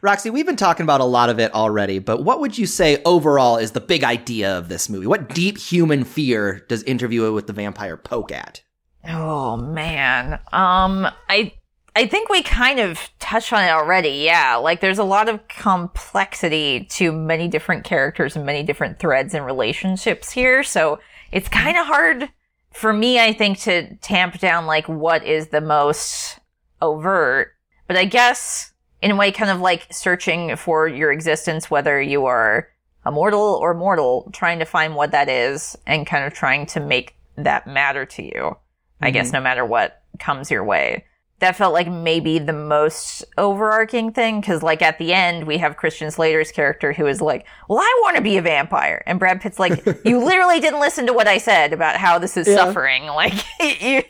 roxy 0.03 0.31
we've 0.31 0.46
been 0.46 0.57
talking 0.57 0.85
about 0.85 1.01
a 1.01 1.05
lot 1.05 1.29
of 1.29 1.40
it 1.40 1.53
already 1.53 1.98
but 1.98 2.22
what 2.22 2.38
would 2.40 2.57
you 2.57 2.66
say 2.66 3.03
overall 3.05 3.57
is 3.57 3.72
the 3.72 3.81
big 3.81 4.05
idea 4.05 4.57
of 4.57 4.68
this 4.68 4.88
movie 4.88 5.07
what 5.07 5.29
deep 5.35 5.59
human 5.59 6.05
fear 6.05 6.64
does 6.68 6.83
interview 6.85 7.33
with 7.33 7.46
the 7.48 7.53
vampire 7.53 7.96
poke 7.96 8.31
at 8.33 8.62
Oh 9.09 9.57
man. 9.57 10.35
Um 10.53 11.09
I 11.29 11.53
I 11.94 12.07
think 12.07 12.31
we 12.31 12.42
kind 12.42 12.81
of 12.81 13.11
touched 13.18 13.52
on 13.52 13.62
it 13.62 13.70
already. 13.70 14.22
Yeah, 14.24 14.57
like 14.57 14.81
there's 14.81 14.98
a 14.98 15.05
lot 15.05 15.28
of 15.28 15.46
complexity 15.48 16.87
to 16.92 17.12
many 17.12 17.48
different 17.48 17.85
characters 17.85 18.35
and 18.35 18.46
many 18.46 18.62
different 18.62 18.98
threads 18.98 19.35
and 19.35 19.44
relationships 19.44 20.31
here. 20.31 20.62
So 20.62 21.00
it's 21.31 21.48
mm-hmm. 21.48 21.64
kind 21.64 21.76
of 21.76 21.87
hard 21.87 22.31
for 22.72 22.92
me, 22.92 23.20
I 23.20 23.33
think, 23.33 23.59
to 23.61 23.94
tamp 23.96 24.38
down 24.38 24.66
like 24.66 24.88
what 24.88 25.24
is 25.24 25.48
the 25.48 25.61
most 25.61 26.38
overt. 26.81 27.52
But 27.87 27.98
I 27.98 28.07
guess 28.07 28.72
in 29.02 29.11
a 29.11 29.16
way, 29.16 29.33
kind 29.33 29.50
of 29.50 29.61
like 29.61 29.87
searching 29.92 30.57
for 30.57 30.88
your 30.88 31.12
existence, 31.12 31.70
whether 31.70 32.00
you 32.00 32.24
are 32.26 32.68
immortal 33.05 33.59
or 33.61 33.74
mortal, 33.74 34.31
trying 34.33 34.61
to 34.61 34.64
find 34.64 34.94
what 34.94 35.11
that 35.11 35.28
is 35.28 35.76
and 35.87 36.07
kind 36.07 36.24
of 36.24 36.33
trying 36.33 36.66
to 36.66 36.81
make 36.81 37.16
that 37.37 37.66
matter 37.66 38.07
to 38.07 38.22
you. 38.22 38.57
I 39.00 39.11
guess 39.11 39.28
mm-hmm. 39.28 39.37
no 39.38 39.40
matter 39.42 39.66
what 39.66 40.02
comes 40.20 40.50
your 40.50 40.64
way. 40.64 41.05
That 41.42 41.57
felt 41.57 41.72
like 41.74 41.90
maybe 41.90 42.38
the 42.38 42.52
most 42.52 43.24
overarching 43.37 44.12
thing 44.12 44.40
because, 44.40 44.62
like, 44.62 44.81
at 44.81 44.98
the 45.00 45.12
end, 45.12 45.44
we 45.44 45.59
have 45.59 45.76
Christian 45.76 46.09
Slater's 46.12 46.52
character 46.52 46.92
who 46.92 47.05
is 47.09 47.20
like, 47.20 47.44
Well, 47.68 47.81
I 47.81 48.00
want 48.05 48.14
to 48.16 48.22
be 48.22 48.37
a 48.37 48.42
vampire. 48.42 49.02
And 49.07 49.18
Brad 49.18 49.40
Pitt's 49.40 49.59
like, 49.59 49.85
You 50.05 50.24
literally 50.24 50.61
didn't 50.61 50.78
listen 50.78 51.05
to 51.09 51.12
what 51.12 51.26
I 51.26 51.38
said 51.38 51.72
about 51.72 51.96
how 51.96 52.20
this 52.20 52.37
is 52.37 52.46
Yeah. 52.46 52.55
suffering. 52.55 53.07
Like, 53.07 53.35
you, 53.61 54.02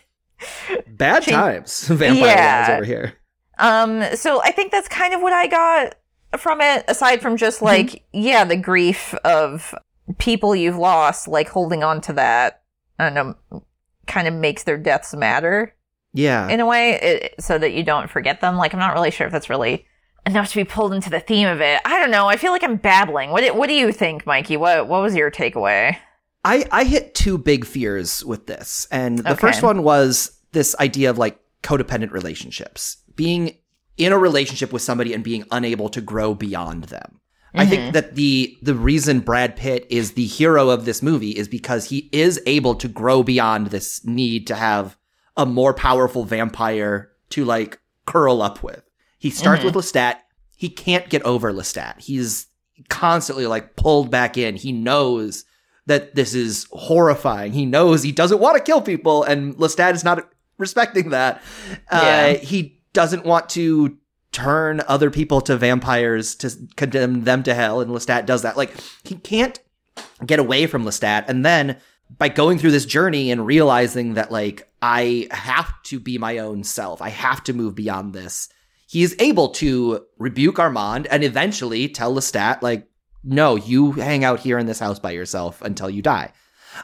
Bad 0.89 1.23
times, 1.23 1.85
vampire 1.89 2.27
Yeah. 2.29 2.57
lives 2.59 2.69
over 2.69 2.85
here. 2.85 3.15
Um, 3.59 4.03
so 4.15 4.43
I 4.43 4.51
think 4.53 4.71
that's 4.71 4.89
kind 4.89 5.15
of 5.15 5.23
what 5.23 5.33
I 5.33 5.47
got 5.47 5.95
from 6.37 6.61
it, 6.61 6.85
aside 6.89 7.23
from 7.23 7.39
just 7.39 7.63
like, 7.63 8.05
yeah, 8.13 8.45
the 8.45 8.57
grief 8.57 9.15
of 9.25 9.75
people 10.19 10.55
you've 10.55 10.77
lost, 10.77 11.29
like 11.29 11.49
holding 11.49 11.83
on 11.83 12.03
to 12.03 12.13
that, 12.13 12.63
I 12.99 13.09
don't 13.09 13.15
know, 13.51 13.63
kind 14.07 14.29
of 14.29 14.35
makes 14.35 14.65
their 14.65 14.77
deaths 14.79 15.15
matter 15.15 15.75
Yeah, 16.13 16.49
in 16.49 16.61
a 16.61 16.67
way, 16.67 16.93
it, 17.01 17.35
so 17.41 17.59
that 17.59 17.73
you 17.73 17.83
don't 17.83 18.11
forget 18.11 18.41
them. 18.41 18.57
Like, 18.57 18.73
I'm 18.75 18.81
not 18.81 18.95
really 18.95 19.11
sure 19.11 19.27
if 19.27 19.33
that's 19.33 19.49
really 19.51 19.87
enough 20.27 20.51
to 20.51 20.57
be 20.57 20.65
pulled 20.65 20.93
into 20.93 21.11
the 21.11 21.21
theme 21.21 21.49
of 21.49 21.61
it. 21.61 21.81
I 21.85 21.99
don't 21.99 22.11
know. 22.11 22.29
I 22.29 22.37
feel 22.37 22.53
like 22.53 22.63
I'm 22.63 22.77
babbling. 22.77 23.31
What 23.31 23.43
do- 23.43 23.55
What 23.55 23.69
do 23.69 23.75
you 23.75 23.93
think, 23.93 24.27
Mikey? 24.27 24.57
What 24.57 24.89
What 24.89 25.03
was 25.03 25.15
your 25.15 25.31
takeaway? 25.31 25.97
I 26.45 26.65
I 26.71 26.85
hit 26.85 27.15
two 27.15 27.39
big 27.39 27.65
fears 27.65 28.25
with 28.25 28.47
this, 28.47 28.87
and 28.91 29.19
the 29.19 29.33
Okay. 29.33 29.41
first 29.41 29.63
one 29.63 29.83
was 29.83 30.39
this 30.53 30.77
idea 30.79 31.09
of 31.11 31.19
like 31.19 31.39
codependent 31.63 32.13
relationships, 32.13 32.99
being 33.17 33.57
in 33.97 34.13
a 34.13 34.19
relationship 34.19 34.73
with 34.73 34.83
somebody 34.83 35.15
and 35.15 35.23
being 35.23 35.45
unable 35.51 35.89
to 35.91 36.01
grow 36.01 36.35
beyond 36.35 36.85
them. 36.85 37.21
I 37.55 37.67
think 37.67 37.83
mm-hmm. 37.83 37.93
that 37.93 38.15
the 38.15 38.57
the 38.63 38.75
reason 38.75 39.21
Brad 39.21 39.57
Pitt 39.57 39.87
is 39.91 40.13
the 40.13 40.25
hero 40.25 40.71
of 40.71 40.85
this 40.87 41.03
movie 41.03 41.33
is 41.33 41.49
because 41.49 41.87
he 41.87 42.09
is 42.11 42.41
able 42.47 42.75
to 42.77 42.89
grow 42.89 43.23
beyond 43.23 43.67
this 43.67 44.05
need 44.07 44.47
to 44.47 44.55
have 44.55 44.97
a 45.37 45.47
more 45.47 45.75
powerful 45.75 46.25
vampire 46.25 47.11
to 47.31 47.45
like 47.45 47.81
curl 48.07 48.43
up 48.43 48.63
with. 48.63 48.83
He 49.19 49.31
starts 49.31 49.65
with 49.65 49.75
Lestat. 49.75 50.17
He 50.57 50.69
can't 50.69 51.09
get 51.09 51.23
over 51.23 51.53
Lestat. 51.53 52.01
He's 52.01 52.47
constantly 52.89 53.47
like 53.47 53.77
pulled 53.77 54.11
back 54.11 54.37
in. 54.37 54.57
He 54.57 54.73
knows 54.73 55.45
that 55.87 56.15
this 56.15 56.35
is 56.35 56.67
horrifying. 56.73 57.53
He 57.53 57.67
knows 57.67 58.03
he 58.03 58.13
doesn't 58.13 58.41
want 58.41 58.57
to 58.57 58.63
kill 58.63 58.83
people, 58.83 59.23
and 59.23 59.55
Lestat 59.57 59.95
is 59.95 60.05
not 60.05 60.29
respecting 60.59 61.11
that. 61.11 61.43
Yeah. 61.91 62.35
Uh, 62.37 62.39
he 62.39 62.83
doesn't 62.93 63.25
want 63.25 63.49
to 63.51 63.97
turn 64.33 64.81
other 64.89 65.11
people 65.11 65.41
to 65.43 65.57
vampires 65.57 66.35
to 66.37 66.51
condemn 66.77 67.25
them 67.25 67.43
to 67.45 67.55
hell, 67.55 67.81
and 67.81 67.91
Lestat 67.91 68.27
does 68.27 68.43
that. 68.43 68.57
Like 68.57 68.73
he 69.05 69.17
can't 69.17 69.59
get 70.25 70.39
away 70.39 70.67
from 70.67 70.85
Lestat, 70.85 71.25
and 71.29 71.45
then 71.45 71.79
by 72.19 72.29
going 72.29 72.59
through 72.59 72.73
this 72.73 72.87
journey 72.87 73.31
and 73.31 73.47
realizing 73.47 74.15
that 74.15 74.31
like 74.31 74.72
I 74.83 75.29
have 75.31 75.73
to 75.85 76.01
be 76.01 76.19
my 76.19 76.39
own 76.39 76.65
self, 76.65 77.01
I 77.01 77.09
have 77.11 77.43
to 77.45 77.53
move 77.53 77.75
beyond 77.75 78.13
this. 78.13 78.49
He 78.89 79.03
is 79.03 79.17
able 79.21 79.49
to 79.51 80.05
rebuke 80.19 80.59
Armand 80.59 81.07
and 81.07 81.25
eventually 81.25 81.89
tell 81.89 82.13
Lestat 82.15 82.61
like, 82.61 82.89
"No, 83.25 83.57
you 83.57 83.93
hang 83.93 84.23
out 84.25 84.41
here 84.41 84.59
in 84.59 84.67
this 84.67 84.81
house 84.81 84.99
by 84.99 85.13
yourself 85.13 85.63
until 85.63 85.89
you 85.89 86.03
die." 86.03 86.33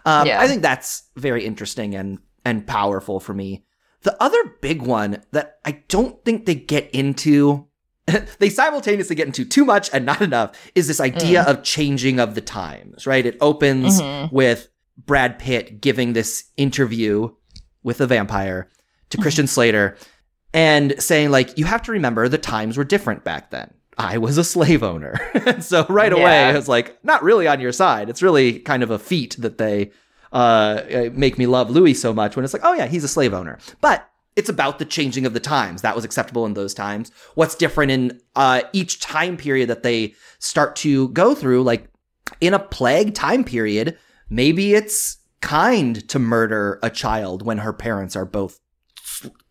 Um, 0.07 0.26
Yeah. 0.26 0.40
I 0.40 0.46
think 0.49 0.62
that's 0.62 1.03
very 1.16 1.44
interesting 1.44 1.94
and 1.94 2.18
and 2.44 2.66
powerful 2.66 3.20
for 3.20 3.34
me. 3.34 3.64
The 4.03 4.16
other 4.22 4.38
big 4.62 4.80
one 4.80 5.22
that 5.32 5.59
I 5.66 5.82
don't 5.88 6.24
think 6.24 6.46
they 6.46 6.55
get 6.55 6.88
into, 6.92 7.66
they 8.38 8.49
simultaneously 8.49 9.16
get 9.16 9.26
into 9.26 9.44
too 9.44 9.64
much 9.66 9.90
and 9.92 10.07
not 10.07 10.22
enough, 10.22 10.53
is 10.74 10.86
this 10.86 11.01
idea 11.01 11.42
of 11.42 11.62
changing 11.64 12.20
of 12.20 12.34
the 12.36 12.40
times, 12.40 13.07
right? 13.07 13.26
It 13.26 13.36
opens 13.40 14.01
Mhm. 14.01 14.32
with 14.32 14.68
Brad 15.05 15.38
Pitt 15.38 15.80
giving 15.82 16.12
this 16.14 16.44
interview 16.57 17.30
with 17.89 18.01
a 18.03 18.07
vampire 18.07 18.68
to 19.09 19.16
Christian 19.16 19.47
Slater 19.47 19.97
and 20.53 20.95
saying, 21.03 21.30
like, 21.30 21.57
you 21.59 21.64
have 21.64 21.82
to 21.84 21.93
remember 21.93 22.28
the 22.28 22.36
times 22.36 22.76
were 22.76 22.84
different 22.84 23.24
back 23.24 23.51
then. 23.51 23.72
I 23.97 24.18
was 24.18 24.36
a 24.36 24.45
slave 24.45 24.82
owner. 24.82 25.14
so 25.61 25.86
right 25.89 26.12
away, 26.12 26.22
Yeah. 26.22 26.49
I 26.49 26.53
was 26.55 26.68
like, 26.68 27.03
not 27.03 27.22
really 27.22 27.49
on 27.49 27.61
your 27.61 27.72
side. 27.72 28.11
It's 28.11 28.22
really 28.22 28.59
kind 28.61 28.82
of 28.82 28.91
a 28.91 28.99
feat 28.99 29.36
that 29.39 29.57
they 29.57 29.91
uh, 30.30 30.82
make 31.12 31.39
me 31.39 31.47
love 31.47 31.70
Louis 31.70 31.95
so 31.95 32.12
much 32.12 32.36
when 32.36 32.45
it's 32.45 32.53
like, 32.53 32.62
oh 32.64 32.74
yeah, 32.74 32.86
he's 32.86 33.05
a 33.05 33.09
slave 33.09 33.32
owner. 33.32 33.59
But 33.80 34.09
it's 34.36 34.51
about 34.51 34.78
the 34.78 34.84
changing 34.84 35.26
of 35.26 35.32
the 35.32 35.41
times. 35.41 35.82
That 35.82 35.97
was 35.97 36.05
acceptable 36.05 36.45
in 36.47 36.55
those 36.55 36.74
times. 36.74 37.11
What's 37.34 37.55
different 37.55 37.91
in 37.91 38.20
uh, 38.36 38.62
each 38.72 39.01
time 39.01 39.36
period 39.36 39.68
that 39.70 39.82
they 39.82 40.14
start 40.39 40.76
to 40.76 41.09
go 41.09 41.34
through, 41.34 41.62
like 41.64 41.89
in 42.41 42.55
a 42.55 42.59
plague 42.59 43.14
time 43.14 43.43
period, 43.43 43.99
maybe 44.30 44.74
it's 44.74 45.17
kind 45.41 46.07
to 46.09 46.18
murder 46.18 46.78
a 46.82 46.91
child 46.91 47.45
when 47.45 47.59
her 47.59 47.72
parents 47.72 48.16
are 48.16 48.24
both 48.24 48.61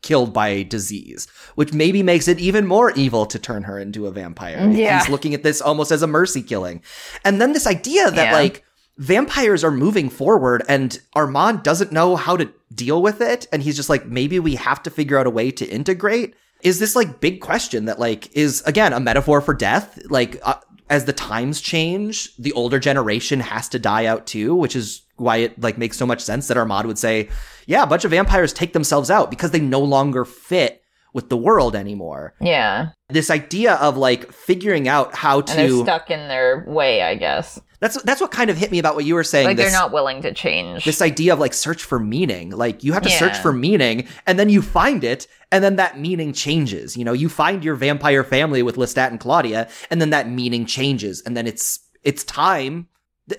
killed 0.01 0.33
by 0.33 0.63
disease, 0.63 1.27
which 1.55 1.73
maybe 1.73 2.01
makes 2.03 2.27
it 2.27 2.39
even 2.39 2.65
more 2.65 2.91
evil 2.91 3.25
to 3.25 3.37
turn 3.39 3.63
her 3.63 3.77
into 3.79 4.07
a 4.07 4.11
vampire. 4.11 4.69
Yeah. 4.69 4.99
He's 4.99 5.09
looking 5.09 5.33
at 5.33 5.43
this 5.43 5.61
almost 5.61 5.91
as 5.91 6.01
a 6.01 6.07
mercy 6.07 6.41
killing. 6.41 6.81
And 7.25 7.41
then 7.41 7.53
this 7.53 7.67
idea 7.67 8.09
that 8.11 8.31
Yeah. 8.31 8.33
like 8.33 8.63
vampires 8.97 9.63
are 9.63 9.71
moving 9.71 10.09
forward 10.09 10.63
and 10.69 10.97
Armand 11.13 11.63
doesn't 11.63 11.91
know 11.91 12.15
how 12.15 12.37
to 12.37 12.49
deal 12.73 13.01
with 13.01 13.21
it 13.21 13.47
and 13.51 13.61
he's 13.61 13.75
just 13.75 13.89
like 13.89 14.05
maybe 14.07 14.39
we 14.39 14.55
have 14.55 14.81
to 14.83 14.89
figure 14.89 15.17
out 15.17 15.27
a 15.27 15.29
way 15.29 15.51
to 15.51 15.65
integrate 15.67 16.33
is 16.61 16.79
this 16.79 16.95
like 16.95 17.19
big 17.19 17.39
question 17.39 17.85
that 17.85 17.99
like 17.99 18.35
is 18.35 18.61
again 18.65 18.93
a 18.93 18.99
metaphor 18.99 19.39
for 19.39 19.53
death 19.53 19.99
like 20.09 20.39
uh, 20.43 20.55
as 20.89 21.05
the 21.05 21.13
times 21.13 21.61
change 21.61 22.35
the 22.37 22.53
older 22.53 22.79
generation 22.79 23.39
has 23.39 23.67
to 23.69 23.79
die 23.79 24.05
out 24.05 24.25
too 24.25 24.55
which 24.55 24.75
is 24.75 25.01
why 25.17 25.37
it 25.37 25.59
like 25.59 25.77
makes 25.77 25.97
so 25.97 26.05
much 26.05 26.21
sense 26.21 26.47
that 26.47 26.57
Armand 26.57 26.87
would 26.87 26.97
say 26.97 27.29
yeah 27.65 27.83
a 27.83 27.87
bunch 27.87 28.05
of 28.05 28.11
vampires 28.11 28.53
take 28.53 28.73
themselves 28.73 29.11
out 29.11 29.29
because 29.29 29.51
they 29.51 29.59
no 29.59 29.79
longer 29.79 30.25
fit 30.25 30.83
with 31.17 31.27
the 31.29 31.35
world 31.47 31.73
anymore 31.75 32.23
Yeah. 32.39 32.89
this 33.09 33.29
idea 33.31 33.73
of 33.87 33.97
like 33.97 34.31
figuring 34.31 34.87
out 34.87 35.15
how 35.23 35.39
And 35.39 35.47
they're 35.49 35.67
to 35.67 35.83
stuck 35.83 36.09
in 36.11 36.27
their 36.27 36.63
way, 36.67 37.01
I 37.01 37.15
guess. 37.15 37.59
that's 37.79 38.01
that's 38.03 38.21
what 38.21 38.31
kind 38.39 38.49
of 38.51 38.57
hit 38.57 38.69
me 38.71 38.79
about 38.83 38.95
what 38.97 39.05
you 39.09 39.15
were 39.15 39.23
saying 39.33 39.47
Like 39.47 39.57
this- 39.57 39.65
they're 39.71 39.81
not 39.81 39.91
willing 39.91 40.21
to 40.21 40.31
change. 40.33 40.85
this 40.85 41.01
idea 41.01 41.33
of 41.33 41.39
like 41.39 41.53
search 41.53 41.83
for 41.83 41.99
meaning. 41.99 42.45
Like 42.65 42.83
you 42.85 42.93
have 42.93 43.03
to 43.03 43.09
search 43.09 43.37
for 43.45 43.51
meaning 43.51 44.07
and 44.27 44.37
then 44.39 44.49
you 44.49 44.61
find 44.61 45.03
it 45.03 45.27
and 45.51 45.63
then 45.63 45.75
that 45.77 45.99
meaning 45.99 46.33
changes. 46.33 46.95
You 46.97 47.03
know, 47.07 47.13
you 47.23 47.29
find 47.29 47.63
your 47.63 47.75
vampire 47.75 48.23
family 48.23 48.61
with 48.67 48.75
Lestat 48.77 49.09
and 49.13 49.19
Claudia 49.19 49.67
and 49.89 49.99
then 50.01 50.11
that 50.11 50.29
meaning 50.29 50.65
changes 50.65 51.21
and 51.25 51.35
then 51.37 51.47
it's 51.47 51.79
it's 52.03 52.23
time 52.23 52.87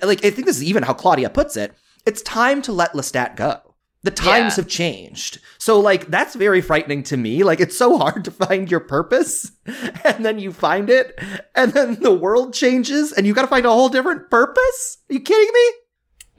like 0.02 0.24
I 0.24 0.30
think 0.30 0.46
this 0.46 0.56
is 0.56 0.64
even 0.64 0.82
how 0.82 0.94
Claudia 0.94 1.30
puts 1.30 1.56
it. 1.56 1.70
It's 2.06 2.22
time 2.22 2.60
to 2.62 2.72
let 2.72 2.92
Lestat 2.94 3.36
go. 3.36 3.60
The 4.04 4.10
times 4.12 4.56
Yeah. 4.56 4.62
have 4.62 4.68
changed. 4.68 5.40
So 5.58 5.80
like 5.80 6.06
that's 6.06 6.34
very 6.36 6.60
frightening 6.60 7.02
to 7.04 7.16
me. 7.16 7.42
Like 7.42 7.60
it's 7.60 7.76
so 7.76 7.98
hard 8.02 8.24
to 8.26 8.30
find 8.30 8.70
your 8.70 8.80
purpose 8.80 9.50
and 10.04 10.24
then 10.24 10.38
you 10.38 10.52
find 10.52 10.88
it 10.88 11.18
and 11.54 11.72
then 11.72 12.00
the 12.00 12.14
world 12.14 12.54
changes 12.54 13.12
and 13.12 13.26
you 13.26 13.34
got 13.34 13.42
to 13.42 13.48
find 13.48 13.66
a 13.66 13.70
whole 13.70 13.88
different 13.88 14.30
purpose? 14.30 14.98
Are 15.10 15.14
you 15.14 15.20
kidding 15.20 15.52
me? 15.52 15.72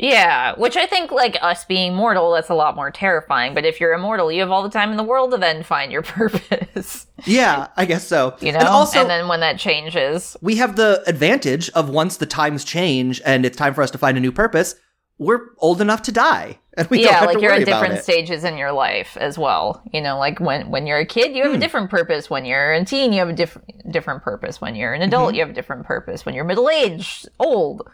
yeah, 0.02 0.54
which 0.58 0.78
I 0.78 0.86
think, 0.86 1.12
like 1.12 1.38
us 1.42 1.66
being 1.66 1.94
mortal, 1.94 2.32
that's 2.32 2.48
a 2.48 2.54
lot 2.54 2.74
more 2.78 2.90
terrifying. 2.90 3.54
But 3.54 3.66
if 3.66 3.82
you're 3.82 3.92
immortal, 3.92 4.32
you 4.32 4.40
have 4.40 4.50
all 4.50 4.64
the 4.64 4.70
time 4.70 4.92
in 4.92 4.96
the 4.98 5.04
world 5.04 5.32
to 5.32 5.38
then 5.38 5.62
find 5.62 5.92
your 5.92 6.02
purpose. 6.18 7.06
Yeah, 7.26 7.68
I 7.76 7.84
guess 7.84 8.08
so. 8.08 8.38
You 8.40 8.54
know, 8.54 8.60
and 8.60 8.68
also 8.70 9.02
and 9.02 9.10
then 9.10 9.28
when 9.28 9.42
that 9.42 9.60
changes, 9.60 10.38
we 10.42 10.56
have 10.56 10.78
the 10.78 11.04
advantage 11.06 11.70
of 11.72 11.90
once 11.90 12.16
the 12.16 12.26
times 12.26 12.64
change 12.64 13.22
and 13.26 13.46
it's 13.46 13.58
time 13.58 13.74
for 13.74 13.82
us 13.82 13.92
to 13.92 13.98
find 13.98 14.16
a 14.18 14.22
new 14.22 14.32
purpose, 14.32 14.76
we're 15.18 15.48
old 15.58 15.82
enough 15.82 16.02
to 16.04 16.14
die, 16.14 16.60
and 16.80 16.90
we 16.90 17.04
yeah, 17.04 17.22
like 17.26 17.40
you're 17.42 17.52
at 17.52 17.66
different 17.66 18.04
stages 18.04 18.44
in 18.44 18.58
your 18.58 18.72
life 18.72 19.16
as 19.18 19.38
well. 19.38 19.82
You 19.94 20.02
know, 20.02 20.18
like 20.18 20.40
when 20.40 20.70
when 20.72 20.88
you're 20.88 20.98
a 21.00 21.06
kid, 21.06 21.36
you 21.36 21.44
have 21.44 21.52
Hmm. 21.52 21.58
a 21.58 21.60
different 21.60 21.90
purpose. 21.90 22.30
When 22.30 22.46
you're 22.46 22.72
a 22.74 22.84
teen, 22.86 23.14
you 23.14 23.20
have 23.20 23.30
a 23.30 23.34
different 23.34 23.92
different 23.92 24.24
purpose. 24.24 24.60
When 24.62 24.76
you're 24.76 24.94
an 24.94 25.02
Mm-hmm. 25.02 25.08
adult, 25.10 25.34
you 25.36 25.42
have 25.42 25.50
a 25.50 25.54
different 25.54 25.86
purpose. 25.86 26.26
When 26.26 26.34
you're 26.36 26.44
middle 26.46 26.70
aged, 26.70 27.28
old, 27.40 27.88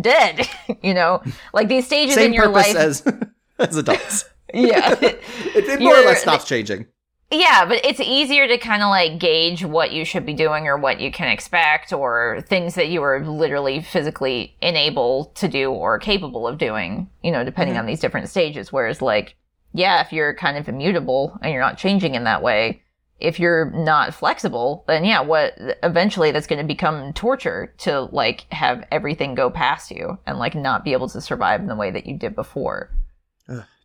dead, 0.00 0.48
you 0.82 0.94
know, 0.94 1.22
like 1.52 1.68
these 1.68 1.86
stages 1.86 2.14
Same 2.14 2.26
in 2.28 2.32
your 2.34 2.46
purpose 2.52 2.74
life. 2.74 2.76
as 2.76 3.04
as 3.58 3.76
adults. 3.76 4.24
yeah, 4.54 4.94
it, 5.00 5.20
it 5.54 5.80
more 5.80 5.96
or 5.96 6.02
less 6.04 6.22
stops 6.22 6.44
changing. 6.46 6.86
Yeah, 7.30 7.66
but 7.66 7.84
it's 7.84 8.00
easier 8.00 8.48
to 8.48 8.56
kind 8.56 8.82
of 8.82 8.88
like 8.88 9.18
gauge 9.18 9.62
what 9.62 9.92
you 9.92 10.06
should 10.06 10.24
be 10.24 10.32
doing 10.32 10.66
or 10.66 10.78
what 10.78 10.98
you 10.98 11.12
can 11.12 11.28
expect 11.28 11.92
or 11.92 12.42
things 12.48 12.74
that 12.76 12.88
you 12.88 13.02
are 13.02 13.22
literally 13.22 13.82
physically 13.82 14.56
unable 14.62 15.26
to 15.34 15.46
do 15.46 15.70
or 15.70 15.98
capable 15.98 16.46
of 16.46 16.56
doing, 16.56 17.10
you 17.22 17.30
know, 17.30 17.44
depending 17.44 17.76
on 17.76 17.82
mm-hmm. 17.82 17.88
these 17.88 18.00
different 18.00 18.30
stages. 18.30 18.72
Whereas, 18.72 19.02
like, 19.02 19.36
yeah, 19.74 20.00
if 20.00 20.10
you're 20.10 20.34
kind 20.34 20.56
of 20.56 20.68
immutable 20.68 21.38
and 21.42 21.52
you're 21.52 21.60
not 21.60 21.76
changing 21.76 22.14
in 22.14 22.24
that 22.24 22.42
way, 22.42 22.82
if 23.20 23.38
you're 23.38 23.70
not 23.72 24.14
flexible, 24.14 24.84
then 24.86 25.04
yeah, 25.04 25.20
what 25.20 25.54
eventually 25.82 26.30
that's 26.30 26.46
going 26.46 26.60
to 26.60 26.66
become 26.66 27.12
torture 27.12 27.74
to 27.78 28.02
like 28.12 28.46
have 28.52 28.86
everything 28.90 29.34
go 29.34 29.50
past 29.50 29.90
you 29.90 30.18
and 30.26 30.38
like 30.38 30.54
not 30.54 30.82
be 30.82 30.92
able 30.92 31.08
to 31.10 31.20
survive 31.20 31.60
in 31.60 31.66
the 31.66 31.76
way 31.76 31.90
that 31.90 32.06
you 32.06 32.16
did 32.16 32.34
before. 32.34 32.90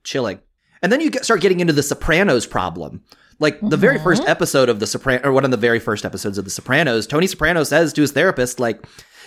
Chilling. 0.03 0.39
And 0.81 0.91
then 0.91 1.01
you 1.01 1.09
get, 1.09 1.25
start 1.25 1.41
getting 1.41 1.61
into 1.61 1.73
the 1.73 1.83
Sopranos 1.83 2.45
problem. 2.45 3.03
Like 3.43 3.59
the 3.61 3.77
very 3.77 3.95
Mm-hmm. 3.97 4.03
first 4.03 4.23
episode 4.25 4.69
of 4.69 4.79
the 4.79 4.85
Sopran 4.87 5.23
or 5.23 5.31
one 5.31 5.45
of 5.45 5.51
the 5.51 5.57
very 5.57 5.79
first 5.79 6.03
episodes 6.05 6.37
of 6.39 6.45
the 6.45 6.51
Sopranos, 6.51 7.05
Tony 7.05 7.27
Soprano 7.27 7.63
says 7.63 7.93
to 7.93 8.01
his 8.01 8.11
therapist, 8.13 8.59
like, 8.59 8.83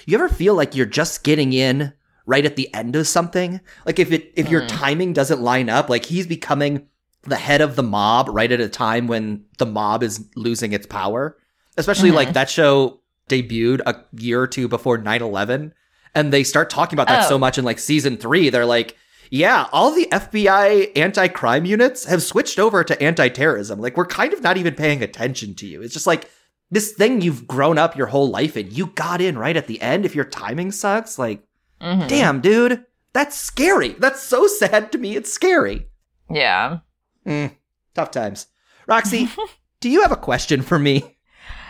you 0.07 0.17
ever 0.17 0.29
feel 0.29 0.55
like 0.55 0.75
you're 0.75 0.87
just 0.87 1.23
getting 1.23 1.53
in 1.53 1.93
right 2.27 2.45
at 2.45 2.57
the 2.57 2.73
end 2.75 2.97
of 2.97 3.07
something? 3.07 3.61
Like 3.85 3.99
if 4.01 4.11
it 4.11 4.33
if 4.35 4.47
Mm. 4.47 4.51
your 4.51 4.67
timing 4.67 5.13
doesn't 5.13 5.41
line 5.41 5.69
up, 5.69 5.89
like 5.89 6.07
he's 6.07 6.27
becoming 6.27 6.89
the 7.23 7.37
head 7.37 7.61
of 7.61 7.77
the 7.77 7.83
mob 7.83 8.29
right 8.31 8.51
at 8.51 8.61
a 8.61 8.69
time 8.69 9.07
when 9.07 9.45
the 9.59 9.67
mob 9.67 10.03
is 10.03 10.25
losing 10.35 10.73
its 10.73 10.87
power. 10.87 11.37
Especially 11.77 12.09
Mm-hmm. 12.09 12.17
like 12.17 12.33
that 12.33 12.49
show 12.51 13.01
debuted 13.29 13.81
a 13.87 13.97
year 14.19 14.41
or 14.41 14.47
two 14.47 14.67
before 14.69 14.99
9-11 14.99 15.73
and 16.15 16.33
they 16.33 16.45
start 16.45 16.71
talking 16.71 16.97
about 16.97 17.09
that 17.09 17.25
Oh. 17.27 17.29
so 17.31 17.39
much 17.39 17.59
in 17.59 17.65
like 17.65 17.79
season 17.81 18.17
three 18.17 18.49
they're 18.51 18.65
like 18.65 18.97
yeah 19.31 19.67
all 19.73 19.93
the 19.95 20.07
fbi 20.13 20.91
anti-crime 20.97 21.65
units 21.65 22.05
have 22.05 22.23
switched 22.23 22.59
over 22.59 22.85
to 22.85 23.01
anti-terrorism. 23.03 23.81
Like 23.81 23.97
we're 23.97 24.07
kind 24.07 24.33
of 24.33 24.43
not 24.43 24.57
even 24.57 24.75
paying 24.75 25.03
attention 25.03 25.55
to 25.57 25.67
you. 25.67 25.83
It's 25.83 25.95
just 25.95 26.07
like 26.07 26.31
this 26.71 26.93
thing 26.93 27.21
you've 27.21 27.47
grown 27.47 27.79
up 27.79 27.97
your 27.97 28.07
whole 28.09 28.29
life 28.31 28.57
in 28.57 28.71
you 28.71 28.87
got 28.89 29.21
in 29.21 29.39
right 29.39 29.57
at 29.57 29.67
the 29.67 29.81
end 29.81 30.05
if 30.05 30.15
your 30.15 30.25
timing 30.25 30.73
sucks 30.73 31.19
like 31.19 31.43
Mhm. 31.81 32.09
damn 32.09 32.41
dude 32.41 32.85
that's 33.13 33.37
scary. 33.37 33.91
That's 33.99 34.23
so 34.23 34.47
sad 34.47 34.93
to 34.93 34.99
me. 34.99 35.17
It's 35.17 35.33
scary. 35.33 35.87
Yeah. 36.31 36.79
Mm, 37.27 37.53
tough 37.95 38.11
times. 38.11 38.47
Roxy 38.87 39.29
do 39.81 39.89
you 39.89 40.03
have 40.03 40.13
a 40.13 40.17
question 40.17 40.61
for 40.63 40.79
me? 40.79 41.17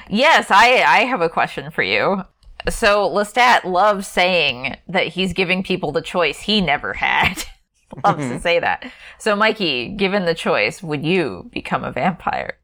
Yes, 0.09 0.51
I 0.51 0.83
I 0.83 0.99
have 1.05 1.21
a 1.21 1.29
question 1.29 1.71
for 1.71 1.83
you. 1.83 2.23
So 2.69 3.09
Lestat 3.11 3.65
loves 3.65 4.07
saying 4.07 4.77
that 4.89 5.09
he's 5.09 5.33
giving 5.33 5.63
people 5.63 5.93
the 5.93 6.03
choice 6.03 6.41
he 6.41 6.61
never 6.61 6.93
had. 6.95 7.45
loves 8.05 8.29
to 8.29 8.41
say 8.41 8.59
that. 8.59 8.91
So 9.19 9.37
Mikey, 9.37 9.91
given 9.91 10.25
the 10.25 10.35
choice, 10.35 10.83
would 10.83 11.05
you 11.05 11.49
become 11.53 11.85
a 11.85 11.93
vampire? 11.93 12.55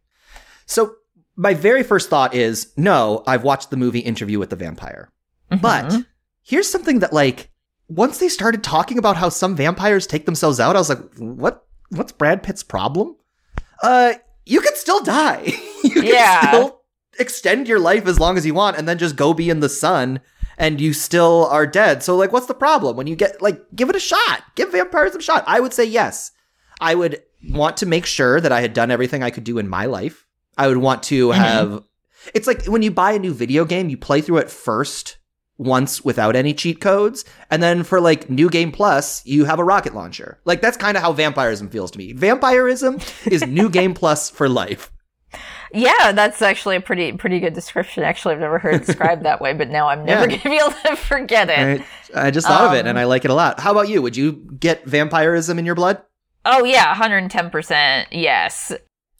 So 0.66 0.96
my 1.36 1.54
very 1.54 1.82
first 1.82 2.10
thought 2.10 2.34
is 2.34 2.72
no, 2.76 3.22
I've 3.26 3.44
watched 3.44 3.70
the 3.70 3.76
movie 3.76 4.00
Interview 4.00 4.38
with 4.38 4.50
the 4.50 4.56
Vampire. 4.56 5.10
But 5.60 5.94
here's 6.42 6.68
something 6.70 6.98
that 7.00 7.12
like 7.12 7.50
once 7.88 8.18
they 8.18 8.28
started 8.28 8.62
talking 8.64 8.98
about 8.98 9.16
how 9.16 9.28
some 9.28 9.54
vampires 9.54 10.06
take 10.06 10.24
themselves 10.26 10.58
out, 10.60 10.76
I 10.76 10.78
was 10.78 10.88
like, 10.88 11.02
what 11.18 11.64
what's 11.90 12.12
Brad 12.12 12.42
Pitt's 12.42 12.62
problem? 12.62 13.16
Uh 13.82 14.14
you 14.44 14.60
can 14.60 14.74
still 14.74 15.02
die. 15.02 15.52
you 15.84 15.90
can 15.90 16.04
Yeah. 16.04 16.48
still 16.48 16.81
extend 17.18 17.68
your 17.68 17.78
life 17.78 18.06
as 18.06 18.18
long 18.18 18.36
as 18.36 18.46
you 18.46 18.54
want 18.54 18.76
and 18.76 18.88
then 18.88 18.98
just 18.98 19.16
go 19.16 19.34
be 19.34 19.50
in 19.50 19.60
the 19.60 19.68
sun 19.68 20.20
and 20.58 20.80
you 20.80 20.92
still 20.92 21.46
are 21.50 21.66
dead. 21.66 22.02
So 22.02 22.16
like 22.16 22.32
what's 22.32 22.46
the 22.46 22.54
problem 22.54 22.96
when 22.96 23.06
you 23.06 23.16
get 23.16 23.42
like 23.42 23.60
give 23.74 23.90
it 23.90 23.96
a 23.96 24.00
shot. 24.00 24.44
Give 24.54 24.72
vampires 24.72 25.14
a 25.14 25.20
shot. 25.20 25.44
I 25.46 25.60
would 25.60 25.74
say 25.74 25.84
yes. 25.84 26.32
I 26.80 26.94
would 26.94 27.22
want 27.48 27.76
to 27.78 27.86
make 27.86 28.06
sure 28.06 28.40
that 28.40 28.52
I 28.52 28.60
had 28.60 28.72
done 28.72 28.90
everything 28.90 29.22
I 29.22 29.30
could 29.30 29.44
do 29.44 29.58
in 29.58 29.68
my 29.68 29.86
life. 29.86 30.26
I 30.56 30.68
would 30.68 30.78
want 30.78 31.02
to 31.04 31.28
mm-hmm. 31.28 31.40
have 31.40 31.84
It's 32.34 32.46
like 32.46 32.66
when 32.66 32.82
you 32.82 32.90
buy 32.90 33.12
a 33.12 33.18
new 33.18 33.32
video 33.32 33.64
game, 33.64 33.88
you 33.88 33.96
play 33.96 34.20
through 34.20 34.38
it 34.38 34.50
first 34.50 35.18
once 35.58 36.04
without 36.04 36.34
any 36.34 36.54
cheat 36.54 36.80
codes, 36.80 37.24
and 37.50 37.62
then 37.62 37.82
for 37.82 38.00
like 38.00 38.30
new 38.30 38.48
game 38.48 38.72
plus, 38.72 39.24
you 39.26 39.44
have 39.44 39.58
a 39.58 39.64
rocket 39.64 39.94
launcher. 39.94 40.40
Like 40.44 40.60
that's 40.60 40.76
kind 40.76 40.96
of 40.96 41.02
how 41.02 41.12
vampirism 41.12 41.68
feels 41.68 41.90
to 41.92 41.98
me. 41.98 42.12
Vampirism 42.12 43.00
is 43.26 43.46
new 43.46 43.68
game 43.68 43.94
plus 43.94 44.30
for 44.30 44.48
life. 44.48 44.90
Yeah, 45.74 46.12
that's 46.12 46.42
actually 46.42 46.76
a 46.76 46.80
pretty 46.80 47.12
pretty 47.12 47.40
good 47.40 47.54
description. 47.54 48.02
Actually, 48.04 48.34
I've 48.34 48.40
never 48.40 48.58
heard 48.58 48.74
it 48.74 48.86
described 48.86 49.24
that 49.24 49.40
way, 49.40 49.52
but 49.54 49.70
now 49.70 49.88
I'm 49.88 50.04
never 50.04 50.28
Yeah. 50.30 50.36
gonna 50.36 50.54
be 50.56 50.60
able 50.60 50.72
to 50.84 50.96
forget 51.08 51.48
it. 51.48 51.82
I, 52.14 52.26
I 52.26 52.30
just 52.30 52.46
thought 52.46 52.66
of 52.66 52.72
it 52.74 52.80
Um, 52.80 52.88
and 52.88 52.98
I 52.98 53.04
like 53.04 53.24
it 53.24 53.30
a 53.30 53.34
lot. 53.34 53.60
How 53.60 53.70
about 53.70 53.88
you? 53.88 54.02
Would 54.02 54.16
you 54.16 54.32
get 54.32 54.84
vampirism 54.84 55.58
in 55.58 55.64
your 55.66 55.74
blood? 55.74 56.02
Oh 56.44 56.64
yeah, 56.64 56.94
110%. 56.94 58.06
Yes. 58.10 58.72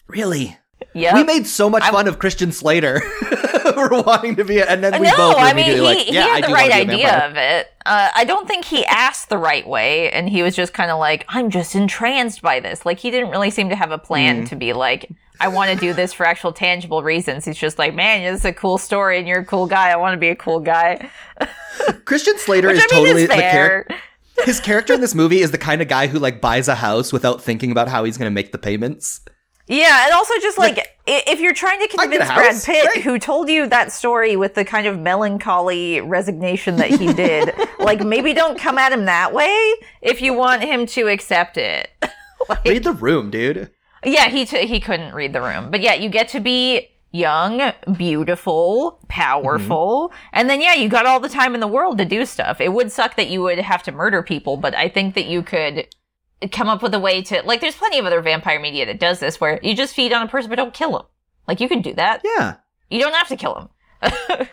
Really? 0.08 0.58
Yeah. 0.94 1.14
We 1.14 1.24
made 1.24 1.46
so 1.46 1.70
much 1.70 1.84
fun 1.84 2.06
of 2.08 2.18
Christian 2.18 2.52
Slater 2.52 3.00
for 3.62 4.02
wanting 4.02 4.36
to 4.36 4.44
be, 4.44 4.58
a, 4.58 4.66
and 4.66 4.82
then 4.82 5.00
we 5.00 5.06
no, 5.06 5.16
both 5.16 5.36
I 5.38 5.52
mean 5.54 5.64
he, 5.66 5.80
like, 5.80 5.98
he 5.98 6.12
"Yeah, 6.14 6.24
I 6.26 6.28
had 6.40 6.44
the 6.44 6.48
right 6.48 6.70
want 6.70 6.82
to 6.82 6.86
be 6.96 7.02
a 7.02 7.06
idea 7.06 7.26
of 7.28 7.36
it. 7.36 7.68
Uh, 7.86 8.10
I 8.14 8.24
don't 8.24 8.46
think 8.48 8.64
he 8.64 8.84
asked 8.86 9.28
the 9.28 9.38
right 9.38 9.66
way, 9.66 10.10
and 10.10 10.28
he 10.28 10.42
was 10.42 10.54
just 10.56 10.74
kind 10.74 10.90
of 10.90 10.98
like, 10.98 11.24
"I'm 11.28 11.50
just 11.50 11.74
entranced 11.76 12.42
by 12.42 12.58
this." 12.60 12.84
Like 12.84 12.98
he 12.98 13.10
didn't 13.12 13.30
really 13.30 13.50
seem 13.50 13.68
to 13.70 13.76
have 13.76 13.92
a 13.92 13.98
Mm. 13.98 14.02
plan 14.04 14.44
to 14.46 14.56
be 14.56 14.72
like, 14.72 15.08
I 15.42 15.48
want 15.48 15.72
to 15.72 15.76
do 15.76 15.92
this 15.92 16.12
for 16.12 16.24
actual 16.24 16.52
tangible 16.52 17.02
reasons. 17.02 17.44
He's 17.44 17.56
just 17.56 17.76
like, 17.76 17.96
man, 17.96 18.22
this 18.22 18.40
is 18.40 18.44
a 18.44 18.52
cool 18.52 18.78
story, 18.78 19.18
and 19.18 19.26
you're 19.26 19.40
a 19.40 19.44
cool 19.44 19.66
guy. 19.66 19.90
I 19.90 19.96
want 19.96 20.14
to 20.14 20.18
be 20.18 20.28
a 20.28 20.36
cool 20.36 20.60
guy. 20.60 21.10
Christian 22.04 22.38
Slater 22.38 22.68
Which 22.68 22.76
is 22.76 22.86
I 22.92 22.94
mean 22.94 23.06
totally 23.06 23.22
is 23.24 23.28
the 23.28 23.34
character. 23.34 23.96
His 24.44 24.60
character 24.60 24.94
in 24.94 25.00
this 25.00 25.16
movie 25.16 25.40
is 25.40 25.50
the 25.50 25.58
kind 25.58 25.82
of 25.82 25.88
guy 25.88 26.06
who 26.06 26.20
like 26.20 26.40
buys 26.40 26.68
a 26.68 26.76
house 26.76 27.12
without 27.12 27.42
thinking 27.42 27.72
about 27.72 27.88
how 27.88 28.04
he's 28.04 28.16
going 28.16 28.30
to 28.30 28.34
make 28.34 28.52
the 28.52 28.58
payments. 28.58 29.20
Yeah, 29.66 30.04
and 30.04 30.12
also 30.14 30.34
just 30.40 30.58
like 30.58 30.78
i 30.78 30.84
if 31.06 31.40
you're 31.40 31.54
trying 31.54 31.80
to 31.80 31.88
convince 31.88 32.24
Brad. 32.24 32.62
Pitt, 32.62 32.90
Great. 32.92 33.04
who 33.04 33.18
told 33.18 33.48
you 33.48 33.66
that 33.66 33.90
story 33.90 34.36
with 34.36 34.54
the 34.54 34.64
kind 34.64 34.86
of 34.86 34.98
melancholy 34.98 36.00
resignation 36.00 36.76
that 36.76 36.90
he 36.90 37.12
did, 37.12 37.52
like 37.80 38.04
maybe 38.04 38.32
don't 38.32 38.58
come 38.58 38.78
at 38.78 38.92
him 38.92 39.06
that 39.06 39.32
way 39.32 39.74
if 40.00 40.22
you 40.22 40.34
want 40.34 40.62
him 40.62 40.86
to 40.86 41.08
accept 41.08 41.56
it. 41.56 41.90
Read 42.64 42.84
the 42.84 42.92
room, 42.92 43.30
dude. 43.30 43.70
Yeah, 44.04 44.28
he 44.28 44.44
t- 44.46 44.66
he 44.66 44.80
couldn't 44.80 45.14
read 45.14 45.32
the 45.32 45.40
room, 45.40 45.70
but 45.70 45.80
yeah, 45.80 45.94
you 45.94 46.08
get 46.08 46.28
to 46.28 46.40
be 46.40 46.88
young, 47.12 47.72
beautiful, 47.96 48.98
powerful, 49.08 50.08
Mm-hmm. 50.08 50.28
and 50.32 50.50
then 50.50 50.60
yeah, 50.60 50.74
you 50.74 50.88
got 50.88 51.06
all 51.06 51.20
the 51.20 51.28
time 51.28 51.54
in 51.54 51.60
the 51.60 51.68
world 51.68 51.98
to 51.98 52.04
do 52.04 52.24
stuff. 52.26 52.60
It 52.60 52.72
would 52.72 52.90
suck 52.90 53.16
that 53.16 53.28
you 53.28 53.42
would 53.42 53.58
have 53.58 53.82
to 53.84 53.92
murder 53.92 54.22
people, 54.22 54.56
but 54.56 54.74
I 54.74 54.88
think 54.88 55.14
that 55.14 55.26
you 55.26 55.42
could 55.42 55.86
come 56.50 56.68
up 56.68 56.82
with 56.82 56.94
a 56.94 56.98
way 56.98 57.22
to 57.22 57.42
like. 57.44 57.60
There's 57.60 57.76
plenty 57.76 57.98
of 57.98 58.06
other 58.06 58.20
vampire 58.22 58.58
media 58.58 58.86
that 58.86 58.98
does 58.98 59.20
this, 59.20 59.40
where 59.40 59.60
you 59.62 59.76
just 59.76 59.94
feed 59.94 60.12
on 60.12 60.22
a 60.26 60.28
person 60.28 60.48
but 60.50 60.56
don't 60.56 60.74
kill 60.74 60.92
them. 60.92 61.02
Like 61.46 61.60
you 61.60 61.68
can 61.68 61.82
do 61.82 61.92
that. 61.94 62.22
Yeah. 62.24 62.56
You 62.90 62.98
don't 63.00 63.14
have 63.14 63.28
to 63.28 63.36
kill 63.36 63.54
them. 63.54 63.68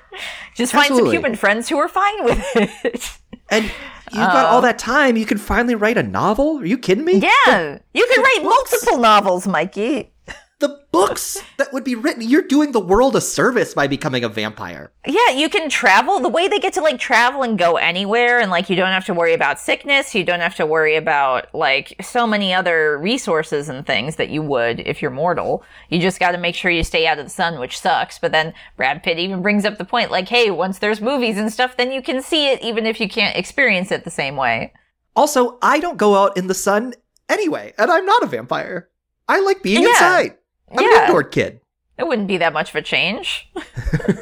just 0.55 0.71
find 0.73 0.85
some 0.87 0.97
Absolutely. 0.97 1.15
human 1.15 1.35
friends 1.35 1.69
who 1.69 1.77
are 1.77 1.87
fine 1.89 2.23
with 2.23 2.43
it. 2.55 3.17
And 3.49 3.71
you've 4.11 4.21
got 4.21 4.45
all 4.45 4.61
that 4.61 4.77
time. 4.79 5.17
You 5.17 5.25
can 5.25 5.37
finally 5.37 5.75
write 5.75 5.97
a 5.97 6.03
novel. 6.03 6.59
Are 6.59 6.65
you 6.65 6.77
kidding 6.77 7.05
me? 7.05 7.13
yeah, 7.17 7.79
you 7.93 8.07
can 8.13 8.23
write 8.23 8.39
multiple 8.43 8.97
novels, 8.99 9.47
Mikey. 9.47 10.11
The 10.59 10.81
books 10.91 11.41
that 11.57 11.71
would 11.71 11.85
be 11.85 11.95
written. 11.95 12.21
You're 12.27 12.41
doing 12.41 12.73
the 12.73 12.81
world 12.81 13.15
a 13.15 13.21
service 13.21 13.73
by 13.73 13.87
becoming 13.87 14.25
a 14.25 14.29
vampire. 14.29 14.91
Yeah, 15.07 15.29
you 15.29 15.47
can 15.47 15.69
travel. 15.69 16.19
The 16.19 16.27
way 16.27 16.49
they 16.49 16.59
get 16.59 16.73
to 16.73 16.81
like 16.81 16.99
travel 16.99 17.43
and 17.43 17.57
go 17.57 17.77
anywhere, 17.77 18.41
and 18.41 18.51
like 18.51 18.69
you 18.69 18.75
don't 18.75 18.91
have 18.91 19.05
to 19.05 19.13
worry 19.13 19.33
about 19.33 19.57
sickness. 19.57 20.13
You 20.13 20.25
don't 20.25 20.41
have 20.41 20.55
to 20.55 20.65
worry 20.65 20.97
about 20.97 21.53
like 21.55 21.95
so 22.01 22.27
many 22.27 22.53
other 22.53 22.97
resources 22.97 23.69
and 23.69 23.85
things 23.87 24.17
that 24.17 24.29
you 24.29 24.41
would 24.41 24.81
if 24.81 25.01
you're 25.01 25.11
mortal. 25.11 25.63
You 25.89 25.99
just 25.99 26.19
got 26.19 26.31
to 26.31 26.37
make 26.37 26.55
sure 26.55 26.71
you 26.71 26.83
stay 26.83 27.07
out 27.07 27.19
of 27.19 27.25
the 27.25 27.29
sun, 27.31 27.57
which 27.59 27.79
sucks. 27.79 28.19
But 28.19 28.33
then 28.33 28.53
Brad 28.75 29.01
Pitt 29.01 29.17
even 29.17 29.41
brings 29.41 29.63
up 29.63 29.77
the 29.77 29.85
point 29.85 30.11
like, 30.11 30.27
hey, 30.27 30.51
once 30.51 30.79
there's 30.79 30.99
movies 30.99 31.37
and 31.37 31.53
stuff, 31.53 31.77
then 31.77 31.89
you 31.93 32.01
can 32.01 32.21
see 32.21 32.51
it 32.51 32.61
even 32.61 32.85
if 32.85 32.99
you 32.99 33.07
can't 33.07 33.37
experience 33.37 33.91
it 33.93 34.03
the 34.03 34.11
same 34.11 34.35
way. 34.35 34.73
Also, 35.15 35.57
I 35.61 35.79
don't 35.79 35.97
go 35.97 36.15
out 36.15 36.35
in 36.35 36.47
the 36.47 36.53
sun 36.53 36.95
anyway, 37.29 37.73
and 37.77 37.89
I'm 37.89 38.05
not 38.05 38.23
a 38.23 38.27
vampire. 38.27 38.89
I 39.29 39.39
like 39.39 39.63
being 39.63 39.83
Yeah. 39.83 39.89
inside. 39.89 40.35
I'm 40.71 40.77
an 40.79 40.85
Yeah. 40.91 41.05
indoor 41.05 41.23
kid. 41.23 41.61
It 41.97 42.07
wouldn't 42.07 42.27
be 42.29 42.37
that 42.37 42.53
much 42.53 42.69
of 42.69 42.75
a 42.75 42.81
change. 42.81 43.49
and 43.55 43.65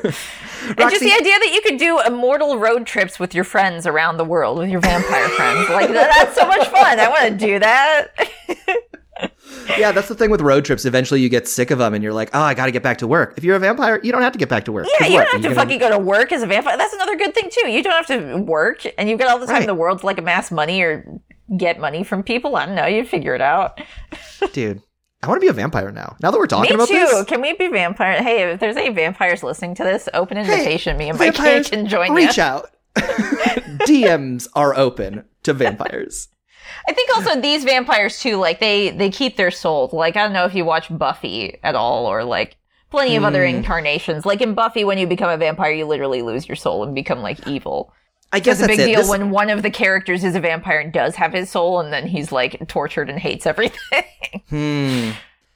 just 0.04 1.02
the 1.02 1.14
idea 1.14 1.38
that 1.40 1.52
you 1.54 1.62
could 1.64 1.78
do 1.78 2.00
immortal 2.06 2.58
road 2.58 2.88
trips 2.88 3.20
with 3.20 3.36
your 3.36 3.44
friends 3.44 3.86
around 3.86 4.18
the 4.18 4.24
world, 4.26 4.58
with 4.58 4.70
your 4.70 4.82
vampire 4.82 5.30
friends. 5.30 5.70
Like, 5.70 5.90
that's 5.90 6.36
so 6.36 6.48
much 6.48 6.68
fun. 6.70 7.00
I 7.00 7.08
want 7.10 7.40
to 7.40 7.46
do 7.46 7.60
that. 7.60 8.08
Yeah, 9.78 9.92
that's 9.92 10.08
the 10.08 10.16
thing 10.16 10.30
with 10.30 10.42
road 10.42 10.64
trips. 10.64 10.86
Eventually, 10.86 11.22
you 11.22 11.30
get 11.30 11.48
sick 11.48 11.72
of 11.72 11.80
them, 11.80 11.94
and 11.94 12.04
you're 12.04 12.14
like, 12.14 12.30
"Oh, 12.34 12.40
I 12.42 12.54
got 12.54 12.66
to 12.68 12.72
get 12.72 12.84
back 12.84 13.00
to 13.00 13.08
work." 13.08 13.34
If 13.38 13.44
you're 13.44 13.56
a 13.56 13.60
vampire, 13.60 14.00
you 14.04 14.12
don't 14.12 14.22
have 14.22 14.34
to 14.34 14.40
get 14.40 14.48
back 14.50 14.66
to 14.66 14.72
work. 14.72 14.88
Yeah, 15.00 15.08
you 15.08 15.14
what? 15.16 15.24
don't 15.24 15.32
have 15.34 15.42
to 15.42 15.48
gonna- 15.50 15.56
fucking 15.56 15.80
go 15.80 15.90
to 15.90 15.98
work 16.00 16.32
as 16.32 16.42
a 16.44 16.48
vampire. 16.48 16.78
That's 16.78 16.94
another 16.94 17.16
good 17.16 17.34
thing 17.34 17.50
too. 17.52 17.68
You 17.70 17.82
don't 17.84 17.94
have 17.94 18.06
to 18.08 18.38
work, 18.38 18.84
and 18.98 19.10
you've 19.10 19.20
got 19.20 19.30
all 19.30 19.40
the 19.40 19.48
time 19.48 19.62
in 19.62 19.68
the 19.68 19.74
world 19.76 20.00
to 20.02 20.06
like 20.06 20.20
amass 20.20 20.52
money 20.52 20.82
or 20.82 21.04
get 21.58 21.80
money 21.80 22.04
from 22.04 22.22
people. 22.24 22.56
I 22.56 22.66
don't 22.68 22.76
know. 22.76 22.86
You 22.86 23.04
figure 23.06 23.34
it 23.36 23.42
out. 23.42 23.82
dude. 24.54 24.82
I 25.24 25.28
want 25.28 25.42
to 25.42 25.46
be 25.46 25.50
a 25.50 25.54
vampire 25.54 25.92
now. 25.92 26.16
Now 26.22 26.30
that 26.32 26.38
we're 26.38 26.46
talking 26.48 26.70
Me 26.70 26.76
about 26.76 26.88
too. 26.88 26.94
this, 26.94 27.26
Can 27.26 27.42
we 27.42 27.54
be 27.54 27.68
vampire? 27.70 28.22
Hey, 28.22 28.52
if 28.52 28.60
there's 28.60 28.78
any 28.78 28.90
vampires 28.90 29.42
listening 29.44 29.74
to 29.76 29.84
this, 29.84 30.08
open 30.14 30.38
invitation. 30.38 30.96
Me 30.98 31.10
and 31.10 31.18
my 31.18 31.32
kid 31.32 31.66
can 31.66 31.88
join 31.88 32.10
you. 32.12 32.16
reach 32.16 32.38
out. 32.38 32.70
DMs 32.96 34.48
are 34.56 34.76
open 34.78 35.24
to 35.44 35.54
vampires. 35.54 36.30
I 36.88 36.94
think 36.94 37.10
also 37.16 37.40
these 37.40 37.64
vampires 37.64 38.20
too, 38.20 38.36
like 38.38 38.60
they 38.60 38.90
they 38.92 39.10
keep 39.10 39.38
their 39.38 39.52
souls. 39.52 39.94
Like 39.94 40.16
I 40.16 40.24
don't 40.24 40.34
know 40.34 40.46
if 40.46 40.54
you 40.56 40.66
watch 40.66 40.96
Buffy 40.96 41.58
at 41.64 41.76
all, 41.76 42.06
or 42.06 42.24
like 42.24 42.58
plenty 42.90 43.16
of 43.16 43.24
other 43.24 43.48
Hmm. 43.48 43.56
incarnations. 43.58 44.26
Like 44.26 44.42
in 44.42 44.54
Buffy, 44.54 44.84
when 44.84 44.98
you 44.98 45.08
become 45.08 45.30
a 45.30 45.38
vampire, 45.38 45.72
you 45.72 45.86
literally 45.86 46.22
lose 46.22 46.48
your 46.48 46.56
soul 46.56 46.84
and 46.84 46.94
become 46.94 47.22
like 47.22 47.46
evil. 47.48 47.94
I 48.34 48.40
guess 48.40 48.58
It's 48.60 48.66
a 48.66 48.68
big 48.68 48.78
deal 48.78 49.00
This- 49.02 49.10
when 49.10 49.30
one 49.30 49.50
of 49.50 49.62
the 49.64 49.70
characters 49.70 50.24
is 50.24 50.36
a 50.36 50.40
vampire 50.40 50.80
and 50.80 50.92
does 50.92 51.16
have 51.16 51.32
his 51.34 51.50
soul, 51.50 51.80
and 51.80 51.94
then 51.94 52.08
he's 52.08 52.32
like 52.32 52.68
tortured 52.68 53.10
and 53.10 53.20
hates 53.20 53.46
everything. 53.46 53.80
Hmm. 54.50 55.10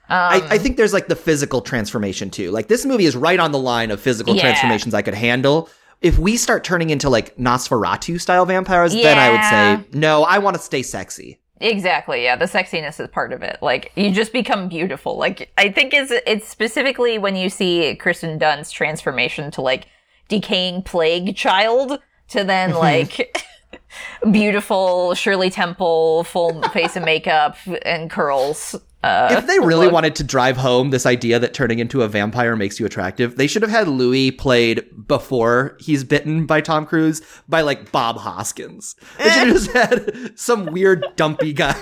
Um, 0.09 0.17
I, 0.17 0.41
I 0.51 0.57
think 0.57 0.75
there's 0.75 0.91
like 0.93 1.07
the 1.07 1.15
physical 1.15 1.61
transformation 1.61 2.29
too. 2.29 2.51
Like 2.51 2.67
this 2.67 2.85
movie 2.85 3.05
is 3.05 3.15
right 3.15 3.39
on 3.39 3.51
the 3.53 3.57
line 3.59 3.91
of 3.91 4.01
physical 4.01 4.35
Yeah. 4.35 4.41
transformations 4.41 4.93
I 4.93 5.01
could 5.01 5.13
handle. 5.13 5.69
If 6.01 6.17
we 6.19 6.35
start 6.35 6.63
turning 6.65 6.89
into 6.89 7.09
like 7.09 7.35
Nosferatu 7.37 8.19
style 8.19 8.45
vampires, 8.45 8.93
then 8.93 9.17
I 9.17 9.29
would 9.29 9.43
say 9.83 9.97
no. 9.97 10.23
I 10.23 10.39
want 10.39 10.57
to 10.57 10.61
stay 10.61 10.83
sexy. 10.83 11.39
Exactly. 11.61 12.23
Yeah, 12.23 12.35
the 12.35 12.45
sexiness 12.45 12.99
is 12.99 13.07
part 13.09 13.31
of 13.31 13.41
it. 13.43 13.59
Like 13.61 13.91
you 13.95 14.11
just 14.11 14.33
become 14.33 14.67
beautiful. 14.67 15.17
Like 15.17 15.51
I 15.57 15.69
think 15.69 15.93
it's 15.93 16.11
it's 16.25 16.47
specifically 16.47 17.17
when 17.17 17.35
you 17.35 17.49
see 17.49 17.95
Kirsten 17.95 18.37
Dunst's 18.37 18.73
transformation 18.73 19.51
to 19.51 19.61
like 19.61 19.85
decaying 20.27 20.81
plague 20.83 21.35
child 21.37 21.99
to 22.31 22.43
then 22.43 22.73
like 22.73 23.37
beautiful 24.31 25.13
Shirley 25.13 25.49
Temple, 25.49 26.23
full 26.25 26.61
face 26.69 26.95
of 26.95 27.03
makeup 27.03 27.57
and 27.83 28.09
curls. 28.09 28.75
Uh, 29.03 29.29
If 29.31 29.47
they 29.47 29.57
really 29.57 29.85
look. 29.87 29.93
wanted 29.93 30.15
to 30.17 30.23
drive 30.23 30.57
home 30.57 30.91
this 30.91 31.07
idea 31.07 31.39
that 31.39 31.55
turning 31.55 31.79
into 31.79 32.03
a 32.03 32.07
vampire 32.07 32.55
makes 32.55 32.79
you 32.79 32.85
attractive, 32.85 33.35
they 33.35 33.47
should 33.47 33.63
have 33.63 33.71
had 33.71 33.87
Louis 33.87 34.29
played 34.29 34.85
before 35.07 35.75
he's 35.79 36.03
bitten 36.03 36.45
by 36.45 36.61
Tom 36.61 36.85
Cruise 36.85 37.21
by 37.49 37.61
like 37.61 37.91
Bob 37.91 38.17
Hoskins. 38.17 38.95
They 39.17 39.29
should 39.29 39.47
have 39.47 39.55
just 39.57 39.71
had 39.71 40.39
some 40.39 40.67
weird 40.67 41.03
dumpy 41.15 41.51
guy. 41.51 41.75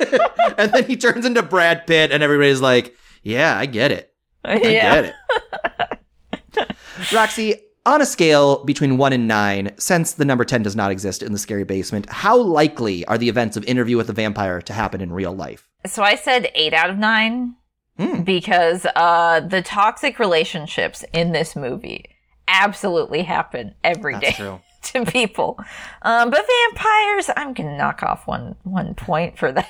and 0.56 0.72
then 0.72 0.84
he 0.86 0.96
turns 0.96 1.26
into 1.26 1.42
Brad 1.42 1.86
Pitt 1.86 2.10
and 2.10 2.22
everybody's 2.22 2.62
like, 2.62 2.96
yeah, 3.22 3.58
I 3.58 3.66
get 3.66 3.92
it. 3.92 4.14
I 4.42 4.54
yeah. 4.62 5.02
get 5.02 5.04
it. 5.04 5.14
Roxy, 7.12 7.56
on 7.86 8.00
a 8.00 8.06
scale 8.06 8.64
between 8.64 8.96
one 8.96 9.12
and 9.12 9.28
nine, 9.28 9.72
since 9.76 10.12
the 10.12 10.24
number 10.24 10.44
10 10.44 10.62
does 10.62 10.74
not 10.76 10.90
exist 10.90 11.22
in 11.22 11.32
the 11.32 11.38
scary 11.38 11.64
basement, 11.64 12.08
how 12.10 12.36
likely 12.36 13.04
are 13.06 13.18
the 13.18 13.28
events 13.28 13.56
of 13.56 13.64
Interview 13.64 13.96
with 13.96 14.06
the 14.06 14.12
Vampire 14.12 14.60
to 14.62 14.72
happen 14.72 15.00
in 15.00 15.12
real 15.12 15.32
life? 15.34 15.68
So 15.86 16.02
I 16.02 16.14
said 16.16 16.50
eight 16.54 16.72
out 16.74 16.90
of 16.90 16.96
nine 16.98 17.56
Hmm. 17.96 18.22
because 18.22 18.84
uh, 18.96 19.38
the 19.38 19.62
toxic 19.62 20.18
relationships 20.18 21.04
in 21.12 21.30
this 21.30 21.54
movie 21.54 22.06
absolutely 22.48 23.22
happen 23.22 23.74
every 23.84 24.14
day 24.14 24.20
That's 24.20 24.36
true. 24.36 24.60
to 24.82 25.04
people. 25.04 25.56
Um, 26.02 26.30
but 26.30 26.44
vampires, 26.72 27.30
I'm 27.36 27.54
gonna 27.54 27.76
knock 27.78 28.02
off 28.02 28.26
one 28.26 28.56
one 28.64 28.94
point 28.96 29.38
for 29.38 29.52
that. 29.52 29.68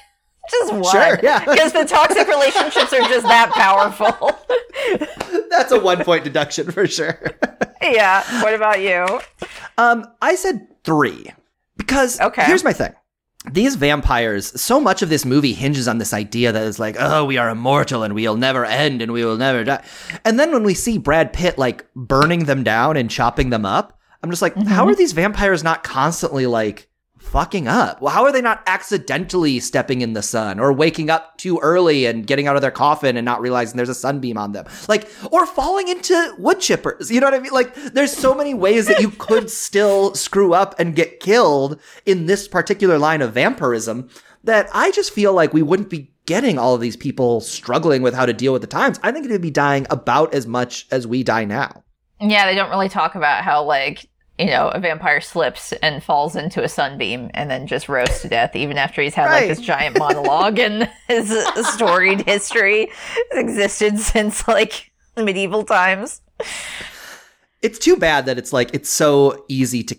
Just 0.51 0.73
one, 0.75 0.85
Sure, 0.85 1.19
yeah. 1.23 1.45
because 1.45 1.73
the 1.73 1.85
toxic 1.85 2.29
relationships 2.29 2.93
are 2.93 3.01
just 3.09 3.27
that 3.27 3.51
powerful. 3.53 4.39
That's 5.51 5.73
a 5.73 5.81
one 5.81 6.05
point 6.05 6.25
deduction 6.25 6.71
for 6.71 6.87
sure. 6.87 7.21
yeah. 7.83 8.43
What 8.43 8.55
about 8.55 8.81
you? 8.81 9.21
Um, 9.79 10.07
I 10.21 10.35
said 10.35 10.67
three 10.85 11.31
because 11.77 12.21
Okay. 12.21 12.45
here's 12.45 12.65
my 12.65 12.73
thing. 12.73 12.93
These 13.51 13.75
vampires, 13.77 14.59
so 14.61 14.81
much 14.81 15.03
of 15.03 15.11
this 15.11 15.25
movie 15.27 15.53
hinges 15.53 15.87
on 15.87 15.99
this 15.99 16.15
idea 16.15 16.51
that 16.51 16.67
it's 16.67 16.79
like, 16.79 16.97
oh, 16.99 17.27
we 17.27 17.37
are 17.37 17.51
immortal 17.51 18.03
and 18.03 18.15
we'll 18.15 18.37
never 18.39 18.65
end 18.65 19.03
and 19.03 19.13
we 19.13 19.23
will 19.25 19.37
never 19.37 19.65
die. 19.65 19.85
And 20.25 20.41
then 20.41 20.51
when 20.53 20.63
we 20.63 20.73
see 20.73 20.97
Brad 20.97 21.33
Pitt 21.35 21.59
like 21.59 21.85
burning 21.95 22.45
them 22.47 22.65
down 22.65 22.97
and 22.97 23.11
chopping 23.11 23.51
them 23.51 23.67
up, 23.67 23.99
I'm 24.23 24.31
just 24.31 24.41
like, 24.41 24.57
how 24.57 24.87
are 24.87 24.95
these 24.95 25.13
vampires 25.13 25.63
not 25.63 25.85
constantly 25.85 26.47
like 26.47 26.89
fucking 27.25 27.67
up? 27.67 28.01
Well, 28.01 28.13
how 28.13 28.25
are 28.25 28.33
they 28.33 28.41
not 28.41 28.63
accidentally 28.67 29.59
stepping 29.61 30.01
in 30.01 30.13
the 30.13 30.23
sun 30.23 30.61
or 30.61 30.73
waking 30.73 31.11
up 31.11 31.37
too 31.39 31.59
early 31.61 32.07
and 32.07 32.27
getting 32.27 32.47
out 32.47 32.57
of 32.57 32.63
their 32.63 32.71
coffin 32.71 33.17
and 33.17 33.25
not 33.25 33.41
realizing 33.41 33.77
there's 33.77 33.89
a 33.89 33.95
sunbeam 33.95 34.39
on 34.39 34.53
them? 34.53 34.67
Like, 34.89 35.09
or 35.31 35.47
falling 35.47 35.89
into 35.89 36.35
wood 36.39 36.59
chippers. 36.59 37.11
You 37.11 37.21
know 37.21 37.27
what 37.27 37.35
I 37.35 37.41
mean? 37.41 37.53
Like, 37.53 37.75
there's 37.75 38.13
so 38.13 38.35
many 38.35 38.55
ways 38.55 38.87
that 38.87 39.01
you 39.01 39.11
could 39.11 39.51
still 39.65 40.15
screw 40.15 40.55
up 40.55 40.79
and 40.79 40.95
get 40.95 41.21
killed 41.21 41.81
in 42.07 42.27
this 42.27 42.47
particular 42.47 42.99
line 42.99 43.23
of 43.23 43.33
vampirism 43.33 44.09
that 44.45 44.69
I 44.73 44.91
just 44.91 45.13
feel 45.13 45.33
like 45.33 45.53
we 45.53 45.63
wouldn't 45.63 45.91
be 45.91 46.13
getting 46.27 46.59
all 46.59 46.75
of 46.75 46.81
these 46.81 46.97
people 46.97 47.41
struggling 47.41 48.03
with 48.03 48.15
how 48.15 48.27
to 48.27 48.33
deal 48.33 48.53
with 48.53 48.63
the 48.63 48.69
times. 48.69 48.99
I 49.03 49.13
think 49.13 49.27
it 49.27 49.31
would 49.31 49.43
be 49.43 49.51
dying 49.51 49.87
about 49.91 50.35
as 50.35 50.47
much 50.47 50.87
as 50.91 51.07
we 51.07 51.23
die 51.23 51.45
now. 51.45 51.83
Yeah, 52.21 52.47
they 52.47 52.55
don't 52.55 52.71
really 52.71 52.89
talk 52.89 53.15
about 53.15 53.45
how 53.45 53.65
like 53.65 54.09
you 54.39 54.47
know 54.47 54.69
a 54.69 54.81
vampire 54.81 55.21
slips 55.21 55.73
and 55.75 56.03
falls 56.03 56.35
into 56.37 56.63
a 56.63 56.69
sunbeam 56.69 57.31
and 57.35 57.51
then 57.51 57.67
just 57.67 57.89
roasts 57.89 58.23
to 58.23 58.29
death, 58.29 58.57
even 58.57 58.77
after 58.79 59.01
he's 59.03 59.15
had 59.15 59.27
Right. 59.27 59.49
like 59.49 59.57
this 59.57 59.61
giant 59.65 59.99
monologue 59.99 60.59
and 60.59 60.91
his 61.09 61.31
storied 61.75 62.23
history 62.27 62.89
has 63.33 63.39
existed 63.41 63.99
since 63.99 64.47
like 64.49 64.91
medieval 65.17 65.63
times. 65.65 66.21
it's 67.63 67.79
too 67.79 67.97
bad 67.97 68.27
that 68.27 68.39
it's 68.39 68.53
like 68.53 68.75
it's 68.75 68.91
so 68.91 69.45
easy 69.49 69.83
to 69.85 69.97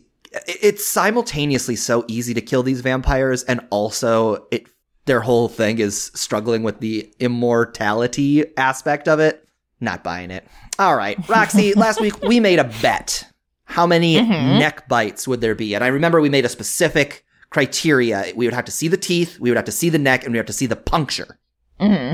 it's 0.47 0.86
simultaneously 0.86 1.77
so 1.77 2.03
easy 2.09 2.33
to 2.33 2.41
kill 2.41 2.61
these 2.61 2.81
vampires 2.81 3.43
and 3.43 3.61
also 3.69 4.45
it 4.51 4.67
their 5.05 5.21
whole 5.21 5.47
thing 5.47 5.79
is 5.79 6.11
struggling 6.15 6.63
with 6.63 6.79
the 6.79 7.09
immortality 7.19 8.43
aspect 8.57 9.07
of 9.07 9.19
it. 9.19 9.47
Not 9.79 10.03
buying 10.03 10.31
it. 10.31 10.47
All 10.79 10.95
right, 10.95 11.15
Roxy, 11.29 11.73
last 11.75 12.01
week 12.01 12.21
we 12.23 12.39
made 12.39 12.57
a 12.59 12.63
bet. 12.81 13.23
How 13.66 13.86
many 13.88 14.16
Mhm. 14.18 14.59
neck 14.59 14.88
bites 14.88 15.28
would 15.28 15.41
there 15.41 15.55
be? 15.55 15.74
And 15.74 15.84
I 15.84 15.88
remember 15.88 16.22
we 16.22 16.30
made 16.30 16.45
a 16.45 16.49
specific 16.49 17.26
criteria. 17.49 18.32
We 18.36 18.45
would 18.45 18.53
have 18.53 18.66
to 18.66 18.72
see 18.72 18.88
the 18.88 18.97
teeth, 18.97 19.39
we 19.39 19.49
would 19.49 19.55
have 19.57 19.66
to 19.66 19.72
see 19.72 19.89
the 19.89 19.97
neck, 19.99 20.24
and 20.24 20.32
we 20.32 20.38
have 20.38 20.45
to 20.47 20.53
see 20.53 20.66
the 20.68 20.76
puncture. 20.76 21.38
hmm 21.80 22.13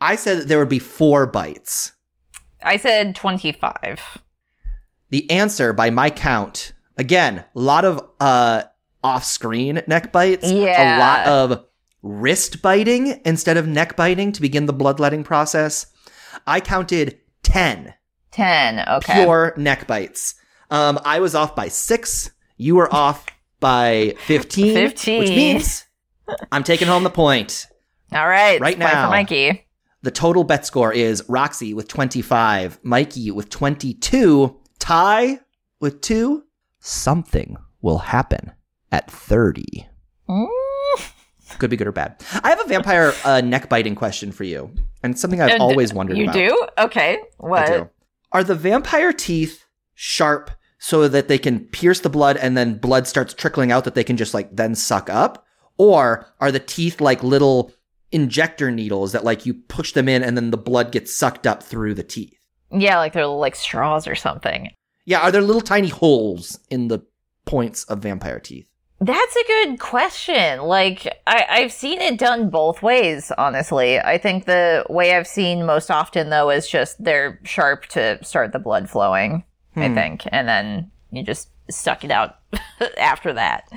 I 0.00 0.16
said 0.16 0.38
that 0.38 0.48
there 0.48 0.58
would 0.58 0.68
be 0.70 0.78
four 0.78 1.26
bites. 1.26 1.92
I 2.62 2.76
said 2.76 3.14
25. 3.14 4.18
The 5.10 5.30
answer, 5.30 5.72
by 5.72 5.90
my 5.90 6.08
count, 6.10 6.72
again, 6.96 7.44
a 7.54 7.60
lot 7.60 7.84
of 7.84 8.00
uh 8.20 8.62
off-screen 9.02 9.82
neck 9.86 10.12
bites. 10.12 10.50
Yeah. 10.50 10.98
A 10.98 11.00
lot 11.00 11.26
of 11.26 11.64
wrist 12.02 12.62
biting 12.62 13.20
instead 13.24 13.56
of 13.56 13.66
neck 13.66 13.96
biting 13.96 14.32
to 14.32 14.40
begin 14.40 14.66
the 14.66 14.72
bloodletting 14.72 15.24
process. 15.24 15.86
I 16.46 16.60
counted 16.60 17.18
10 17.42 17.94
10. 18.30 18.78
Okay. 18.88 19.12
pure 19.24 19.52
neck 19.56 19.86
bites. 19.86 20.34
Um, 20.70 20.98
I 21.04 21.20
was 21.20 21.34
off 21.34 21.54
by 21.56 21.68
six. 21.68 22.30
You 22.56 22.76
were 22.76 22.92
off 22.94 23.26
by 23.60 24.14
15. 24.26 24.74
15. 24.74 25.18
Which 25.18 25.28
means 25.30 25.86
I'm 26.52 26.62
taking 26.64 26.88
home 26.88 27.02
the 27.04 27.10
point. 27.10 27.66
All 28.12 28.28
right. 28.28 28.60
Right 28.60 28.78
now. 28.78 29.06
For 29.06 29.10
Mikey. 29.10 29.66
The 30.02 30.10
total 30.10 30.44
bet 30.44 30.64
score 30.64 30.92
is 30.92 31.22
Roxy 31.28 31.74
with 31.74 31.86
25, 31.88 32.78
Mikey 32.82 33.30
with 33.32 33.50
22, 33.50 34.56
Ty 34.78 35.40
with 35.80 36.00
2. 36.00 36.42
Something 36.78 37.56
will 37.82 37.98
happen 37.98 38.52
at 38.92 39.10
30. 39.10 39.86
Mm. 40.28 40.48
Could 41.58 41.68
be 41.68 41.76
good 41.76 41.86
or 41.86 41.92
bad. 41.92 42.24
I 42.42 42.48
have 42.48 42.60
a 42.60 42.68
vampire 42.68 43.12
uh, 43.24 43.42
neck 43.42 43.68
biting 43.68 43.94
question 43.94 44.32
for 44.32 44.44
you, 44.44 44.72
and 45.02 45.18
something 45.18 45.42
I've 45.42 45.50
And 45.50 45.60
always 45.60 45.92
wondered 45.92 46.16
You 46.16 46.24
about. 46.24 46.34
do? 46.34 46.66
Okay. 46.78 47.14
I 47.18 47.46
What? 47.46 47.66
do. 47.66 47.90
Are 48.32 48.42
the 48.44 48.54
vampire 48.54 49.12
teeth 49.12 49.64
sharp 49.94 50.50
so 50.80 51.06
that 51.06 51.28
they 51.28 51.38
can 51.38 51.60
pierce 51.66 52.00
the 52.00 52.08
blood 52.08 52.36
and 52.38 52.56
then 52.56 52.78
blood 52.78 53.06
starts 53.06 53.34
trickling 53.34 53.70
out 53.70 53.84
that 53.84 53.94
they 53.94 54.02
can 54.02 54.16
just 54.16 54.34
like 54.34 54.56
then 54.56 54.74
suck 54.74 55.08
up? 55.08 55.46
Or 55.78 56.26
are 56.40 56.50
the 56.50 56.58
teeth 56.58 57.00
like 57.00 57.22
little 57.22 57.72
injector 58.10 58.70
needles 58.70 59.12
that 59.12 59.22
like 59.22 59.46
you 59.46 59.54
push 59.54 59.92
them 59.92 60.08
in 60.08 60.22
and 60.22 60.36
then 60.36 60.50
the 60.50 60.56
blood 60.56 60.90
gets 60.90 61.14
sucked 61.14 61.46
up 61.46 61.62
through 61.62 61.94
the 61.94 62.02
teeth? 62.02 62.34
Yeah, 62.72 62.98
like 62.98 63.12
they're 63.12 63.26
like 63.26 63.54
straws 63.54 64.08
or 64.08 64.14
something. 64.14 64.70
Yeah, 65.04 65.20
are 65.20 65.30
there 65.30 65.42
little 65.42 65.60
tiny 65.60 65.88
holes 65.88 66.58
in 66.70 66.88
the 66.88 67.00
points 67.44 67.84
of 67.84 68.00
vampire 68.00 68.40
teeth? 68.40 68.70
That's 69.02 69.34
a 69.34 69.46
good 69.46 69.80
question. 69.80 70.60
Like, 70.60 71.06
I, 71.26 71.46
I've 71.48 71.72
seen 71.72 72.02
it 72.02 72.18
done 72.18 72.50
both 72.50 72.82
ways, 72.82 73.32
honestly. 73.38 73.98
I 73.98 74.18
think 74.18 74.44
the 74.44 74.84
way 74.90 75.16
I've 75.16 75.26
seen 75.26 75.64
most 75.64 75.90
often, 75.90 76.28
though, 76.28 76.50
is 76.50 76.68
just 76.68 77.02
they're 77.02 77.40
sharp 77.42 77.86
to 77.86 78.22
start 78.22 78.52
the 78.52 78.58
blood 78.58 78.90
flowing, 78.90 79.42
I 79.82 79.88
Hmm. 79.88 79.94
think. 79.94 80.22
And 80.32 80.46
then 80.48 80.90
you 81.10 81.22
just 81.22 81.48
suck 81.70 82.04
it 82.04 82.10
out 82.10 82.36
after 82.98 83.32
that. 83.32 83.68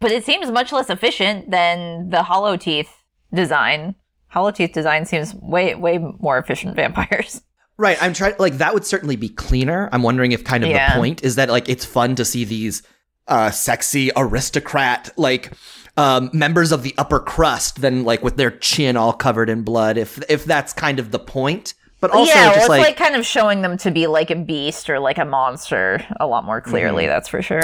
But 0.00 0.10
it 0.12 0.24
seems 0.24 0.50
much 0.50 0.72
less 0.72 0.90
efficient 0.90 1.50
than 1.50 2.10
the 2.10 2.22
hollow 2.24 2.56
teeth 2.56 2.90
design. 3.32 3.94
Hollow 4.28 4.50
teeth 4.50 4.72
design 4.72 5.04
seems 5.04 5.34
way, 5.34 5.74
way 5.74 5.98
more 5.98 6.38
efficient 6.38 6.76
vampires. 6.76 7.42
Right. 7.78 7.96
I'm 8.02 8.12
trying 8.12 8.34
like 8.38 8.58
that 8.58 8.74
would 8.74 8.84
certainly 8.84 9.16
be 9.16 9.28
cleaner. 9.30 9.88
I'm 9.92 10.02
wondering 10.02 10.30
if 10.32 10.44
kind 10.44 10.62
of 10.62 10.68
Yeah. 10.70 10.92
the 10.94 11.00
point 11.00 11.24
is 11.24 11.36
that 11.36 11.48
like 11.48 11.68
it's 11.70 11.84
fun 11.86 12.14
to 12.16 12.24
see 12.24 12.44
these 12.44 12.82
uh 13.26 13.50
sexy 13.50 14.10
aristocrat 14.14 15.10
like 15.16 15.52
um 15.96 16.28
members 16.32 16.70
of 16.70 16.82
the 16.82 16.94
upper 16.98 17.18
crust 17.18 17.80
then 17.80 18.04
like 18.04 18.22
with 18.22 18.36
their 18.36 18.50
chin 18.50 18.96
all 18.96 19.12
covered 19.12 19.48
in 19.48 19.62
blood 19.62 19.96
if 19.96 20.22
if 20.30 20.44
that's 20.44 20.72
kind 20.74 20.98
of 21.00 21.10
the 21.12 21.18
point. 21.18 21.74
But 22.02 22.10
also 22.10 22.34
yeah, 22.34 22.48
well, 22.50 22.58
it's 22.58 22.68
like, 22.68 22.82
like, 22.82 22.96
kind 22.96 23.14
of 23.14 23.24
showing 23.24 23.62
them 23.62 23.78
to 23.78 23.90
be 23.92 24.08
like 24.08 24.30
a 24.32 24.34
beast 24.34 24.90
or 24.90 24.98
like 24.98 25.18
a 25.18 25.24
monster 25.24 26.04
a 26.18 26.26
lot 26.26 26.44
more 26.44 26.60
clearly, 26.60 27.04
Mm-hmm. 27.04 27.10
that's 27.10 27.28
for 27.28 27.40
sure. 27.42 27.62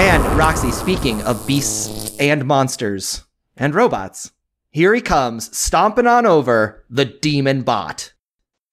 and 0.00 0.24
Roxy 0.36 0.72
speaking 0.72 1.22
of 1.22 1.46
beasts 1.46 2.18
and 2.18 2.44
monsters 2.44 3.24
and 3.56 3.74
robots. 3.74 4.32
Here 4.72 4.94
he 4.94 5.00
comes, 5.00 5.56
stomping 5.56 6.06
on 6.06 6.26
over 6.26 6.84
the 6.90 7.04
demon 7.04 7.62
bot. 7.62 8.14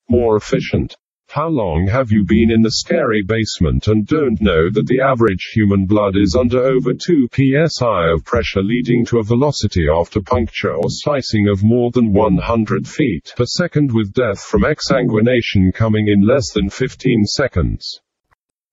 More 0.09 0.35
efficient. 0.35 0.95
How 1.29 1.49
long 1.49 1.87
have 1.87 2.09
you 2.09 2.23
been 2.23 2.49
in 2.49 2.61
the 2.61 2.71
scary 2.71 3.21
basement 3.21 3.89
and 3.89 4.07
don't 4.07 4.39
know 4.39 4.69
that 4.71 4.87
the 4.87 5.01
average 5.01 5.49
human 5.53 5.85
blood 5.85 6.15
is 6.15 6.37
under 6.39 6.59
over 6.63 6.93
2 6.93 7.27
psi 7.33 8.11
of 8.11 8.23
pressure 8.23 8.63
leading 8.63 9.05
to 9.07 9.19
a 9.19 9.23
velocity 9.23 9.87
after 9.93 10.21
puncture 10.21 10.73
or 10.73 10.85
slicing 10.87 11.49
of 11.49 11.63
more 11.63 11.91
than 11.91 12.13
100 12.13 12.87
feet 12.87 13.33
per 13.35 13.43
second 13.45 13.91
with 13.93 14.13
death 14.13 14.39
from 14.41 14.61
exsanguination 14.61 15.73
coming 15.73 16.07
in 16.07 16.25
less 16.25 16.53
than 16.53 16.69
15 16.69 17.25
seconds. 17.25 17.99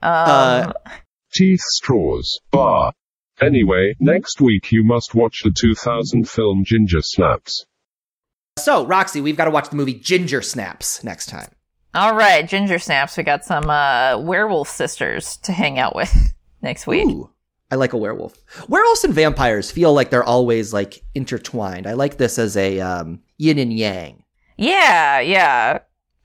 Um, 0.00 0.12
Uh, 0.12 0.72
Teeth 1.34 1.60
straws. 1.60 2.38
Bar. 2.52 2.92
Anyway, 3.40 3.94
next 3.98 4.40
week 4.40 4.70
you 4.70 4.84
must 4.84 5.12
watch 5.12 5.40
the 5.42 5.50
2000 5.50 6.28
film 6.28 6.62
Ginger 6.64 7.00
Snaps. 7.02 7.66
So, 8.60 8.86
Roxy, 8.86 9.20
we've 9.20 9.36
got 9.36 9.46
to 9.46 9.50
watch 9.50 9.70
the 9.70 9.76
movie 9.76 9.94
Ginger 9.94 10.40
Snaps 10.40 11.02
next 11.02 11.26
time. 11.26 11.50
All 11.94 12.14
right, 12.14 12.46
Ginger 12.48 12.78
Snaps. 12.78 13.16
We 13.16 13.22
got 13.22 13.44
some 13.44 13.68
uh, 13.70 14.18
werewolf 14.18 14.68
sisters 14.68 15.36
to 15.38 15.52
hang 15.52 15.78
out 15.78 15.94
with 15.94 16.12
next 16.62 16.86
week. 16.86 17.06
Ooh, 17.06 17.30
I 17.70 17.76
like 17.76 17.92
a 17.92 17.96
werewolf. 17.96 18.36
Werewolves 18.68 19.04
and 19.04 19.14
vampires 19.14 19.70
feel 19.70 19.92
like 19.92 20.10
they're 20.10 20.24
always 20.24 20.72
like 20.72 21.02
intertwined. 21.14 21.86
I 21.86 21.92
like 21.92 22.16
this 22.16 22.38
as 22.38 22.56
a 22.56 22.80
um, 22.80 23.20
yin 23.38 23.58
and 23.58 23.72
yang. 23.72 24.22
Yeah, 24.56 25.20
yeah. 25.20 25.80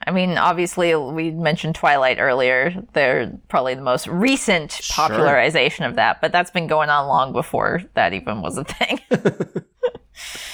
I 0.07 0.11
mean, 0.11 0.37
obviously, 0.37 0.95
we 0.95 1.31
mentioned 1.31 1.75
Twilight 1.75 2.19
earlier. 2.19 2.73
They're 2.93 3.37
probably 3.49 3.75
the 3.75 3.81
most 3.81 4.07
recent 4.07 4.71
Sure. 4.71 5.07
popularization 5.07 5.85
of 5.85 5.95
that, 5.95 6.21
but 6.21 6.31
that's 6.31 6.51
been 6.51 6.67
going 6.67 6.89
on 6.89 7.07
long 7.07 7.33
before 7.33 7.81
that 7.95 8.13
even 8.13 8.41
was 8.41 8.57
a 8.57 8.63
thing. 8.63 8.99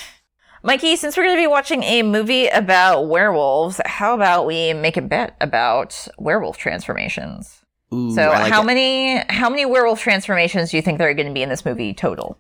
Mikey, 0.66 0.96
since 0.96 1.16
we're 1.16 1.26
going 1.26 1.36
to 1.36 1.42
be 1.44 1.46
watching 1.46 1.84
a 1.84 2.02
movie 2.02 2.48
about 2.48 3.08
werewolves, 3.08 3.80
how 3.86 4.16
about 4.16 4.48
we 4.48 4.74
make 4.74 4.98
a 4.98 5.02
bet 5.02 5.36
about 5.40 6.08
werewolf 6.18 6.58
transformations? 6.58 7.62
Ooh, 7.94 8.12
so, 8.16 8.30
like 8.30 8.52
how 8.52 8.64
it. 8.64 8.66
many 8.66 9.24
how 9.30 9.48
many 9.48 9.64
werewolf 9.68 10.02
transformations 10.02 10.72
do 10.72 10.78
you 10.78 10.82
think 10.82 10.98
there 10.98 11.08
are 11.08 11.14
going 11.14 11.28
to 11.28 11.34
be 11.34 11.44
in 11.44 11.50
this 11.50 11.66
movie 11.66 11.94
total? 11.94 12.40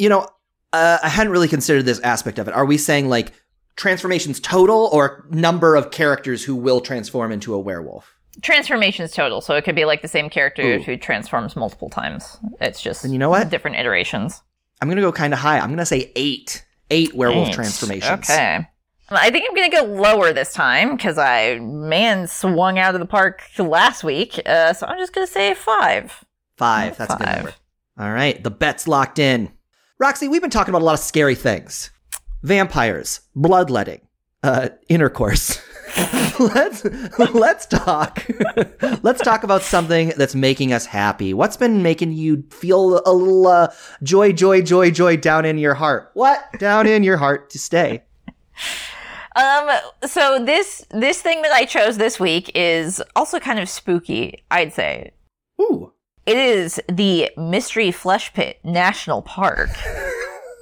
You 0.00 0.08
know, 0.08 0.28
uh, 0.72 0.98
I 1.00 1.08
hadn't 1.08 1.32
really 1.32 1.46
considered 1.46 1.84
this 1.84 2.00
aspect 2.00 2.40
of 2.40 2.48
it. 2.48 2.54
Are 2.54 2.66
we 2.66 2.76
saying 2.76 3.08
like 3.08 3.32
transformations 3.76 4.40
total 4.40 4.90
or 4.92 5.24
number 5.30 5.76
of 5.76 5.92
characters 5.92 6.42
who 6.42 6.56
will 6.56 6.80
transform 6.80 7.30
into 7.30 7.54
a 7.54 7.60
werewolf? 7.60 8.12
Transformations 8.42 9.12
total, 9.12 9.40
so 9.40 9.54
it 9.54 9.62
could 9.62 9.76
be 9.76 9.84
like 9.84 10.02
the 10.02 10.08
same 10.08 10.28
character 10.28 10.62
Ooh. 10.62 10.82
who 10.82 10.96
transforms 10.96 11.54
multiple 11.54 11.88
times. 11.88 12.36
It's 12.60 12.82
just 12.82 13.04
And 13.04 13.12
you 13.12 13.20
know 13.20 13.30
what? 13.30 13.48
different 13.48 13.76
iterations. 13.76 14.42
I'm 14.82 14.88
gonna 14.88 15.02
go 15.02 15.12
kind 15.12 15.32
of 15.32 15.38
high. 15.38 15.60
I'm 15.60 15.70
gonna 15.70 15.86
say 15.86 16.10
eight. 16.16 16.66
Eight 16.90 17.14
werewolf 17.14 17.48
Eight. 17.48 17.54
transformations. 17.54 18.28
Okay. 18.28 18.66
I 19.12 19.30
think 19.30 19.44
I'm 19.48 19.56
going 19.56 19.70
to 19.70 19.76
go 19.76 19.82
lower 19.84 20.32
this 20.32 20.52
time 20.52 20.94
because 20.96 21.18
I, 21.18 21.58
man, 21.58 22.28
swung 22.28 22.78
out 22.78 22.94
of 22.94 23.00
the 23.00 23.06
park 23.06 23.42
last 23.58 24.04
week. 24.04 24.40
Uh, 24.46 24.72
so 24.72 24.86
I'm 24.86 24.98
just 24.98 25.12
going 25.12 25.26
to 25.26 25.32
say 25.32 25.54
five. 25.54 26.24
Five. 26.56 26.96
That's 26.96 27.14
a 27.14 27.16
good 27.16 27.26
Five. 27.26 27.36
number. 27.36 27.54
All 27.98 28.12
right, 28.12 28.42
the 28.42 28.50
bet's 28.52 28.86
locked 28.86 29.18
in. 29.18 29.50
Roxy, 29.98 30.28
we've 30.28 30.40
been 30.40 30.50
talking 30.50 30.70
about 30.72 30.82
a 30.82 30.84
lot 30.84 30.94
of 30.94 31.00
scary 31.00 31.34
things: 31.34 31.90
vampires, 32.42 33.20
bloodletting, 33.34 34.00
uh, 34.42 34.68
intercourse. 34.88 35.60
let's 36.38 36.84
let's 37.34 37.66
talk. 37.66 38.26
let's 39.02 39.20
talk 39.22 39.42
about 39.42 39.62
something 39.62 40.12
that's 40.16 40.34
making 40.34 40.72
us 40.72 40.86
happy. 40.86 41.34
What's 41.34 41.56
been 41.56 41.82
making 41.82 42.12
you 42.12 42.44
feel 42.50 43.02
a 43.04 43.12
little 43.12 43.46
uh, 43.46 43.72
joy, 44.02 44.32
joy, 44.32 44.62
joy, 44.62 44.90
joy 44.90 45.16
down 45.16 45.44
in 45.44 45.58
your 45.58 45.74
heart? 45.74 46.10
What 46.14 46.44
down 46.58 46.86
in 46.86 47.02
your 47.02 47.16
heart 47.16 47.50
to 47.50 47.58
stay? 47.58 48.02
Um, 49.36 49.70
so 50.04 50.44
this, 50.44 50.84
this 50.90 51.22
thing 51.22 51.42
that 51.42 51.52
I 51.52 51.64
chose 51.64 51.98
this 51.98 52.18
week 52.18 52.50
is 52.54 53.02
also 53.14 53.38
kind 53.38 53.58
of 53.58 53.68
spooky, 53.68 54.42
I'd 54.50 54.72
say. 54.72 55.12
Ooh. 55.60 55.92
It 56.26 56.36
is 56.36 56.80
the 56.88 57.30
Mystery 57.36 57.90
Flesh 57.90 58.32
Pit 58.34 58.58
National 58.64 59.22
Park. 59.22 59.70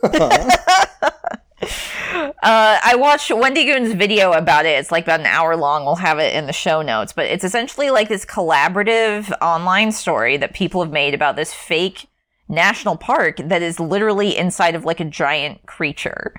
Uh, 2.19 2.33
I 2.83 2.97
watched 2.97 3.31
Wendigoon's 3.31 3.93
video 3.93 4.33
about 4.33 4.67
it. 4.67 4.79
It's 4.79 4.91
like 4.91 5.05
about 5.05 5.21
an 5.21 5.27
hour 5.27 5.57
long. 5.57 5.85
We'll 5.85 5.97
have 5.97 6.19
it 6.19 6.35
in 6.35 6.47
the 6.47 6.53
show 6.53 6.83
notes. 6.83 7.13
But 7.13 7.27
it's 7.27 7.45
essentially 7.45 7.91
like 7.91 8.09
this 8.09 8.25
collaborative 8.25 9.33
online 9.41 9.93
story 9.93 10.37
that 10.39 10.55
people 10.55 10.83
have 10.83 10.93
made 10.93 11.15
about 11.15 11.37
this 11.37 11.53
fake 11.55 12.09
national 12.49 12.97
park 12.97 13.37
that 13.45 13.63
is 13.63 13.79
literally 13.79 14.37
inside 14.37 14.75
of 14.75 14.85
like 14.85 15.01
a 15.01 15.05
giant 15.05 15.67
creature. 15.67 16.35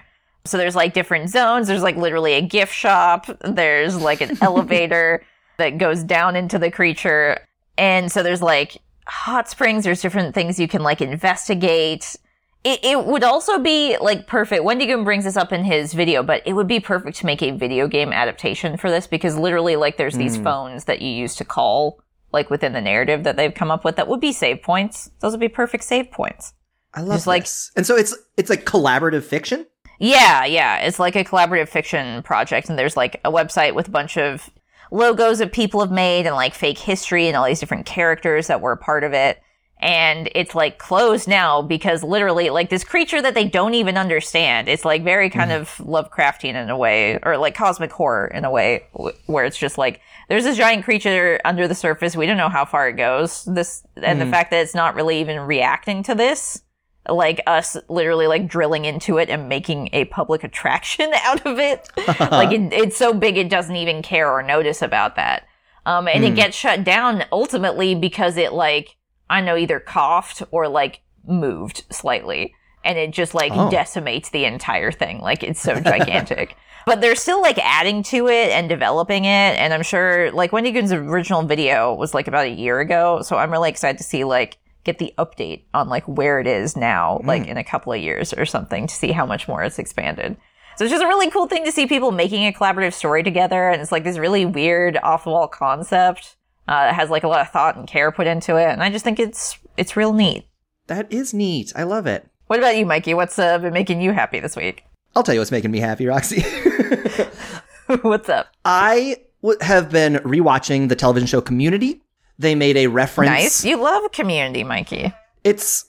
So 0.45 0.57
there's 0.57 0.75
like 0.75 0.93
different 0.93 1.29
zones. 1.29 1.67
There's 1.67 1.83
like 1.83 1.95
literally 1.95 2.33
a 2.33 2.41
gift 2.41 2.73
shop. 2.73 3.27
There's 3.41 3.95
like 3.95 4.21
an 4.21 4.37
elevator 4.41 5.23
that 5.57 5.77
goes 5.77 6.03
down 6.03 6.35
into 6.35 6.57
the 6.57 6.71
creature. 6.71 7.39
And 7.77 8.11
so 8.11 8.23
there's 8.23 8.41
like 8.41 8.81
hot 9.05 9.49
springs. 9.49 9.83
There's 9.83 10.01
different 10.01 10.33
things 10.33 10.59
you 10.59 10.67
can 10.67 10.81
like 10.81 11.01
investigate. 11.01 12.15
It, 12.63 12.79
it 12.83 13.05
would 13.05 13.23
also 13.23 13.57
be 13.59 13.97
like 13.99 14.27
perfect. 14.27 14.63
Wendigoon 14.63 15.05
brings 15.05 15.23
this 15.23 15.37
up 15.37 15.53
in 15.53 15.63
his 15.63 15.93
video, 15.93 16.23
but 16.23 16.41
it 16.45 16.53
would 16.53 16.67
be 16.67 16.79
perfect 16.79 17.17
to 17.17 17.25
make 17.25 17.41
a 17.41 17.51
video 17.51 17.87
game 17.87 18.11
adaptation 18.11 18.75
for 18.75 18.89
this 18.89 19.07
because 19.07 19.37
literally, 19.37 19.77
like, 19.77 19.97
there's 19.97 20.15
these 20.15 20.35
hmm. 20.35 20.43
phones 20.43 20.85
that 20.85 21.01
you 21.01 21.09
use 21.09 21.35
to 21.35 21.45
call, 21.45 22.01
like, 22.33 22.49
within 22.49 22.73
the 22.73 22.81
narrative 22.81 23.23
that 23.23 23.37
they've 23.37 23.53
come 23.53 23.71
up 23.71 23.85
with 23.85 23.95
that 23.95 24.09
would 24.09 24.19
be 24.19 24.33
save 24.33 24.61
points. 24.61 25.09
Those 25.21 25.31
would 25.31 25.39
be 25.39 25.47
perfect 25.47 25.85
save 25.85 26.11
points. 26.11 26.53
I 26.93 27.01
love 27.01 27.17
Just 27.17 27.27
like- 27.27 27.43
this. 27.43 27.71
And 27.77 27.85
so 27.85 27.95
it's 27.95 28.17
it's 28.35 28.49
like 28.49 28.65
collaborative 28.65 29.23
fiction. 29.23 29.65
Yeah, 29.99 30.45
yeah. 30.45 30.79
It's 30.79 30.99
like 30.99 31.15
a 31.15 31.23
collaborative 31.23 31.69
fiction 31.69 32.23
project, 32.23 32.69
and 32.69 32.79
there's 32.79 32.97
like 32.97 33.21
a 33.23 33.31
website 33.31 33.73
with 33.73 33.87
a 33.87 33.91
bunch 33.91 34.17
of 34.17 34.49
logos 34.91 35.39
that 35.39 35.51
people 35.51 35.79
have 35.81 35.91
made 35.91 36.25
and 36.25 36.35
like 36.35 36.53
fake 36.53 36.79
history 36.79 37.27
and 37.27 37.37
all 37.37 37.45
these 37.45 37.59
different 37.59 37.85
characters 37.85 38.47
that 38.47 38.61
were 38.61 38.71
a 38.71 38.77
part 38.77 39.03
of 39.03 39.13
it. 39.13 39.41
And 39.81 40.29
it's 40.35 40.55
like 40.55 40.77
closed 40.77 41.27
now 41.27 41.61
because 41.61 42.03
literally, 42.03 42.49
like 42.49 42.69
this 42.69 42.83
creature 42.83 43.21
that 43.21 43.33
they 43.33 43.45
don't 43.45 43.75
even 43.75 43.97
understand. 43.97 44.67
It's 44.67 44.83
like 44.83 45.03
very 45.03 45.29
kind 45.29 45.51
mm-hmm. 45.51 45.83
of 45.83 45.87
Lovecraftian 45.87 46.55
in 46.61 46.69
a 46.69 46.77
way, 46.77 47.17
or 47.23 47.37
like 47.37 47.55
cosmic 47.55 47.91
horror 47.91 48.27
in 48.27 48.43
a 48.43 48.51
way, 48.51 48.83
wh- 48.91 49.29
where 49.29 49.45
it's 49.45 49.57
just 49.57 49.77
like 49.77 50.01
there's 50.27 50.43
this 50.43 50.57
giant 50.57 50.83
creature 50.83 51.39
under 51.45 51.65
the 51.65 51.75
surface. 51.75 52.15
We 52.15 52.25
don't 52.25 52.35
know 52.35 52.49
how 52.49 52.65
far 52.65 52.89
it 52.89 52.97
goes. 52.97 53.45
This 53.45 53.83
and 53.95 54.19
the 54.19 54.25
mm. 54.25 54.31
fact 54.31 54.51
that 54.51 54.61
it's 54.61 54.75
not 54.75 54.95
really 54.95 55.21
even 55.21 55.39
reacting 55.39 56.03
to 56.03 56.15
this 56.15 56.61
like 57.07 57.41
us 57.47 57.77
literally 57.87 58.27
like 58.27 58.47
drilling 58.47 58.85
into 58.85 59.17
it 59.17 59.29
and 59.29 59.49
making 59.49 59.89
a 59.93 60.05
public 60.05 60.43
attraction 60.43 61.11
out 61.23 61.45
of 61.45 61.59
it. 61.59 61.89
like 62.19 62.51
it, 62.51 62.73
it's 62.73 62.97
so 62.97 63.13
big 63.13 63.37
it 63.37 63.49
doesn't 63.49 63.75
even 63.75 64.01
care 64.01 64.29
or 64.29 64.43
notice 64.43 64.81
about 64.81 65.15
that. 65.15 65.45
Um, 65.85 66.07
and 66.07 66.23
it 66.23 66.33
mm. 66.33 66.35
gets 66.35 66.57
shut 66.57 66.83
down 66.83 67.23
ultimately 67.31 67.95
because 67.95 68.37
it 68.37 68.53
like 68.53 68.97
I 69.29 69.41
know 69.41 69.55
either 69.55 69.79
coughed 69.79 70.43
or 70.51 70.67
like 70.67 71.01
moved 71.25 71.83
slightly, 71.91 72.53
and 72.83 72.97
it 72.97 73.11
just 73.11 73.33
like 73.33 73.51
Oh. 73.53 73.69
decimates 73.69 74.29
the 74.29 74.45
entire 74.45 74.91
thing. 74.91 75.19
Like 75.19 75.43
it's 75.43 75.61
so 75.61 75.79
gigantic. 75.79 76.55
But 76.85 77.01
they're 77.01 77.15
still 77.15 77.41
like 77.41 77.59
adding 77.59 78.01
to 78.03 78.29
it 78.29 78.49
and 78.51 78.67
developing 78.67 79.25
it, 79.25 79.27
and 79.59 79.73
I'm 79.73 79.83
sure 79.83 80.31
like 80.31 80.51
Wendigoon's 80.51 80.91
original 80.93 81.43
video 81.43 81.93
was 81.93 82.15
like 82.15 82.27
about 82.27 82.45
a 82.45 82.49
year 82.49 82.79
ago, 82.79 83.21
so 83.21 83.35
I'm 83.35 83.51
really 83.51 83.69
excited 83.69 83.97
to 83.99 84.03
see 84.03 84.23
like 84.23 84.57
get 84.85 84.97
the 84.97 85.13
update 85.19 85.65
on 85.73 85.87
like 85.89 86.07
where 86.07 86.39
it 86.39 86.47
is 86.47 86.75
now, 86.75 87.19
mm. 87.21 87.27
like 87.27 87.45
in 87.45 87.57
a 87.57 87.63
couple 87.63 87.93
of 87.93 88.01
years 88.01 88.33
or 88.33 88.45
something, 88.45 88.87
to 88.87 88.95
see 88.95 89.11
how 89.11 89.25
much 89.25 89.47
more 89.47 89.61
it's 89.61 89.77
expanded. 89.77 90.37
So 90.77 90.85
it's 90.85 90.91
just 90.91 91.03
a 91.03 91.07
really 91.07 91.29
cool 91.29 91.45
thing 91.47 91.65
to 91.65 91.71
see 91.71 91.85
people 91.85 92.11
making 92.11 92.47
a 92.47 92.53
collaborative 92.53 92.93
story 92.93 93.21
together, 93.21 93.69
and 93.69 93.81
it's 93.81 93.91
like 93.91 94.05
this 94.05 94.17
really 94.17 94.45
weird 94.45 94.97
off 95.03 95.25
the 95.25 95.29
wall 95.31 95.49
concept. 95.49 96.37
Uh, 96.69 96.89
it 96.91 96.93
has 96.93 97.09
like 97.09 97.23
a 97.23 97.27
lot 97.27 97.41
of 97.41 97.49
thought 97.49 97.75
and 97.77 97.87
care 97.87 98.11
put 98.11 98.27
into 98.27 98.55
it, 98.55 98.69
and 98.69 98.83
I 98.83 98.91
just 98.91 99.03
think 99.03 99.19
it's 99.19 99.57
it's 99.75 99.97
real 99.97 100.13
neat. 100.13 100.45
That 100.85 101.11
is 101.11 101.33
neat. 101.33 101.73
I 101.75 101.81
love 101.81 102.05
it. 102.05 102.29
What 102.45 102.59
about 102.59 102.77
you, 102.77 102.85
Mikey? 102.85 103.15
What's 103.15 103.39
uh, 103.39 103.57
been 103.57 103.73
making 103.73 104.01
you 104.01 104.11
happy 104.11 104.39
this 104.39 104.55
week? 104.55 104.83
I'll 105.15 105.23
tell 105.23 105.33
you 105.33 105.41
what's 105.41 105.51
making 105.51 105.71
me 105.71 105.79
happy, 105.79 106.05
Roxy. 106.05 106.41
What's 108.01 108.29
up? 108.29 108.47
I 108.63 109.17
w- 109.41 109.57
have 109.61 109.89
been 109.89 110.15
rewatching 110.17 110.89
the 110.89 110.95
television 110.95 111.25
show 111.25 111.41
Community. 111.41 112.03
They 112.37 112.53
made 112.53 112.77
a 112.77 112.85
reference. 112.85 113.29
Nice. 113.31 113.65
You 113.65 113.77
love 113.77 114.11
Community, 114.11 114.63
Mikey. 114.63 115.11
It's 115.43 115.88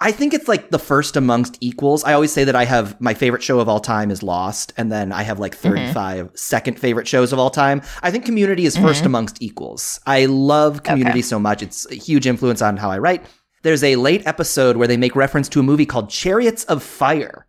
I 0.00 0.12
think 0.12 0.32
it's 0.32 0.46
like 0.46 0.70
the 0.70 0.78
first 0.78 1.16
amongst 1.16 1.58
equals. 1.60 2.04
I 2.04 2.12
always 2.12 2.32
say 2.32 2.44
that 2.44 2.54
I 2.54 2.64
have 2.64 3.00
my 3.00 3.14
favorite 3.14 3.42
show 3.42 3.58
of 3.58 3.68
all 3.68 3.80
time 3.80 4.12
is 4.12 4.22
Lost, 4.22 4.72
and 4.76 4.92
then 4.92 5.10
I 5.12 5.22
have 5.22 5.40
like 5.40 5.56
mm-hmm. 5.56 5.92
35 5.92 6.30
second 6.34 6.78
favorite 6.78 7.08
shows 7.08 7.32
of 7.32 7.38
all 7.38 7.50
time. 7.50 7.82
I 8.02 8.12
think 8.12 8.24
Community 8.24 8.64
is 8.64 8.76
1st 8.76 8.82
mm-hmm. 8.82 9.06
amongst 9.06 9.42
equals. 9.42 10.00
I 10.06 10.26
love 10.26 10.84
Community 10.84 11.18
Okay. 11.18 11.22
so 11.22 11.40
much. 11.40 11.62
It's 11.62 11.90
a 11.90 11.96
huge 11.96 12.26
influence 12.28 12.62
on 12.62 12.76
how 12.76 12.90
I 12.90 12.98
write. 12.98 13.26
There's 13.62 13.82
a 13.82 13.96
late 13.96 14.24
episode 14.24 14.76
where 14.76 14.86
they 14.86 14.96
make 14.96 15.16
reference 15.16 15.48
to 15.50 15.60
a 15.60 15.64
movie 15.64 15.86
called 15.86 16.10
Chariots 16.10 16.62
of 16.64 16.82
Fire. 16.82 17.46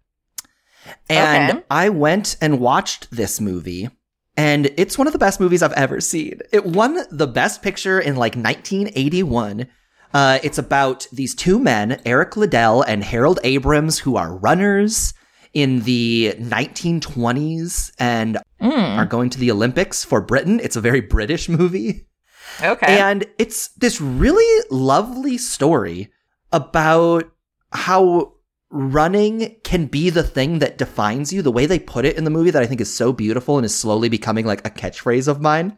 And 1.07 1.51
Okay. 1.51 1.63
I 1.69 1.89
went 1.89 2.35
and 2.41 2.59
watched 2.59 3.11
this 3.11 3.39
movie, 3.39 3.89
and 4.35 4.71
it's 4.75 4.97
one 4.97 5.05
of 5.05 5.13
the 5.13 5.19
best 5.19 5.39
movies 5.39 5.61
I've 5.61 5.73
ever 5.73 6.01
seen. 6.01 6.39
It 6.51 6.65
won 6.65 6.97
the 7.11 7.27
best 7.27 7.61
picture 7.61 7.99
in 7.99 8.15
like 8.15 8.35
1981. 8.35 9.67
Uh, 10.13 10.39
it's 10.43 10.57
about 10.57 11.07
these 11.11 11.35
two 11.35 11.59
men, 11.59 12.01
Eric 12.05 12.35
Liddell 12.35 12.81
and 12.81 13.03
Harold 13.03 13.39
Abrahams, 13.43 13.99
who 13.99 14.15
are 14.15 14.35
runners 14.35 15.13
in 15.53 15.81
the 15.81 16.35
1920s 16.39 17.91
and 17.99 18.37
are 18.59 19.05
going 19.05 19.29
to 19.29 19.39
the 19.39 19.51
Olympics 19.51 20.03
for 20.03 20.21
Britain. 20.21 20.59
It's 20.61 20.75
a 20.75 20.81
very 20.81 21.01
British 21.01 21.49
movie. 21.49 22.07
Okay. 22.61 22.99
And 22.99 23.25
it's 23.37 23.69
this 23.69 24.01
really 24.01 24.65
lovely 24.69 25.37
story 25.37 26.11
about 26.51 27.31
how 27.71 28.33
running 28.71 29.55
can 29.63 29.85
be 29.85 30.09
the 30.09 30.23
thing 30.23 30.59
that 30.59 30.77
defines 30.77 31.31
you. 31.31 31.41
The 31.41 31.51
way 31.51 31.65
they 31.65 31.79
put 31.79 32.05
it 32.05 32.17
in 32.17 32.23
the 32.23 32.29
movie 32.29 32.51
that 32.51 32.61
I 32.61 32.65
think 32.65 32.81
is 32.81 32.93
so 32.93 33.13
beautiful 33.13 33.57
and 33.57 33.65
is 33.65 33.75
slowly 33.75 34.09
becoming 34.09 34.45
like 34.45 34.65
a 34.65 34.71
catchphrase 34.71 35.27
of 35.27 35.41
mine 35.41 35.77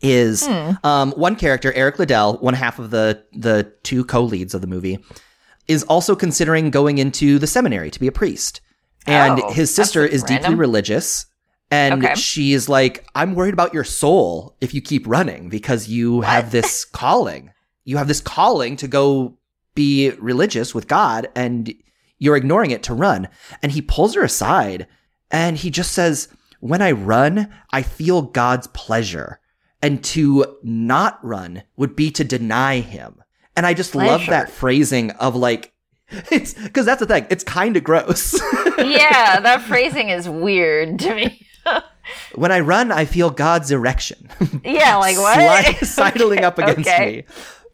is 0.00 0.46
um, 0.84 1.12
one 1.12 1.34
character, 1.36 1.72
Eric 1.72 1.98
Liddell, 1.98 2.36
one 2.38 2.54
half 2.54 2.78
of 2.78 2.90
the 2.90 3.24
the 3.32 3.72
two 3.82 4.04
co-leads 4.04 4.54
of 4.54 4.60
the 4.60 4.66
movie, 4.66 4.98
is 5.66 5.82
also 5.84 6.14
considering 6.14 6.70
going 6.70 6.98
into 6.98 7.38
the 7.38 7.46
seminary 7.46 7.90
to 7.90 8.00
be 8.00 8.06
a 8.06 8.12
priest. 8.12 8.60
And 9.06 9.40
Oh, 9.40 9.52
his 9.52 9.74
sister 9.74 10.04
is 10.04 10.22
deeply 10.22 10.54
religious. 10.54 11.26
And 11.70 12.02
Okay. 12.04 12.14
she 12.14 12.52
is 12.54 12.68
like, 12.68 13.06
I'm 13.14 13.34
worried 13.34 13.52
about 13.52 13.74
your 13.74 13.84
soul 13.84 14.56
if 14.60 14.72
you 14.72 14.80
keep 14.80 15.06
running 15.06 15.48
because 15.50 15.88
you 15.88 16.22
have 16.22 16.50
this 16.50 16.84
calling. 16.92 17.52
You 17.84 17.96
have 17.98 18.08
this 18.08 18.20
calling 18.20 18.76
to 18.76 18.88
go 18.88 19.36
be 19.74 20.10
religious 20.18 20.74
with 20.74 20.88
God 20.88 21.28
and 21.34 21.72
you're 22.18 22.36
ignoring 22.36 22.70
it 22.70 22.82
to 22.84 22.94
run. 22.94 23.28
And 23.62 23.72
he 23.72 23.82
pulls 23.82 24.14
her 24.14 24.22
aside 24.22 24.86
and 25.30 25.56
he 25.58 25.70
just 25.70 25.92
says, 25.92 26.28
When 26.60 26.80
I 26.82 26.92
run, 26.92 27.52
I 27.70 27.82
feel 27.82 28.22
God's 28.22 28.66
pleasure. 28.68 29.38
And 29.80 30.02
to 30.04 30.58
not 30.62 31.24
run 31.24 31.62
would 31.76 31.94
be 31.94 32.10
to 32.12 32.24
deny 32.24 32.80
him. 32.80 33.22
And 33.56 33.66
I 33.66 33.74
just 33.74 33.94
love 33.94 34.26
that 34.26 34.50
phrasing 34.50 35.10
of 35.12 35.36
like, 35.36 35.72
it's 36.30 36.54
because 36.54 36.86
that's 36.86 37.00
the 37.00 37.06
thing. 37.06 37.26
It's 37.30 37.44
kind 37.44 37.76
of 37.76 37.84
gross. 37.84 38.34
yeah, 38.78 39.40
that 39.40 39.62
phrasing 39.62 40.08
is 40.08 40.28
weird 40.28 40.98
to 41.00 41.14
me. 41.14 41.46
when 42.34 42.52
I 42.52 42.60
run, 42.60 42.90
I 42.92 43.04
feel 43.04 43.30
God's 43.30 43.70
erection. 43.70 44.28
Yeah, 44.64 44.96
like 44.96 45.16
what? 45.16 45.76
Sidling 45.84 46.38
Okay, 46.38 46.44
up 46.44 46.58
against 46.58 46.88
okay. 46.88 47.24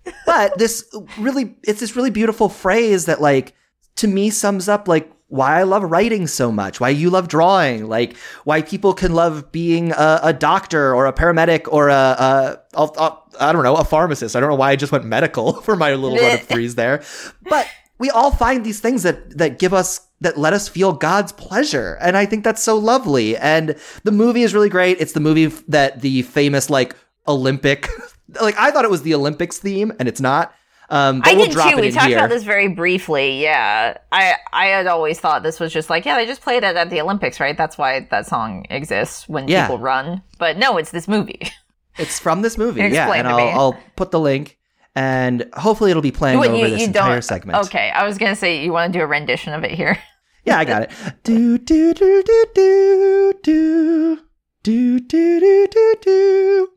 me. 0.04 0.12
But 0.26 0.58
this 0.58 0.84
really, 1.18 1.56
it's 1.62 1.80
this 1.80 1.96
really 1.96 2.10
beautiful 2.10 2.48
phrase 2.48 3.06
that, 3.06 3.20
like, 3.20 3.54
to 3.96 4.08
me 4.08 4.30
sums 4.30 4.68
up 4.68 4.88
like 4.88 5.10
why 5.28 5.58
I 5.58 5.62
love 5.62 5.82
writing 5.82 6.26
so 6.26 6.52
much, 6.52 6.80
why 6.80 6.90
you 6.90 7.10
love 7.10 7.28
drawing, 7.28 7.88
like 7.88 8.16
why 8.44 8.62
people 8.62 8.94
can 8.94 9.12
love 9.14 9.50
being 9.50 9.92
a, 9.92 10.20
a 10.22 10.32
doctor 10.32 10.94
or 10.94 11.06
a 11.06 11.12
paramedic 11.12 11.66
or 11.72 11.88
a, 11.88 11.94
a, 11.94 12.60
a, 12.74 12.82
a 12.82 13.18
I 13.40 13.52
don't 13.52 13.64
know 13.64 13.76
a 13.76 13.84
pharmacist. 13.84 14.36
I 14.36 14.40
don't 14.40 14.50
know 14.50 14.56
why 14.56 14.70
I 14.70 14.76
just 14.76 14.92
went 14.92 15.04
medical 15.04 15.52
for 15.62 15.76
my 15.76 15.94
little 15.94 16.18
run 16.18 16.34
of 16.34 16.42
threes 16.46 16.74
there, 16.74 17.02
but 17.42 17.66
we 17.98 18.10
all 18.10 18.30
find 18.30 18.64
these 18.64 18.80
things 18.80 19.02
that 19.02 19.38
that 19.38 19.58
give 19.58 19.72
us 19.72 20.06
that 20.20 20.38
let 20.38 20.52
us 20.52 20.68
feel 20.68 20.92
God's 20.92 21.32
pleasure, 21.32 21.98
and 22.00 22.16
I 22.16 22.26
think 22.26 22.44
that's 22.44 22.62
so 22.62 22.76
lovely. 22.76 23.36
And 23.36 23.76
the 24.04 24.12
movie 24.12 24.42
is 24.42 24.54
really 24.54 24.68
great. 24.68 25.00
It's 25.00 25.12
the 25.12 25.20
movie 25.20 25.46
that 25.68 26.00
the 26.00 26.22
famous 26.22 26.70
like 26.70 26.96
Olympic, 27.26 27.88
like 28.40 28.56
I 28.58 28.70
thought 28.70 28.84
it 28.84 28.90
was 28.90 29.02
the 29.02 29.14
Olympics 29.14 29.58
theme, 29.58 29.92
and 29.98 30.08
it's 30.08 30.20
not. 30.20 30.54
Um, 30.90 31.22
I 31.24 31.34
we'll 31.34 31.46
did 31.46 31.52
drop 31.52 31.70
too. 31.74 31.80
We 31.80 31.90
talked 31.90 32.06
here. 32.08 32.18
about 32.18 32.28
this 32.28 32.42
very 32.42 32.68
briefly. 32.68 33.42
Yeah, 33.42 33.96
I 34.12 34.34
I 34.52 34.66
had 34.66 34.86
always 34.86 35.18
thought 35.18 35.42
this 35.42 35.58
was 35.58 35.72
just 35.72 35.88
like 35.90 36.04
yeah, 36.04 36.16
they 36.16 36.26
just 36.26 36.42
played 36.42 36.62
it 36.62 36.76
at 36.76 36.90
the 36.90 37.00
Olympics, 37.00 37.40
right? 37.40 37.56
That's 37.56 37.78
why 37.78 38.06
that 38.10 38.26
song 38.26 38.66
exists 38.70 39.28
when 39.28 39.48
Yeah. 39.48 39.66
people 39.66 39.78
run. 39.78 40.22
But 40.38 40.56
no, 40.58 40.76
it's 40.76 40.90
this 40.90 41.08
movie. 41.08 41.40
It's 41.96 42.18
from 42.18 42.42
this 42.42 42.58
movie, 42.58 42.80
yeah, 42.92 43.08
and 43.12 43.28
I'll. 43.28 43.38
I'll 43.60 43.78
put 43.94 44.10
the 44.10 44.18
link, 44.18 44.58
and 44.96 45.48
hopefully 45.54 45.92
it'll 45.92 46.02
be 46.02 46.10
playing 46.10 46.38
What, 46.38 46.50
over 46.50 46.68
this 46.68 46.88
entire 46.88 47.20
segment. 47.20 47.66
Okay, 47.66 47.90
I 47.90 48.04
was 48.04 48.18
gonna 48.18 48.34
say 48.34 48.64
you 48.64 48.72
want 48.72 48.92
to 48.92 48.98
do 48.98 49.02
a 49.04 49.06
rendition 49.06 49.52
of 49.54 49.62
it 49.62 49.70
here. 49.70 49.96
Yeah, 50.44 50.58
I 50.58 50.64
got 50.66 50.82
it. 50.82 50.90
do 51.22 51.56
do 51.56 51.94
do 51.94 52.22
do 52.22 52.46
do 52.54 53.32
do 53.42 54.18
do 54.62 55.00
do 55.00 55.40
do 55.40 55.66
do 55.68 55.94
do. 56.02 56.68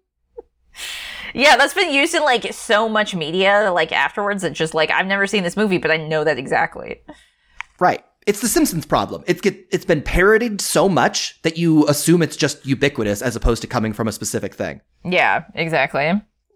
Yeah, 1.34 1.58
that's 1.58 1.74
been 1.74 1.94
used 1.94 2.14
in 2.16 2.24
like 2.24 2.54
so 2.54 2.88
much 2.90 3.16
media, 3.16 3.72
like 3.74 3.92
afterwards. 3.92 4.44
It's 4.44 4.58
just 4.58 4.74
like 4.74 4.92
I've 4.92 5.08
never 5.08 5.28
seen 5.28 5.44
this 5.44 5.58
movie, 5.58 5.78
but 5.78 5.92
I 5.92 5.98
know 5.98 6.24
that 6.24 6.38
exactly. 6.38 7.02
Right. 7.80 8.04
It's 8.26 8.42
the 8.42 8.48
Simpsons 8.48 8.86
problem. 8.86 9.24
It's 9.26 9.40
get 9.40 9.56
it's 9.72 9.86
been 9.86 10.02
parodied 10.02 10.60
so 10.60 10.90
much 10.90 11.42
that 11.44 11.58
you 11.58 11.88
assume 11.88 12.22
it's 12.22 12.36
just 12.36 12.66
ubiquitous 12.66 13.22
as 13.22 13.36
opposed 13.36 13.62
to 13.62 13.68
coming 13.68 13.94
from 13.94 14.08
a 14.08 14.12
specific 14.12 14.54
thing. 14.54 14.82
Yeah, 15.06 15.46
exactly. 15.56 16.12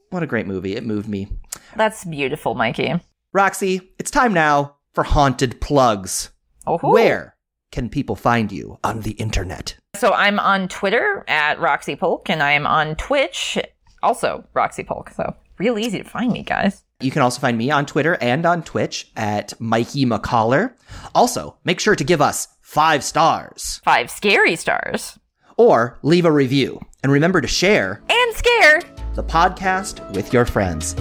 What 0.09 0.23
a 0.23 0.27
great 0.27 0.47
movie. 0.47 0.75
It 0.75 0.85
moved 0.85 1.07
me. 1.07 1.29
That's 1.77 2.03
beautiful, 2.03 2.55
Mikey. 2.55 2.95
Roxy, 3.31 3.93
it's 3.97 4.11
time 4.11 4.33
now 4.33 4.75
for 4.93 5.05
haunted 5.05 5.61
plugs. 5.61 6.31
Oh, 6.67 6.77
Where 6.79 7.37
can 7.71 7.87
people 7.89 8.17
find 8.17 8.51
you 8.51 8.77
on 8.83 9.01
the 9.01 9.11
internet? 9.11 9.77
So 9.95 10.11
I'm 10.11 10.39
on 10.39 10.67
Twitter 10.67 11.23
at 11.29 11.59
Roxy 11.61 11.95
Polk, 11.95 12.29
and 12.29 12.43
I 12.43 12.51
am 12.51 12.67
on 12.67 12.95
Twitch, 12.95 13.57
also 14.03 14.45
Roxy 14.53 14.83
Polk. 14.83 15.09
So 15.11 15.35
real 15.57 15.77
easy 15.77 15.99
to 16.03 16.09
find 16.09 16.31
me, 16.31 16.43
guys. 16.43 16.83
You 16.99 17.11
can 17.11 17.21
also 17.21 17.39
find 17.39 17.57
me 17.57 17.71
on 17.71 17.85
Twitter 17.85 18.17
and 18.21 18.45
on 18.45 18.61
Twitch 18.63 19.11
at 19.15 19.59
Mikey 19.59 20.05
McCollar. 20.05 20.73
Also, 21.15 21.57
make 21.63 21.79
sure 21.79 21.95
to 21.95 22.03
give 22.03 22.21
us 22.21 22.47
five 22.61 23.03
stars 23.03 23.81
Five 23.83 24.11
scary 24.11 24.55
stars. 24.55 25.17
or 25.57 25.97
leave 26.03 26.25
a 26.25 26.31
review. 26.31 26.79
And 27.03 27.11
remember 27.11 27.41
to 27.41 27.47
share 27.47 28.03
And 28.07 28.35
scare. 28.35 28.81
the 29.15 29.23
podcast 29.23 30.07
with 30.15 30.31
your 30.31 30.45
friends. 30.45 30.93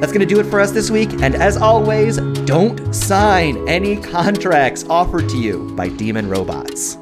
That's 0.00 0.12
going 0.12 0.26
to 0.26 0.34
do 0.34 0.40
it 0.40 0.46
for 0.50 0.58
us 0.58 0.72
this 0.72 0.90
week. 0.90 1.12
And 1.22 1.36
as 1.36 1.56
always, 1.56 2.16
don't 2.44 2.92
sign 2.92 3.68
any 3.68 3.96
contracts 4.02 4.84
offered 4.90 5.28
to 5.28 5.38
you 5.38 5.72
by 5.76 5.88
demon 5.90 6.28
robots. 6.28 6.96